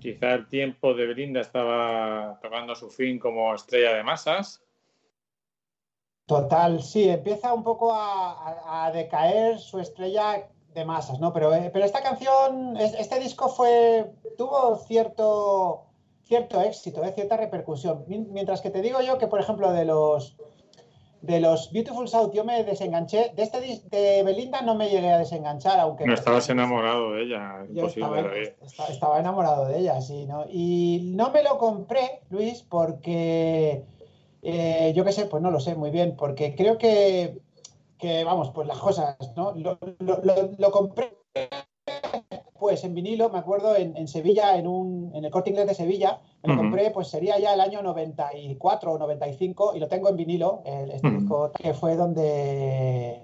[0.00, 4.64] Quizá el tiempo de Belinda estaba tocando su fin como estrella de masas.
[6.26, 11.32] Total, sí, empieza un poco a, a- a decaer su estrella de masas, ¿no?
[11.32, 15.84] Pero, eh, pero esta canción, es- este disco fue, tuvo cierto,
[16.24, 18.04] cierto éxito, eh, cierta repercusión.
[18.08, 20.36] Mien- Mientras que te digo yo que, por ejemplo, de los,
[21.22, 23.60] de los Beautiful South yo me desenganché, de este
[23.90, 26.06] de Belinda no me llegué a desenganchar, aunque...
[26.06, 28.56] No estabas enamorado de ella, Yo imposible.
[28.88, 30.44] estaba, enamorado de ella, sí, ¿no?
[30.48, 33.84] Y no me lo compré, Luis, porque
[34.42, 37.38] eh, yo qué sé, pues no lo sé muy bien, porque creo que,
[37.98, 39.52] que, vamos, pues las cosas, ¿no?
[39.52, 41.16] Lo, lo- lo- lo compré
[42.58, 45.74] pues en vinilo, me acuerdo, en, en Sevilla, en, un, en el corte inglés de
[45.74, 50.08] Sevilla, me lo compré, pues sería ya el año 94 o 95, y lo tengo
[50.08, 53.22] en vinilo, el, este disco que fue donde...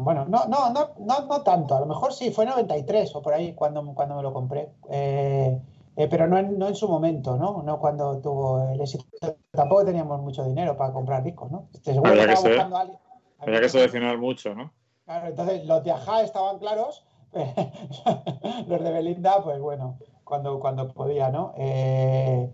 [0.00, 3.34] Bueno, no, no, no, no, no tanto, a lo mejor sí, fue 93 o por
[3.34, 5.60] ahí cuando, cuando me lo compré, Eh,
[5.96, 7.62] eh, pero no en, no en su momento, ¿no?
[7.62, 9.04] No cuando tuvo el éxito.
[9.52, 11.68] Tampoco teníamos mucho dinero para comprar discos, ¿no?
[11.74, 12.98] Este, seguro Había que estaba ser- buscando a alguien-
[13.38, 14.72] Había que seleccionar mucho, ¿no?
[15.04, 17.04] Claro, entonces los de Ajá estaban claros,
[18.66, 21.54] los de Belinda, pues bueno, cuando, cuando podía, ¿no?
[21.56, 22.52] Eh,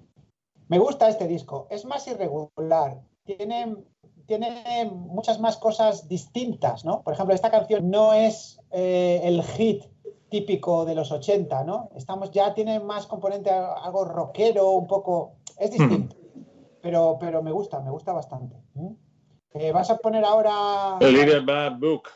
[0.68, 3.76] me gusta este disco, es más irregular, tiene,
[4.26, 7.02] tiene muchas más cosas distintas, ¿no?
[7.02, 9.84] Por ejemplo, esta canción no es eh, el hit
[10.28, 11.90] típico de los 80, ¿no?
[11.94, 16.16] Estamos ya tiene más componente algo rockero, un poco, es distinto.
[16.82, 18.56] pero, pero me gusta, me gusta bastante.
[18.74, 18.92] ¿Mm?
[19.54, 20.96] Eh, ¿Vas a poner ahora...
[20.98, 22.08] The Little Bad Book.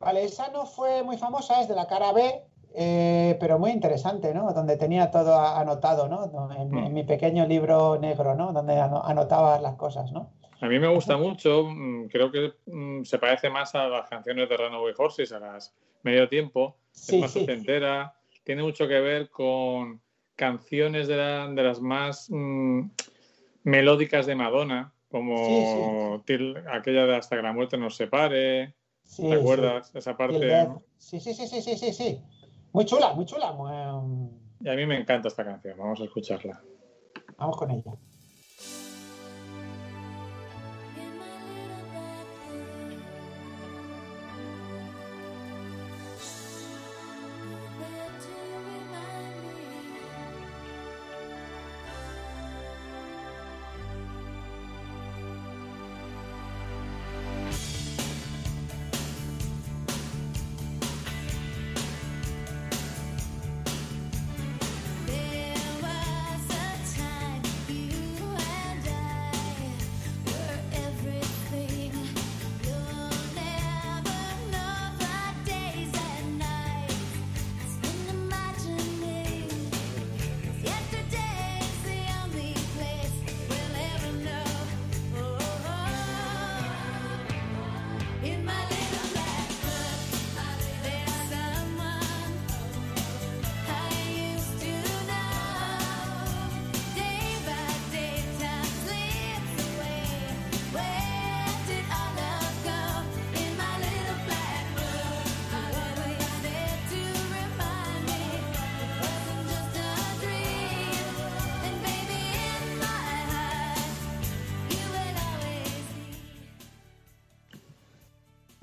[0.00, 2.42] Vale, esa no fue muy famosa, es de la cara B,
[2.74, 4.50] eh, pero muy interesante, ¿no?
[4.54, 6.50] Donde tenía todo anotado, ¿no?
[6.52, 8.52] En, en mi pequeño libro negro, ¿no?
[8.54, 10.30] Donde ano- anotaba las cosas, ¿no?
[10.62, 14.48] A mí me gusta mucho, mm, creo que mm, se parece más a las canciones
[14.48, 17.40] de Runaway Horses, a las medio tiempo, Sí, es más sí.
[18.44, 20.00] tiene mucho que ver con
[20.34, 22.82] canciones de, la- de las más mm,
[23.64, 28.74] melódicas de Madonna, como Sí, aquella de Hasta que la muerte nos separe,
[29.10, 29.90] Sí, ¿te acuerdas?
[29.92, 30.10] Esa sí.
[30.10, 30.84] El parte.
[30.96, 32.22] Sí, sí, sí, sí, sí, sí, sí.
[32.72, 33.52] Muy chula, muy chula.
[33.52, 34.30] muy, um,
[34.60, 36.62] y a mí me encanta esta canción, vamos a escucharla.
[37.36, 37.92] Vamos con ella.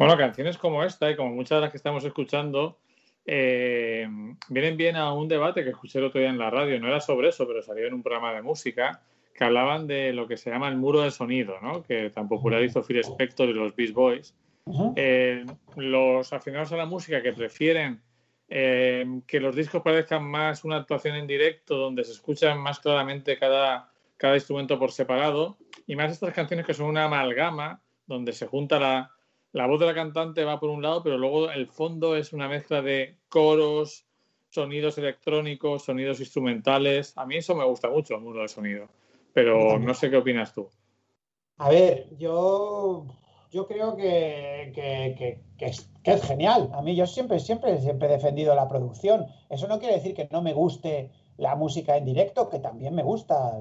[0.07, 2.77] Bueno, canciones como esta y como muchas de las que estamos escuchando
[3.25, 4.07] eh,
[4.47, 6.79] vienen bien a un debate que escuché el otro día en la radio.
[6.79, 9.01] No era sobre eso, pero salió en un programa de música
[9.35, 11.83] que hablaban de lo que se llama el muro de sonido, ¿no?
[11.83, 14.33] que tan popular hizo Phil Spector y los Beast Boys.
[14.95, 18.01] Eh, los aficionados a la música que prefieren
[18.47, 23.37] eh, que los discos parezcan más una actuación en directo, donde se escuchan más claramente
[23.37, 28.47] cada, cada instrumento por separado, y más estas canciones que son una amalgama, donde se
[28.47, 29.16] junta la,
[29.53, 32.47] la voz de la cantante va por un lado, pero luego el fondo es una
[32.47, 34.05] mezcla de coros,
[34.49, 37.13] sonidos electrónicos, sonidos instrumentales.
[37.17, 38.87] A mí eso me gusta mucho, el muro de sonido.
[39.33, 40.69] Pero no sé qué opinas tú.
[41.57, 43.05] A ver, yo,
[43.51, 46.69] yo creo que, que- que- que es, que es genial.
[46.73, 49.25] A mí yo siempre, siempre, siempre he defendido la producción.
[49.49, 53.03] Eso no quiere decir que no me guste la música en directo, que también me
[53.03, 53.59] gusta,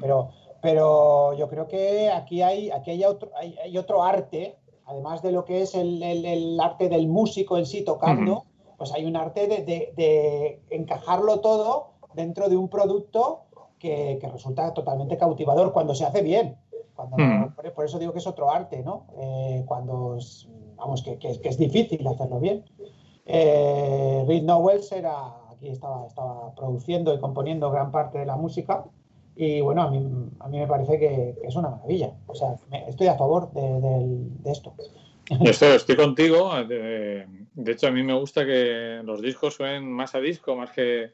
[0.00, 0.30] pero,
[0.60, 4.56] pero yo creo que aquí hay, aquí hay otro, hay, hay otro arte,
[4.86, 8.44] además de lo que es el, el- el arte del músico en sí tocando,
[8.78, 13.42] pues hay un arte de, de- de encajarlo todo dentro de un producto
[13.78, 16.56] que, que resulta totalmente cautivador cuando se hace bien.
[16.94, 17.16] Cuando,
[17.54, 19.04] por, por eso digo que es otro arte, ¿no?
[19.18, 22.64] Eh, cuando, es- vamos, que, que es- que es difícil hacerlo bien.
[23.26, 28.84] Eh, Reed Knowles era, aquí estaba, estaba produciendo y componiendo gran parte de la música
[29.36, 29.98] y bueno, a mí,
[30.40, 32.12] a mí me parece que, es una maravilla.
[32.26, 32.56] O sea,
[32.88, 34.74] estoy a favor de, del- de esto.
[35.44, 36.54] Estoy, estoy contigo.
[36.64, 40.70] De, de hecho, a mí me gusta que los discos suenen más a disco, más
[40.70, 41.12] que.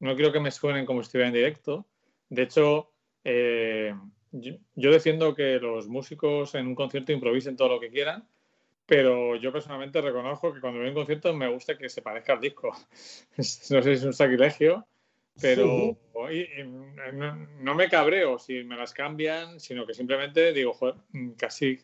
[0.00, 1.86] No quiero que me suenen como si estuviera en directo.
[2.28, 2.90] De hecho,
[3.24, 3.94] eh,
[4.32, 8.26] yo, yo defiendo que los músicos en un concierto improvisen todo lo que quieran,
[8.86, 12.40] pero yo personalmente reconozco que cuando veo un concierto me gusta que se parezca al
[12.40, 12.72] disco.
[13.36, 14.86] No sé si es un sacrilegio,
[15.40, 15.96] pero Sí.
[16.32, 20.96] y- y no, no me cabreo si me las cambian, sino que simplemente digo, joder,
[21.36, 21.78] casi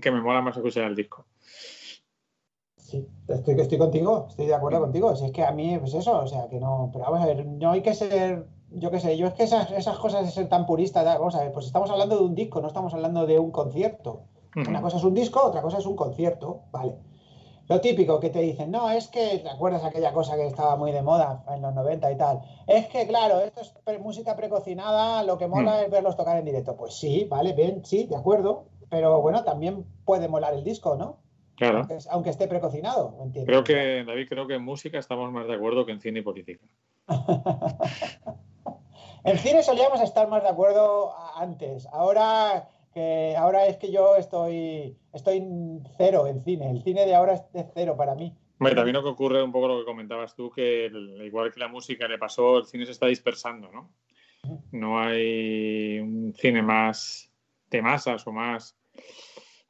[0.00, 1.24] que me mola más escuchar el disco.
[2.76, 5.14] Sí, estoy, estoy contigo, estoy de acuerdo contigo.
[5.14, 7.44] Si es que a mí, pues eso, o sea, que no, pero vamos a ver,
[7.44, 10.48] no hay que ser, yo qué sé, yo es que esas, esas cosas de ser
[10.48, 13.38] tan purista, vamos a ver, pues estamos hablando de un disco, no estamos hablando de
[13.38, 14.22] un concierto.
[14.56, 16.94] Una cosa es un disco, otra cosa es un concierto, vale.
[17.68, 20.90] Lo típico que te dicen, no, es que, ¿te acuerdas aquella cosa que estaba muy
[20.90, 22.40] de moda en los 90 y tal?
[22.66, 25.84] Es que, claro, esto es pre- música precocinada, lo que mola Mm.
[25.84, 26.76] es verlos tocar en directo.
[26.76, 31.18] Pues sí, vale, bien, sí, de acuerdo, pero bueno, también puede molar el disco, ¿no?
[31.56, 31.78] Claro.
[31.80, 33.44] Aunque, aunque esté precocinado, ¿entiendes?
[33.46, 36.22] Creo que, David, creo que en música estamos más de acuerdo que en cine y
[36.22, 36.64] política.
[39.24, 41.86] En cine solíamos estar más de acuerdo antes.
[41.92, 42.68] Ahora
[42.98, 45.40] que ahora es que yo estoy estoy
[45.96, 46.70] cero en cine.
[46.70, 48.34] El cine de ahora es de cero para mí.
[48.58, 51.60] Hombre, también lo que ocurre un poco lo que comentabas tú, que el- igual que
[51.60, 53.92] la música le pasó, el cine se está dispersando, ¿no?
[54.72, 57.30] No hay un cine más
[57.70, 58.76] de masas o más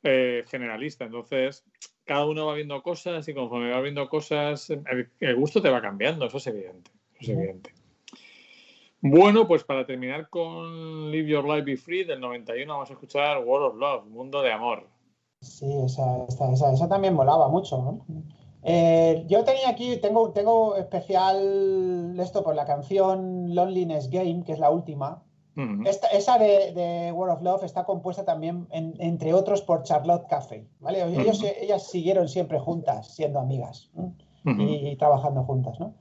[0.02, 1.04] eh, generalista.
[1.04, 1.64] Entonces,
[2.04, 5.82] cada uno va viendo cosas y conforme va viendo cosas, el, el gusto te va
[5.82, 6.24] cambiando.
[6.26, 6.90] Eso es evidente.
[7.20, 7.74] Eso es evidente.
[9.00, 13.44] Bueno, pues para terminar con Live Your Life Be Free del 91 vamos a escuchar
[13.44, 14.88] World of Love, Mundo de Amor.
[15.40, 18.04] Sí, esa, esa, esa, esa también molaba mucho, ¿no?
[18.64, 24.58] Eh, yo tenía aquí, tengo, tengo especial esto por la canción Loneliness Game, que es
[24.58, 25.22] la última.
[25.86, 30.26] Esta- esa de, de World of Love está compuesta también, en- entre otros, por Charlotte
[30.28, 31.02] Caffey, ¿vale?
[31.04, 34.14] Ellos, ellas siguieron siempre juntas, siendo amigas ¿no?
[34.44, 34.62] Ujú.
[34.62, 35.94] y, trabajando juntas, ¿no?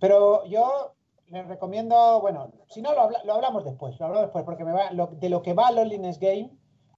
[0.00, 0.93] Pero yo
[1.28, 4.72] les recomiendo, bueno, si no, lo, habla- lo hablamos después, lo hablamos después, porque me
[4.72, 6.50] va, de lo que va Loneliness Game,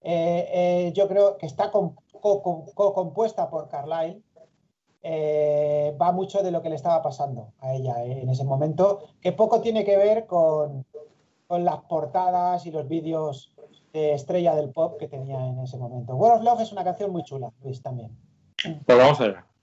[0.03, 4.23] eh, eh, yo creo que está com- co- co- co-compuesta por Carlyle,
[5.03, 9.05] eh, va mucho de lo que le estaba pasando a ella eh, en ese momento,
[9.21, 10.85] que poco tiene que ver con,
[11.47, 13.53] con las portadas y los vídeos
[13.93, 16.15] de estrella del pop que tenía en ese momento.
[16.17, 18.11] World of Love es una canción muy chula, Luis, también.
[18.85, 19.47] Pues vamos allá.
[19.47, 19.56] Underneath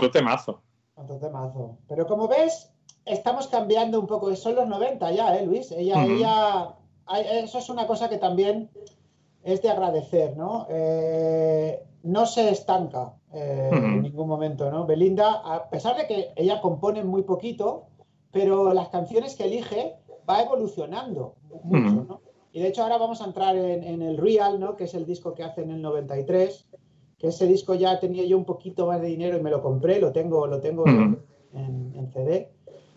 [0.00, 0.62] Otro temazo.
[0.94, 1.78] Otro temazo.
[1.88, 2.72] Pero como ves,
[3.04, 4.34] estamos cambiando un poco.
[4.36, 5.70] Son los 90 ya, ¿eh, Luis?
[5.72, 6.12] Ella, Ujú.
[6.12, 6.74] ella,
[7.06, 8.70] ay, eso es una cosa que también
[9.42, 10.66] es de agradecer, ¿no?
[10.68, 14.86] Eh, no se estanca eh, en ningún momento, ¿no?
[14.86, 17.86] Belinda, a pesar de que ella compone muy poquito,
[18.32, 19.96] pero las canciones que elige
[20.28, 22.04] va evolucionando mucho.
[22.08, 22.20] ¿no?
[22.52, 24.76] Y de hecho ahora vamos a entrar en, en el Real, ¿no?
[24.76, 26.69] Que es el disco que hace en el 93,
[27.20, 30.00] que ese disco ya tenía yo un poquito más de dinero y me lo compré,
[30.00, 31.22] lo tengo, lo tengo en,
[31.94, 32.48] en CD.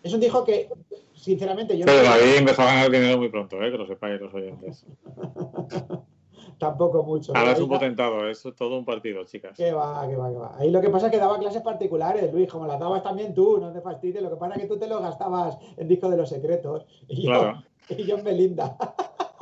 [0.01, 0.69] Es un disco que,
[1.13, 3.69] sinceramente, yo Pero no- David empezó a ganar dinero muy pronto, ¿eh?
[3.71, 4.85] que lo sepáis los oyentes.
[6.57, 7.33] tampoco mucho.
[7.35, 9.57] Ahora es un potentado, es todo un partido, chicas.
[9.57, 10.55] Que va, que va, que va.
[10.57, 13.57] Ahí lo que pasa es que daba clases particulares, Luis, como las dabas también tú,
[13.59, 14.23] no te fastidies.
[14.23, 17.23] Lo que pasa es que tú te lo gastabas en disco de los secretos y
[17.23, 18.77] yo, Claro, y yo en Belinda.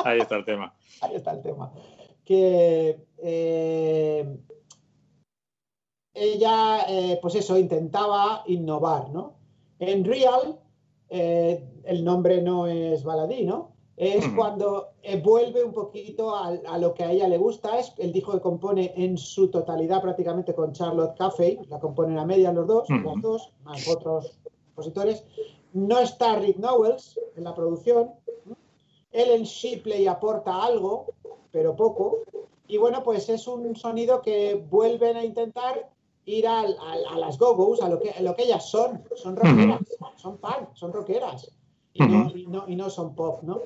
[0.03, 0.73] ahí está el tema.
[1.01, 1.71] Ahí está el tema.
[2.23, 4.37] Que eh,
[6.13, 9.33] ella, eh, pues eso, intentaba innovar, ¿no?
[9.79, 10.59] En Real,
[11.09, 13.71] eh, el nombre no es baladí, ¿no?
[13.97, 17.77] Es cuando eh, vuelve un poquito a, a lo que a ella le gusta.
[17.77, 21.59] Es el disco que compone en su totalidad prácticamente con Charlotte Caffey.
[21.69, 25.23] La componen a media los dos, las dos, más otros compositores.
[25.73, 28.11] No está Rick Knowles en la producción.
[29.11, 31.05] Ellen Shipley aporta algo,
[31.51, 32.19] pero poco.
[32.67, 35.91] Y bueno, pues es un sonido que vuelven a intentar
[36.25, 39.03] ir al- al- a, las go-go's, a lo que, a lo que ellas son.
[39.15, 39.79] Son rockeras,
[40.17, 41.51] son punk, son rockeras.
[41.93, 42.37] Y no, Ujú.
[42.37, 43.61] y, no, y no son pop, ¿no?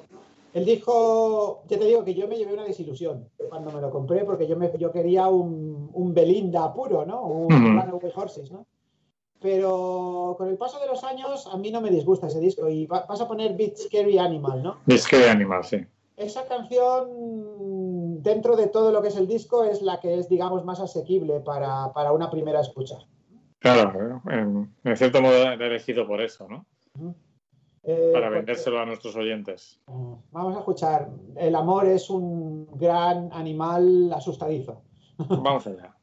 [0.54, 4.24] El disco, ya te digo que yo me llevé una desilusión cuando me lo compré,
[4.24, 7.24] porque yo, me, yo quería un, un Belinda puro, ¿no?
[7.24, 7.68] Un Ujú.
[7.80, 8.66] Runaway Horses, ¿no?
[9.42, 12.86] Pero con el paso de los años a mí no me disgusta ese disco y
[12.88, 14.78] va- vas a poner Beat Scary Animal, ¿no?
[14.88, 15.78] Que de animal, sí.
[16.18, 17.10] Esa canción,
[18.22, 21.40] dentro de todo lo que es el disco, es la que es, digamos, más asequible
[21.40, 22.98] para, para una primera escucha.
[23.60, 26.66] Claro, en, en cierto modo era elegido por eso, ¿no?
[27.84, 29.80] Eh, Para porque- vendérselo a nuestros oyentes.
[30.32, 31.10] Vamos a escuchar.
[31.36, 34.82] El amor es un gran animal asustadizo.
[35.18, 35.95] Vamos allá.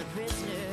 [0.00, 0.69] A prisoner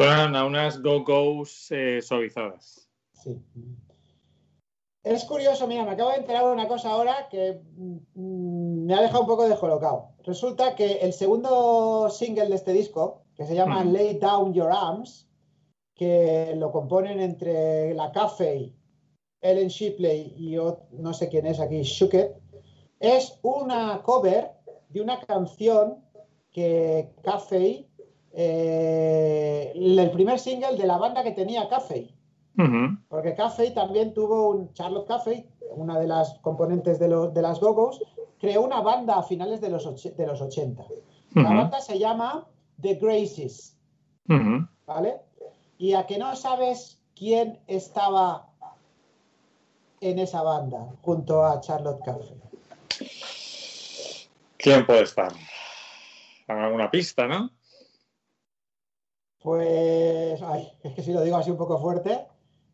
[0.00, 2.88] Suenan a unas go-go's eh, suavizadas.
[3.12, 3.38] Sí.
[5.02, 9.02] Es curioso, mira, me acabo de enterar de una cosa ahora que mm, me ha
[9.02, 10.12] dejado un poco descolocado.
[10.24, 13.92] Resulta que el segundo single de este disco, que se llama Mm.
[13.92, 15.28] Lay Down Your Arms,
[15.94, 18.72] que lo componen entre la Cafe,
[19.42, 22.36] Ellen Shipley y ot- no sé quién es aquí, Shuket,
[23.00, 24.50] es una cover
[24.88, 26.02] de una canción
[26.52, 27.86] que Cafe,
[28.32, 31.68] eh, el primer single de la banda que tenía.
[32.58, 32.96] Ujú.
[33.08, 34.72] Porque Caffey también tuvo un.
[34.74, 38.02] Charlotte Caffey, una de las componentes de, los, de las Gogos,
[38.38, 40.82] creó una banda a finales de los, och- de los 80.
[41.34, 42.46] La banda se llama
[42.80, 43.76] The Graces.
[44.86, 45.16] ¿vale?
[45.78, 48.48] Y a que no sabes quién estaba
[50.00, 52.36] en esa banda junto a Charlotte Caffey.
[54.56, 55.32] ¿Quién puede estar?
[56.48, 57.50] Alguna pista, ¿no?
[59.42, 60.40] Pues.
[60.42, 62.26] Ay, es que si lo digo así un poco fuerte,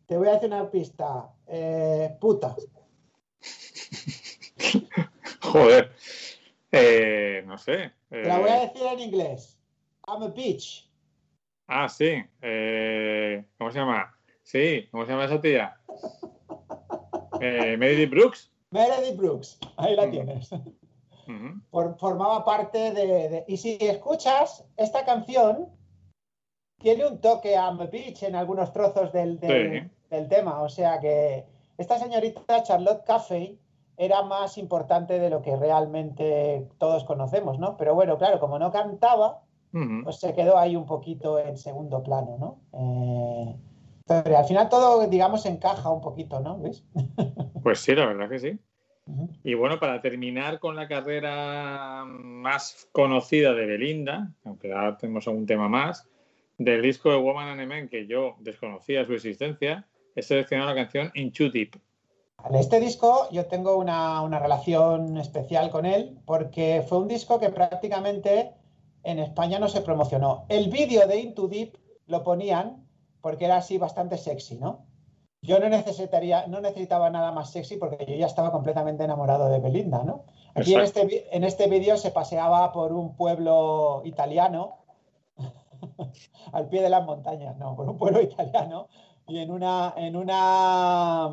[0.05, 1.29] te voy a decir una pista.
[1.47, 2.55] Eh, puta.
[5.41, 5.91] Joder.
[6.71, 7.91] Eh, no sé.
[8.09, 9.57] Te la voy a Eh, decir en inglés.
[10.07, 10.89] I'm a bitch.
[11.67, 12.23] ah, sí.
[13.57, 14.13] ¿Cómo se llama?
[14.43, 15.77] Sí, ¿cómo se llama esa tía?
[17.39, 18.51] Meredith Brooks.
[18.71, 19.59] Meredith Brooks.
[19.77, 20.11] Ahí la Mm.
[20.11, 20.49] tienes.
[21.71, 25.67] For- formaba parte de, de- Y si escuchas, esta canción
[26.79, 29.89] tiene un toque a Beach en algunos trozos del, del- Sí.
[30.09, 30.61] del tema.
[30.61, 31.45] O sea que
[31.77, 33.59] esta señorita Charlotte Caffey
[33.97, 37.77] era más importante de lo que realmente todos conocemos, ¿no?
[37.77, 39.41] Pero bueno, claro, como no cantaba,
[40.03, 42.59] pues se quedó ahí un poquito en segundo plano, ¿no?
[42.73, 43.55] Eh,
[44.07, 46.59] pero al final todo, digamos, encaja un poquito, ¿no?
[46.59, 46.83] ¿Ves?
[47.63, 48.57] Pues sí, la verdad que sí.
[49.43, 55.45] Y bueno, para terminar con la carrera más conocida de Belinda, aunque ahora tenemos algún
[55.45, 56.07] tema más,
[56.57, 60.75] del disco de Woman and a Man, que yo desconocía su existencia, he seleccionado la
[60.75, 61.79] canción In Too Deep.
[62.43, 67.39] Vale, Este disco yo tengo una, una relación especial con él porque fue un disco
[67.39, 68.51] que prácticamente
[69.03, 70.45] en España no se promocionó.
[70.49, 71.77] El vídeo de Into Deep
[72.07, 72.87] lo ponían
[73.21, 74.85] porque era así bastante sexy, ¿no?
[75.41, 79.59] Yo no necesitaría, no necesitaba nada más sexy porque yo ya estaba completamente enamorado de
[79.59, 80.25] Belinda, ¿no?
[80.55, 84.79] Aquí en este, en este vídeo se paseaba por un pueblo italiano,
[86.51, 88.87] al pie de las montañas, no, por un pueblo italiano,
[89.27, 91.29] y en una, en una,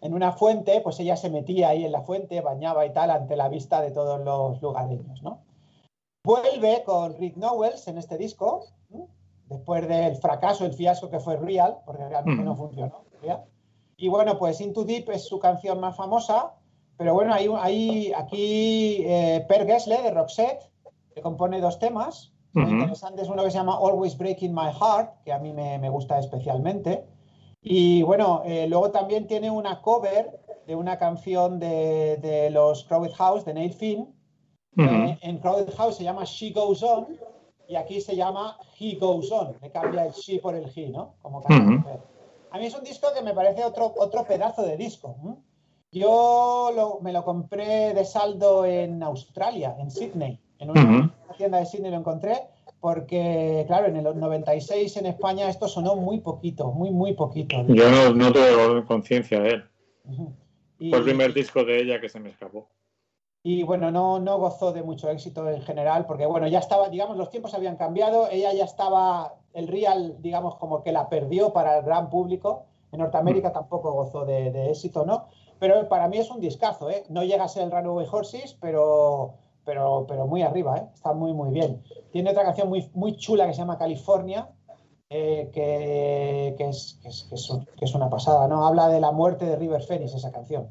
[0.00, 3.36] en una fuente, pues ella se metía ahí en la fuente, bañaba y tal, ante
[3.36, 5.40] la vista de todos los lugareños, ¿no?
[6.24, 9.08] Vuelve con Rick Nowels en este disco, ¿no?
[9.46, 13.04] después del fracaso, el fiasco que fue Real, porque realmente no funcionó.
[13.20, 13.44] Real.
[13.96, 16.54] Y bueno, pues Into Deep es su canción más famosa,
[16.96, 20.70] pero bueno, hay, hay aquí eh, Per Gessle de Roxette,
[21.14, 22.33] que compone dos temas.
[22.54, 22.72] Muy Ujú.
[22.74, 23.28] interesantes.
[23.28, 27.04] Uno que se llama Always Breaking My Heart, que a mí me, me gusta especialmente.
[27.60, 33.12] Y bueno, eh, luego también tiene una cover de una canción de, de los Crowded
[33.14, 34.14] House, de Neil Finn.
[34.76, 34.86] Ujú.
[34.88, 37.06] Eh, en Crowded House se llama She Goes On
[37.68, 39.56] y aquí se llama He Goes On.
[39.62, 41.14] Le cambia el she por el he, ¿no?
[41.22, 41.52] Como Ujú.
[41.52, 42.00] mujer.
[42.50, 45.16] A mí es un disco que me parece otro, otro pedazo de disco.
[45.24, 45.34] ¿m?
[45.90, 50.38] Yo lo- me lo compré de saldo en Australia, en Sydney.
[50.64, 52.48] En una, tienda de Sydney lo encontré
[52.80, 57.64] porque, claro, en el 96 en España esto sonó muy poquito, muy, muy poquito.
[57.68, 59.64] Yo no, no tuve conciencia de él.
[60.78, 62.68] Y- Fue el primer disco de ella que se me escapó.
[63.42, 67.18] Y bueno, no, no gozó de mucho éxito en general, porque bueno, ya estaba, digamos,
[67.18, 71.78] los tiempos habían cambiado, ella ya estaba, el Real, digamos, como que la perdió para
[71.78, 72.64] el gran público.
[72.90, 75.26] En Norteamérica tampoco gozó de, de éxito, ¿no?
[75.58, 77.04] Pero para mí es un discazo, ¿eh?
[77.08, 79.34] No llega a ser el Runaway Horses, pero,
[79.64, 80.86] pero, pero muy arriba, ¿eh?
[80.94, 81.82] Está muy, muy bien.
[82.12, 84.48] Tiene otra canción muy, muy chula que se llama California,
[85.10, 88.66] eh, que, que es, que, es, que es un- que es una pasada, ¿no?
[88.66, 90.70] Habla de la muerte de River Phoenix, esa canción.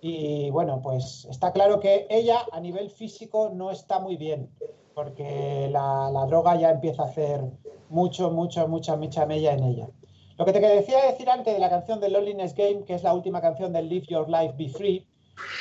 [0.00, 4.50] Y bueno, pues está claro que ella a nivel físico no está muy bien,
[4.94, 7.42] porque la, la droga ya empieza a hacer
[7.90, 9.88] mucho, mucho, mucha, mucha mella en ella.
[10.36, 13.14] Lo que te decía decir antes de la canción de Loneliness Game, que es la
[13.14, 15.06] última canción del Live Your Life Be Free,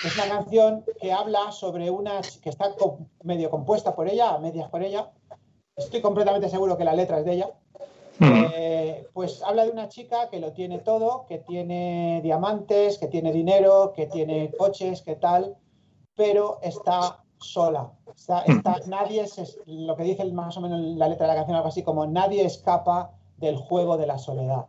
[0.05, 2.73] es una canción que habla sobre una que está
[3.23, 5.09] medio compuesta por ella, a medias por ella.
[5.75, 7.49] Estoy completamente seguro que la letra es de ella.
[8.55, 13.31] Eh, pues habla de una chica que lo tiene todo, que tiene diamantes, que tiene
[13.31, 15.55] dinero, que tiene coches, que tal,
[16.15, 17.91] pero está sola.
[18.15, 21.55] Está, está- nadie se- lo que dice más o menos la letra de la canción,
[21.57, 24.67] algo así como nadie escapa del juego de la soledad.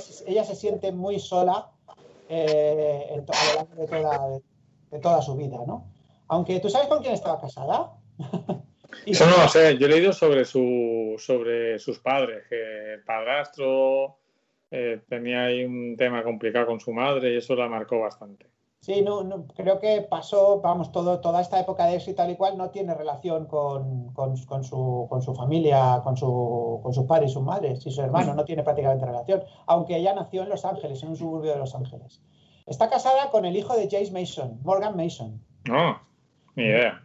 [0.00, 1.68] se- ella se siente muy sola
[2.28, 4.42] eh, a lo largo
[4.90, 5.90] de toda, su vida, ¿no?
[6.28, 7.92] Aunque tú sabes con quién estaba casada.
[9.06, 9.76] Eso no lo sé.
[9.76, 14.18] Yo he leído sobre, su, sobre sus padres, que el padrastro
[14.70, 18.46] eh, tenía ahí un tema complicado con su madre y eso la marcó bastante.
[18.84, 22.36] Sí, no, no, creo que pasó, vamos, todo, toda esta época de éxito tal y
[22.36, 27.04] cual no tiene relación con, con- con su, con su familia, con, su, con sus
[27.06, 30.50] padres y sus madres y sus hermanos, no tiene prácticamente relación, aunque ella nació en
[30.50, 32.20] Los Ángeles, en un suburbio de Los Ángeles.
[32.66, 35.96] Está casada con el hijo de Jace Mason, Morgan Mason, No,
[36.54, 37.02] ni idea.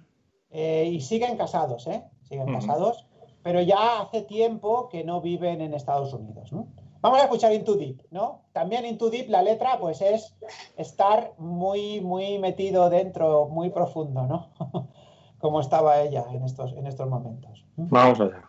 [0.50, 2.04] eh, y siguen casados, ¿eh?
[2.24, 3.06] Siguen casados,
[3.42, 6.68] pero ya hace tiempo que no viven en Estados Unidos, ¿no?
[7.02, 8.42] Vamos a escuchar Into Deep, ¿no?
[8.52, 10.36] También Into Deep, la letra, pues es
[10.76, 14.50] estar muy, muy metido dentro, muy profundo, ¿no?
[15.40, 17.66] Como estaba ella en estos, en estos momentos.
[17.78, 18.49] Vamos allá.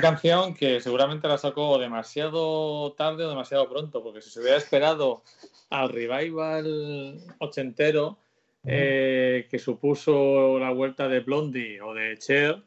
[0.00, 4.56] Gran canción que seguramente la sacó demasiado tarde o demasiado pronto, porque si se hubiera
[4.56, 5.22] esperado
[5.70, 8.18] al revival ochentero
[8.64, 12.62] eh, que supuso la vuelta de Blondie o de Cher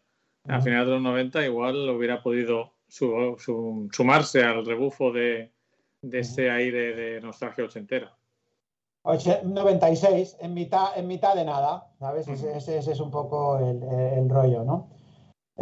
[0.47, 5.51] a finales de los 90, igual hubiera podido su- su- sumarse al rebufo de,
[6.01, 8.15] de ese aire de nostalgia ochentera.
[9.03, 12.27] Oche- 96, en mitad, en mitad de nada, ¿sabes?
[12.27, 13.81] Ese, ese- ese es un poco el,
[14.17, 14.89] el rollo, ¿no?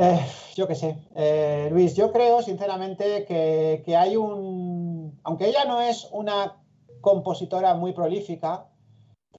[0.01, 0.97] Eh, yo qué sé.
[1.13, 5.19] Eh, Luis, yo creo sinceramente que, que hay un...
[5.23, 6.55] Aunque ella no es una
[7.01, 8.67] compositora muy prolífica,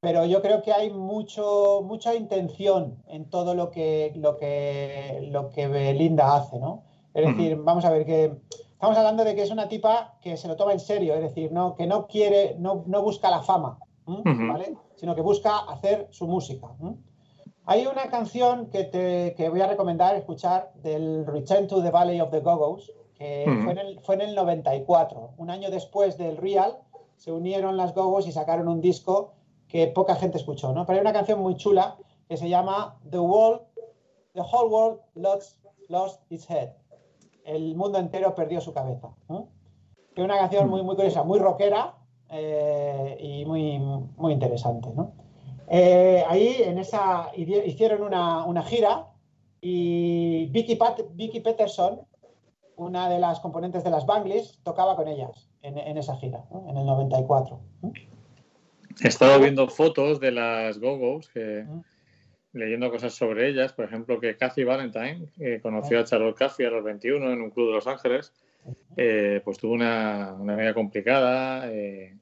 [0.03, 5.49] pero yo creo que hay mucho, mucha intención en todo lo que, lo que, lo
[5.49, 6.83] que Belinda hace, ¿no?
[7.15, 8.37] Es decir, vamos a ver que
[8.73, 11.53] estamos hablando de que es una tipa que se lo toma en serio, es decir,
[11.53, 13.79] no, que no quiere, no, no busca la fama.
[14.07, 14.77] ¿vale?
[14.97, 16.69] Sino que busca hacer su música.
[16.81, 16.97] ¿m?
[17.71, 22.21] Hay una canción que, te, que voy a recomendar escuchar del Return to the Valley
[22.21, 23.63] of the Go-Go's, que Ujú.
[23.63, 25.35] fue, en el, fue en el 94.
[25.39, 26.79] Un año después del Real,
[27.15, 29.35] se unieron las Go-Go's y sacaron un disco
[29.69, 30.85] que poca gente escuchó, ¿no?
[30.85, 31.97] Pero hay una canción muy chula
[32.29, 33.61] que se llama The World,
[34.33, 36.71] The Whole World Lost, Lost Its Head.
[37.45, 39.15] El mundo entero perdió su cabeza.
[39.29, 39.47] ¿no?
[40.13, 41.95] Que es una canción muy, muy curiosa, muy rockera
[42.31, 45.20] eh, y muy, muy interesante, ¿no?
[45.73, 49.07] Eh, ahí en esa hicieron una, una gira
[49.61, 52.01] y Vicky, Pat- Vicky Peterson,
[52.77, 56.67] una de las componentes de las Bangles, tocaba con ellas en, en esa gira, ¿no?
[56.69, 57.61] en el 94.
[57.83, 57.93] ¿no?
[59.03, 61.65] He estado viendo fotos de las Go-Go's, que,
[62.53, 66.71] leyendo cosas sobre ellas, por ejemplo, que Kathy Valentine, que conoció a Charlotte Caffey a
[66.71, 68.33] los 21 en un club de Los Ángeles,
[68.97, 72.17] eh, pues tuvo una, una vida complicada, eh,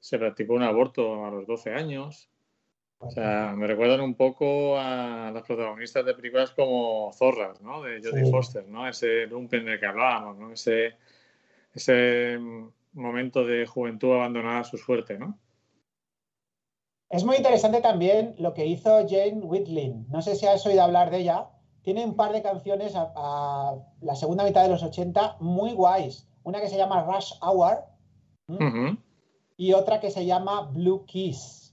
[0.00, 2.30] se practicó un aborto a los 12 años.
[3.06, 7.82] O sea, me recuerdan un poco a las protagonistas de películas como Zorras, ¿no?
[7.82, 8.30] De Jodie Sí.
[8.30, 8.88] Foster, ¿no?
[8.88, 10.52] Ese lumpen del que hablábamos, ¿no?
[10.52, 10.94] Ese,
[11.74, 12.38] ese
[12.92, 15.38] momento de juventud abandonada a su suerte, ¿no?
[17.10, 20.06] Es muy interesante también lo que hizo Jane Whitlin.
[20.08, 21.48] No sé si has oído hablar de ella.
[21.82, 26.26] Tiene un par de canciones a, a la segunda mitad de los 80 muy guays.
[26.42, 27.84] Una que se llama Rush Hour,
[29.56, 31.63] y otra que se llama Blue Kiss.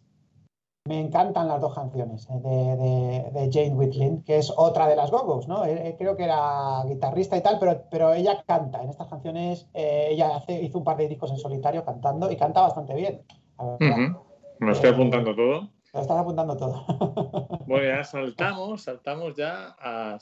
[0.85, 4.95] Me encantan las dos canciones eh, de, de- de Jane Whitlin, que es otra de
[4.95, 5.63] las Go-Go's, ¿no?
[5.63, 8.81] Eh, eh, creo que era guitarrista y tal, pero, pero ella canta.
[8.81, 12.35] En estas canciones eh, ella hace- hizo un par de discos en solitario cantando y
[12.35, 13.21] canta bastante bien.
[13.59, 13.77] verdad.
[14.07, 14.25] Ujú.
[14.59, 15.69] Me lo estoy apuntando todo.
[15.93, 16.85] Lo estás apuntando todo.
[17.67, 20.19] Bueno, ya saltamos, saltamos ya al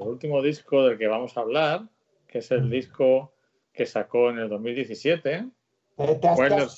[0.00, 1.82] último disco del que vamos a hablar,
[2.26, 3.32] que es el disco
[3.74, 5.48] que sacó en el 2017,
[5.96, 6.72] Te, te has, te Wilder has-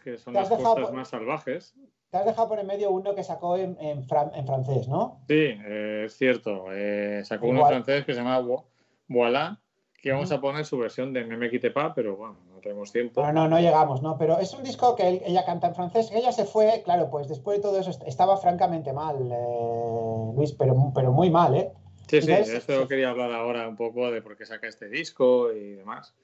[0.00, 1.74] que son las por- más salvajes.
[2.14, 5.18] Te has dejado por en medio uno que sacó en, en fran- en francés, ¿no?
[5.26, 5.34] Sí,
[5.66, 6.66] eh, es cierto.
[6.70, 8.66] eh, sacó uno francés que se llama Vo-
[9.08, 9.58] Voilà,
[10.00, 12.92] que vamos a poner su versión de Me me quite pas, pero bueno, no tenemos
[12.92, 13.20] tiempo.
[13.20, 14.16] Bueno, no, no llegamos, ¿no?
[14.16, 16.12] Pero es un disco que él- ella canta en francés.
[16.14, 20.52] Ella se fue, claro, pues después de todo eso est- estaba francamente mal, eh, Luis,
[20.52, 21.72] pero, pero muy mal, ¿eh?
[22.06, 22.86] Sí, sí, Entonces, eso sí.
[22.88, 26.14] quería hablar ahora un poco de por qué saca este disco y demás.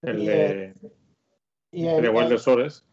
[0.00, 0.74] El Y, de,
[1.72, 2.85] Y el el- de Wilder Shores.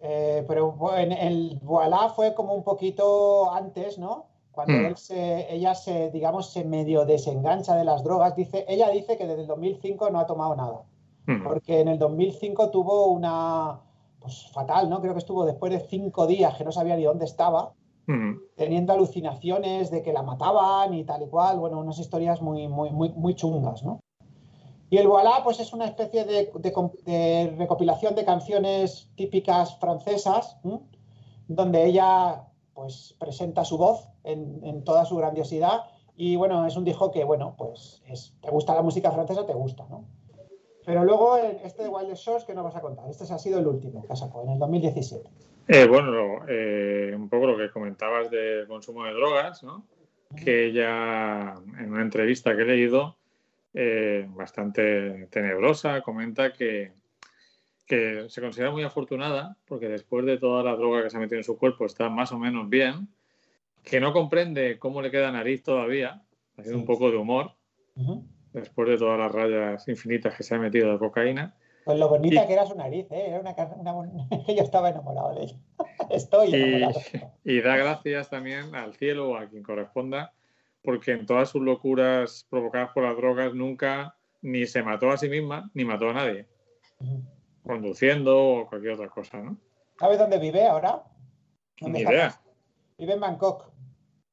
[0.00, 4.26] Eh, pero bueno, el Voilà fue como un poquito antes, ¿no?
[4.52, 4.86] Cuando Hmm.
[4.86, 8.34] él se, ella se, digamos, se medio desengancha de las drogas.
[8.34, 10.82] Dice, ella dice que desde el 2005 no ha tomado nada.
[11.28, 11.44] Ujú.
[11.44, 13.78] porque en el 2005 tuvo una,
[14.20, 15.00] pues fatal, ¿no?
[15.00, 17.72] Creo que estuvo después de cinco días que no sabía ni dónde estaba,
[18.08, 18.40] Ujú.
[18.56, 22.90] teniendo alucinaciones de que la mataban y tal y cual, bueno, unas historias muy, muy,
[22.90, 24.00] muy, muy chungas, ¿no?
[24.90, 30.56] Y el Voilà, pues es una especie de, recopilación de canciones típicas francesas,
[31.46, 32.42] donde ella,
[32.74, 35.84] pues, presenta su voz en, toda su grandiosidad.
[36.16, 39.54] Y bueno, es un disco que, bueno, pues, es, te gusta la música francesa, te
[39.54, 40.08] gusta, ¿no?
[40.84, 43.08] Pero luego, este de Wild Shores, ¿qué nos vas a contar?
[43.08, 45.30] Este ha sido el último que sacó, en el 2017.
[45.68, 49.86] Eh, bueno, eh, un poco lo que comentabas del consumo de drogas, ¿no?
[50.34, 53.19] Que ella, en una entrevista que he leído,
[53.74, 56.92] eh, bastante tenebrosa, comenta que,
[57.86, 61.38] que se considera muy afortunada porque después de toda la droga que se ha metido
[61.38, 63.08] en su cuerpo está más o menos bien,
[63.82, 66.22] que no comprende cómo le queda nariz todavía,
[66.56, 67.52] haciendo un poco de humor,
[68.52, 71.54] después de todas las rayas infinitas que se ha metido de cocaína.
[71.84, 73.24] Pues lo bonita Y- que era su nariz, ¿eh?
[73.28, 73.54] Era una,
[73.94, 75.56] una yo estaba enamorado de ella.
[76.10, 77.00] Estoy Y, enamorado.
[77.44, 80.32] y da gracias también al cielo o a quien corresponda,
[80.82, 85.28] porque en todas sus locuras provocadas por las drogas nunca ni se mató a sí
[85.28, 86.46] misma ni mató a nadie,
[87.62, 89.56] conduciendo o cualquier otra cosa, ¿no?
[89.98, 91.02] ¿Sabes dónde vive ahora?
[91.80, 92.40] ¿Dónde Ni idea.
[92.96, 93.70] Vive en Bangkok.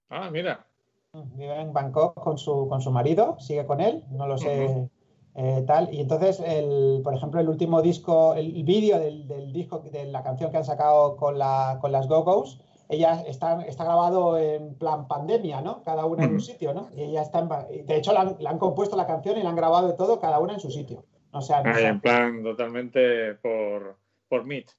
[0.09, 0.65] Ah, mira.
[1.13, 4.89] Vive en Bangkok con su, con su marido, sigue con él, no lo sé
[5.37, 5.93] eh, tal.
[5.93, 10.23] Y entonces, el, por ejemplo, el último disco, el vídeo del, del disco, de la
[10.23, 15.07] canción que han sacado con, la, con las Go-Go's, ella está, está grabado en plan
[15.07, 15.83] pandemia, ¿no?
[15.83, 16.89] Cada una en un sitio, ¿no?
[16.95, 19.49] Y ella está en, de hecho, la han, la han compuesto la canción y la
[19.49, 21.03] han grabado de todo, cada una en su sitio.
[21.31, 21.87] O sea, no Ahí, sé.
[21.87, 23.97] en plan totalmente por,
[24.29, 24.71] por Meet,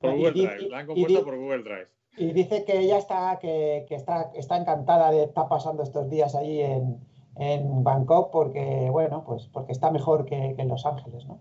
[0.00, 0.68] por Y Google Drive.
[0.70, 1.88] La han compuesto por Google Drive.
[2.16, 6.34] Y dice que ella está, que, que está, está encantada de estar pasando estos días
[6.34, 6.98] allí en,
[7.36, 11.38] en Bangkok porque, bueno, pues porque está mejor que, que en Los Ángeles, ¿no?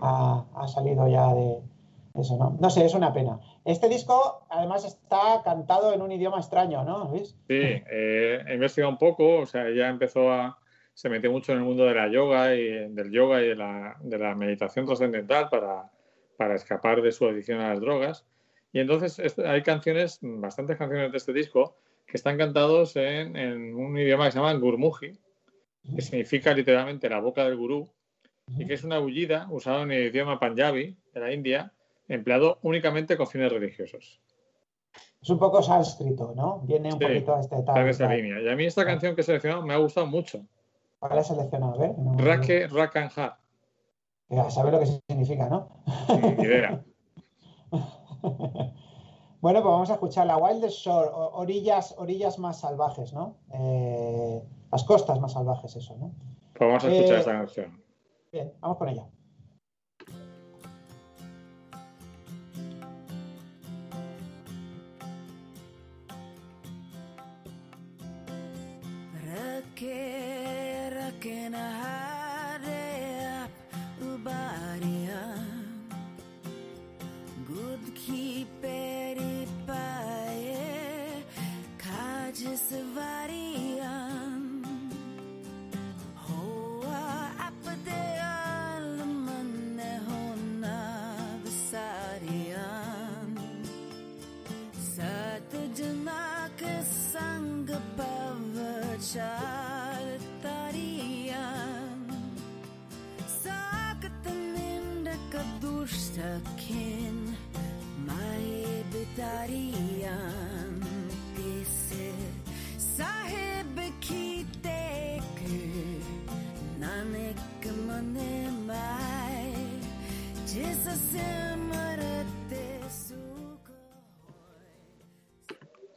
[0.00, 1.58] Ha, ha salido ya de
[2.14, 2.56] eso, ¿no?
[2.60, 3.40] No sé, es una pena.
[3.64, 7.30] Este disco, además, está cantado en un idioma extraño, ¿no, Luis?
[7.48, 10.58] Sí, eh, he investigado un poco, o sea, ella empezó a,
[10.94, 13.96] se metió mucho en el mundo de la yoga y del yoga y de la,
[14.00, 15.90] de la meditación trascendental para,
[16.36, 18.26] para escapar de su adicción a las drogas.
[18.72, 21.76] Y entonces est- hay canciones, bastantes canciones de este disco,
[22.06, 25.12] que están cantados en, en un idioma que se llama Gurmukhi,
[25.94, 27.88] que significa literalmente la boca del gurú,
[28.58, 31.72] y que es una bullida usada en el idioma panjabi de la India,
[32.12, 34.20] empleado únicamente con fines religiosos.
[35.20, 36.60] Es un poco sánscrito, ¿no?
[36.60, 37.88] Viene un Sí, poquito este tal.
[37.88, 38.16] esa tal.
[38.16, 38.40] línea.
[38.40, 40.44] Y a mí esta canción que he seleccionado me ha gustado mucho.
[40.98, 41.74] ¿Cuál has seleccionado?
[41.74, 41.98] A ver.
[41.98, 43.38] No- Rake Rakanha.
[44.28, 45.68] Ya sabes lo que significa, ¿no?
[46.38, 46.82] Ni idea.
[49.40, 53.38] Bueno, pues vamos a escuchar la Wildest Shore, orillas, orillas más salvajes, ¿no?
[53.52, 54.40] Eh,
[54.70, 56.12] las costas más salvajes, eso, ¿no?
[56.54, 57.82] Pues vamos a escuchar Eh, esta canción.
[58.30, 59.04] Bien, vamos con ella.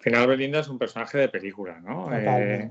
[0.06, 2.10] Final Belinda es un personaje de película, ¿no?
[2.16, 2.70] Eh,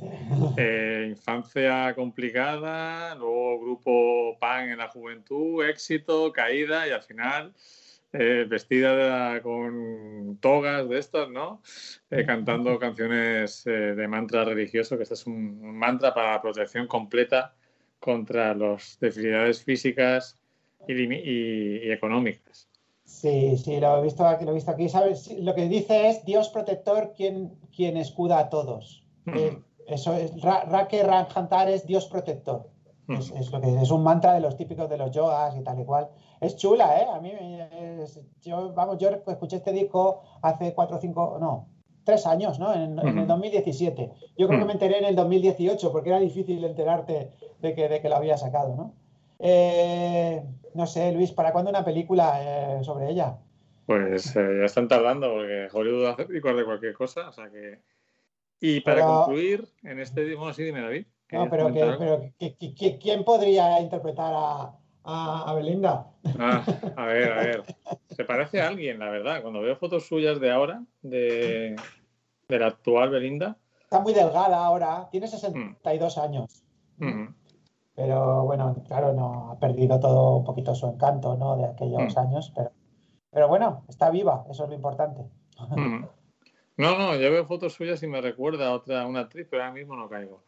[0.56, 7.52] eh, infancia complicada, luego grupo pan en la juventud, éxito, caída y al final
[8.12, 11.60] eh, vestida con togas de estas, ¿no?
[12.24, 17.52] Cantando canciones de mantra religioso, que este es un, mantra para la protección completa
[17.98, 20.38] contra las debilidades físicas
[20.86, 22.68] y, limi- y- y económicas.
[23.04, 24.88] Sí, sí, lo he visto aquí, lo he visto aquí.
[24.88, 25.30] ¿Sabes?
[25.40, 29.04] Lo que dice es Dios protector quien, quien escuda a todos.
[29.26, 29.36] Mm.
[29.36, 32.68] Eh, eso es, Ra- Rake Ranjantar es Dios protector.
[33.06, 33.12] Mm.
[33.14, 35.80] Es, es lo que es un mantra de los típicos de los yogas y tal
[35.80, 36.08] y cual.
[36.40, 37.06] Es chula, ¿eh?
[37.12, 37.32] A mí,
[38.00, 41.68] es- yo, vamos, yo escuché este disco hace cuatro o cinco, no,
[42.04, 42.72] tres años, ¿no?
[42.72, 43.26] En, en el Ujú.
[43.26, 44.10] 2017.
[44.38, 48.00] Yo creo que me enteré en el 2018 porque era difícil enterarte de que, de
[48.00, 48.92] que lo había sacado, ¿no?
[49.38, 50.42] Eh,
[50.74, 52.40] no sé, Luis, ¿para cuándo una película
[52.80, 53.38] eh, sobre ella?
[53.86, 57.80] Pues eh, ya están tardando porque Hollywood hace películas de cualquier cosa, o sea que...
[58.60, 60.34] Y para Pero- concluir, en este...
[60.34, 61.06] Bueno, sí, dime, David.
[61.32, 64.72] No, ¿querías pero, que, pero que- que- que- ¿quién podría interpretar a,
[65.04, 66.06] a- a Belinda?
[66.38, 66.64] Ah,
[66.96, 67.64] a ver, a ver.
[68.10, 69.42] Se parece a alguien, la verdad.
[69.42, 71.76] Cuando veo fotos suyas de ahora, de,
[72.48, 76.64] de la actual Belinda, Está muy delgada ahora, tiene 62 años.
[76.98, 77.26] mm,
[77.96, 81.56] Pero bueno, claro, no ha perdido todo un poquito su encanto, ¿no?
[81.56, 82.18] De aquellos Mm.
[82.18, 82.72] años, pero,
[83.30, 85.22] pero bueno, está viva, eso es lo importante.
[85.76, 86.04] mm.
[86.76, 89.72] No, no, yo veo fotos suyas y me recuerda a otra, una actriz, pero ahora
[89.74, 90.42] mismo no caigo.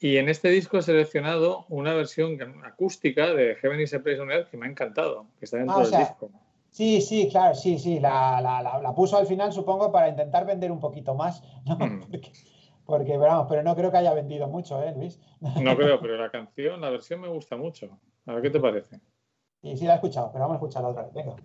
[0.00, 4.32] Y en este disco he seleccionado una versión acústica de Heaven is a Place on
[4.32, 6.30] Earth que me ha encantado, que está dentro Ah, del sea, disco.
[6.70, 10.44] Sí, sí, claro, sí, sí, la, la- la- la puso al final, supongo, para intentar
[10.44, 11.76] vender un poquito más, ¿no?
[11.76, 12.00] Mm.
[12.10, 12.32] Porque,
[12.86, 15.20] porque, vamos, pero no creo que haya vendido mucho, ¿eh, Luis?
[15.60, 17.98] No creo, pero la canción, la versión me gusta mucho.
[18.26, 19.00] A ver qué te parece.
[19.62, 21.36] Sí, sí la he escuchado, pero vamos a escucharla otra vez, venga.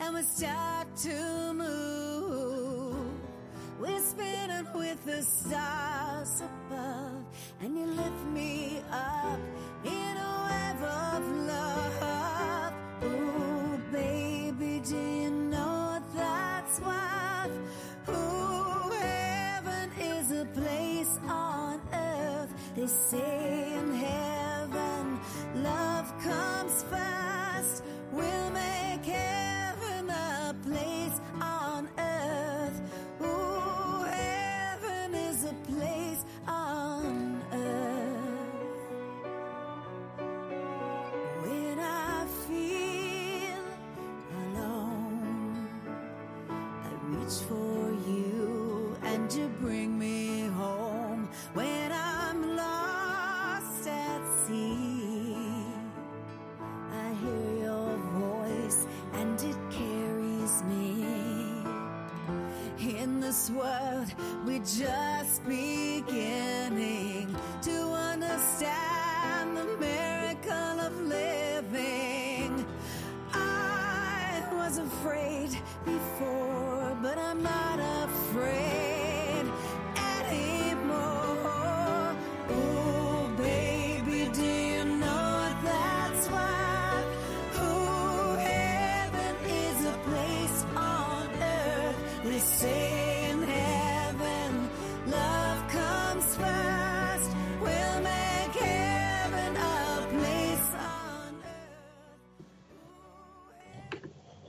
[0.00, 2.96] And we start to move.
[3.80, 7.24] We're spinning with the stars above,
[7.60, 9.38] and you lift me up
[9.84, 11.22] in a web of
[11.52, 12.72] love.
[13.04, 17.50] Ooh, baby, do you know that's what?
[18.08, 22.52] Ooh, heaven is a place on earth.
[22.74, 23.35] They say
[64.66, 65.05] just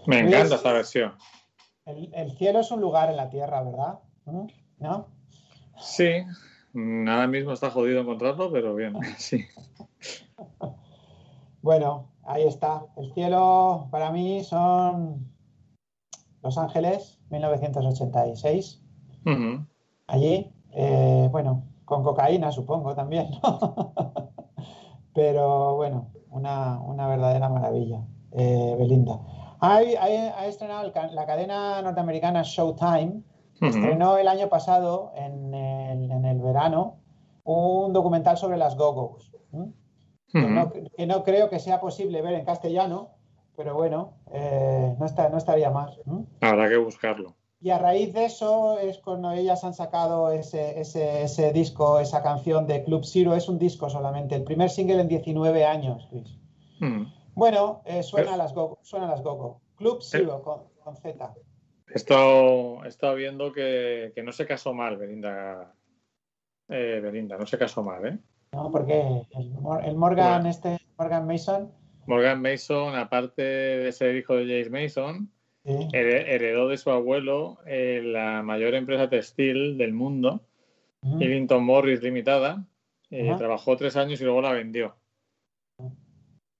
[0.08, 1.14] Me encanta esta versión.
[1.86, 4.00] El, el cielo es un lugar en la tierra, ¿verdad?
[4.26, 4.48] ¿Mm?
[4.80, 5.08] ¿No?
[5.80, 6.24] Sí,
[6.74, 9.46] ahora mismo está jodido encontrarlo, pero bien, sí.
[11.62, 12.86] Bueno, ahí está.
[12.96, 15.30] El cielo para mí son
[16.42, 18.82] Los Ángeles, 1986.
[19.26, 19.66] Ujú.
[20.08, 23.94] Allí, eh, bueno, con cocaína supongo también, ¿no?
[25.14, 29.20] Pero bueno, una, una verdadera maravilla, eh, Belinda.
[29.60, 33.22] Ha, ha- ha estrenado el la cadena norteamericana Showtime,
[33.70, 36.98] estrenó el año pasado, en el, en el verano,
[37.44, 39.32] un documental sobre las Go-Go's.
[40.32, 43.10] que, no, que no creo que sea posible ver en castellano,
[43.56, 45.98] pero bueno, eh, no, está, no estaría mal.
[46.42, 47.34] Habrá que buscarlo.
[47.60, 52.22] Y a raíz de eso es cuando ellas han sacado ese, ese, ese disco, esa
[52.22, 53.34] canción de Club Zero.
[53.34, 56.38] Es un disco solamente, el primer single en 19 años, Luis.
[57.38, 59.62] Bueno, eh, suena, las go, suena las Gogo.
[59.76, 61.36] Club Zero con, con Z.
[61.88, 65.72] He estado, he estado viendo que, que no se casó mal, Belinda.
[66.68, 68.18] Eh, Belinda, no se casó mal, ¿eh?
[68.54, 68.72] ¿no?
[68.72, 70.49] Porque el, Mor- el Morgan, Bueno.
[70.49, 71.72] este, Morgan Mason,
[72.07, 75.30] Morgan Mason, aparte de ser hijo de James Mason,
[75.64, 80.41] sí, heredó de su abuelo eh, la mayor empresa textil del mundo,
[81.04, 82.66] Ellington Morris Limitada.
[83.12, 83.38] Eh, Ajá.
[83.38, 84.96] trabajó tres años y luego la vendió.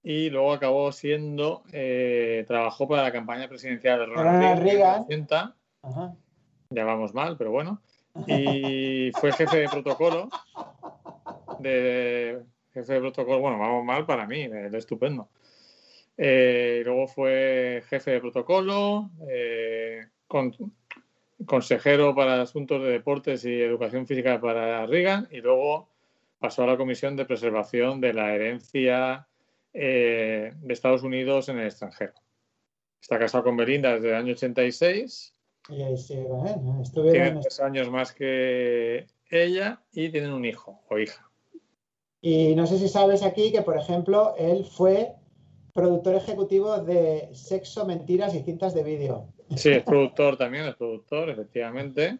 [0.10, 5.02] Y luego acabó siendo, eh, trabajó para la campaña presidencial de Ronald Reagan, Reagan.
[5.04, 6.16] 80, ajá.
[6.70, 7.82] ya vamos mal, pero bueno.
[8.26, 10.30] Y fue jefe de protocolo.
[11.60, 12.40] De,
[12.74, 15.28] jefe de protocolo, bueno, vamos mal para mí, es estupendo.
[16.18, 20.56] Eh, y luego fue jefe de protocolo, eh, con-
[21.46, 25.90] consejero para asuntos de deportes y educación física para Reagan, y luego
[26.40, 29.28] pasó a la Comisión de Preservación de la Herencia
[29.80, 32.14] eh, de Estados Unidos en el extranjero.
[33.00, 35.34] Está casado con Belinda desde el año 86
[35.70, 36.56] Y ahí sí, ¿eh?
[37.12, 41.30] tiene tres años más que ella y tienen un hijo o hija.
[42.22, 45.14] Y no sé si sabes aquí que, por ejemplo, él fue
[45.74, 49.28] productor ejecutivo de Sexo, Mentiras y Cintas de Vídeo.
[49.56, 52.18] Sí, es productor también, es productor, efectivamente.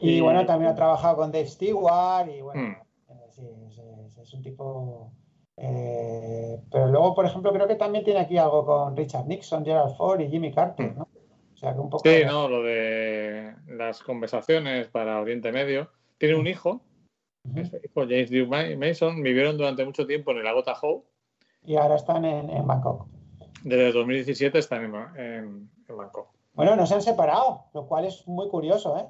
[0.00, 2.72] Y, Y- bueno, también ha trabajado con Dave Stewart y bueno, Hmm.
[3.12, 5.12] eh, sí, es, es- es un tipo...
[5.62, 9.94] eh, pero luego, por ejemplo, creo que también tiene aquí algo con Richard Nixon, Gerald
[9.96, 10.98] Ford y Jimmy Carter, Hmm.
[10.98, 11.08] ¿no?
[11.54, 12.08] O sea, que un poco...
[12.08, 15.90] Sí, no, lo de las conversaciones para Oriente Medio.
[16.16, 16.80] Tiene un hijo,
[17.44, 17.60] Ujú.
[17.60, 21.02] ese hijo James Duke Ma- Mason, vivieron durante mucho tiempo en el lago Tahoe.
[21.66, 23.06] Y ahora están en, en Bangkok.
[23.62, 26.28] Desde el 2017 están en, en, en Bangkok.
[26.54, 29.04] Bueno, no se han separado, lo cual es muy curioso, ¿eh?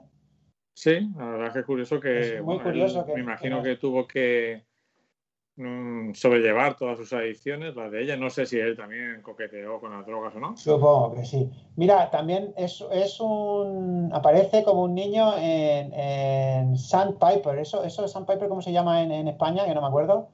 [0.75, 3.63] Sí, la verdad que es curioso que, Es muy bueno, curioso él que- me imagino
[3.63, 4.65] que- que tuvo que
[5.57, 8.17] mm, sobrellevar todas sus adicciones, las de ella.
[8.17, 10.57] No sé si él también coqueteó con las drogas o no.
[10.57, 11.51] Supongo que sí.
[11.77, 14.11] Mira, también es, es un.
[14.13, 17.59] aparece como un niño en, en Sandpiper.
[17.59, 19.65] Eso, eso Sandpiper, ¿cómo se llama en, en España?
[19.67, 20.29] Que no me acuerdo.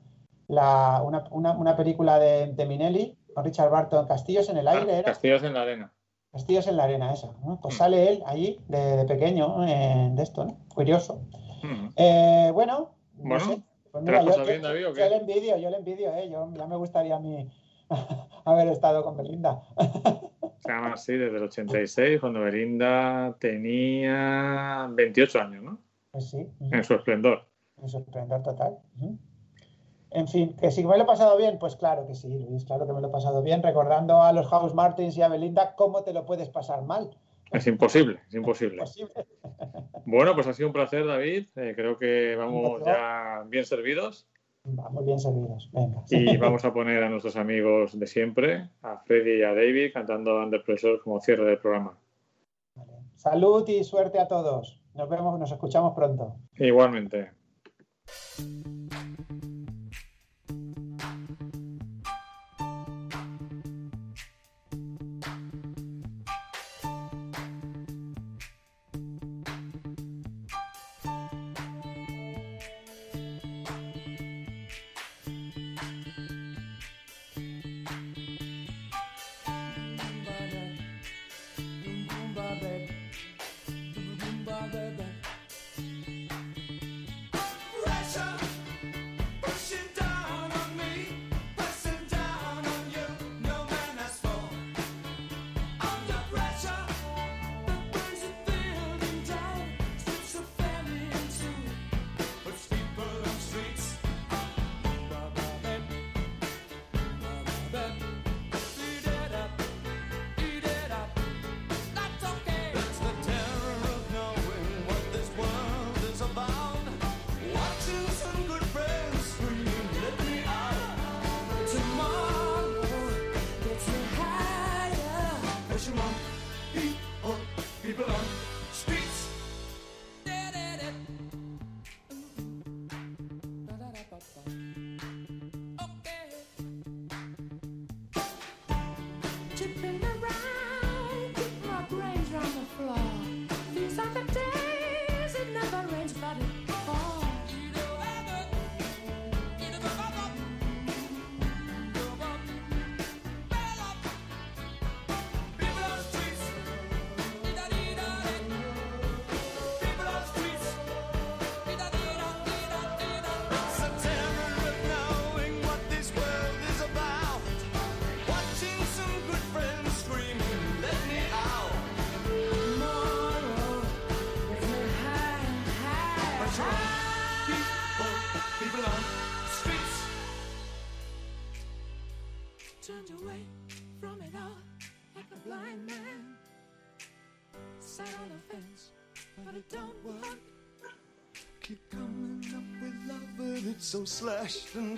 [0.49, 4.93] La, una, una- una película de, de Minelli con Richard Barton, Castillos en el aire,
[4.99, 5.03] ¿era?
[5.11, 5.93] Castillos en la arena.
[6.33, 7.33] Castillos en la arena, esa.
[7.45, 7.59] ¿no?
[7.61, 7.79] Pues Mm.
[7.79, 10.57] sale él allí de, de pequeño eh, de esto, ¿no?
[10.73, 11.21] Curioso.
[11.63, 11.89] Mm.
[11.97, 13.63] Eh, bueno, no Bueno, sé.
[14.01, 15.09] Pues ¿te lo has yo, yo- bien, David, o yo qué?
[15.09, 16.29] le envidio, yo le envidio, ¿eh?
[16.31, 17.49] Yo, ya me gustaría a mí
[18.45, 19.63] haber estado con Belinda.
[20.61, 25.79] Se llama así desde el 86, cuando Belinda tenía 28 años, ¿no?
[26.11, 26.49] Pues sí.
[26.61, 27.47] En su esplendor.
[27.77, 28.79] Un sorprendor total.
[28.97, 29.17] Ujú.
[30.11, 32.87] En fin, que si me lo he pasado bien, pues claro que sí, Luis, claro
[32.87, 36.03] que me lo he pasado bien, recordando a los House Martins y a Belinda cómo
[36.03, 37.11] te lo puedes pasar mal.
[37.53, 38.79] Es imposible, es imposible.
[38.79, 39.13] Posible.
[40.05, 41.47] Bueno, pues ha sido un placer, David.
[41.57, 44.29] Eh, creo que vamos ya bien servidos
[44.69, 45.71] Vamos bien servidos.
[45.73, 46.03] Venga.
[46.11, 50.43] y vamos a poner a nuestros amigos de siempre, a Freddy y a David, cantando
[50.43, 51.97] Under Pressure como cierre del programa.
[52.75, 52.93] Vale.
[53.15, 54.83] Salud y suerte a todos.
[54.95, 56.37] Nos vemos, nos escuchamos pronto.
[56.57, 57.31] Igualmente.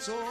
[0.00, 0.27] So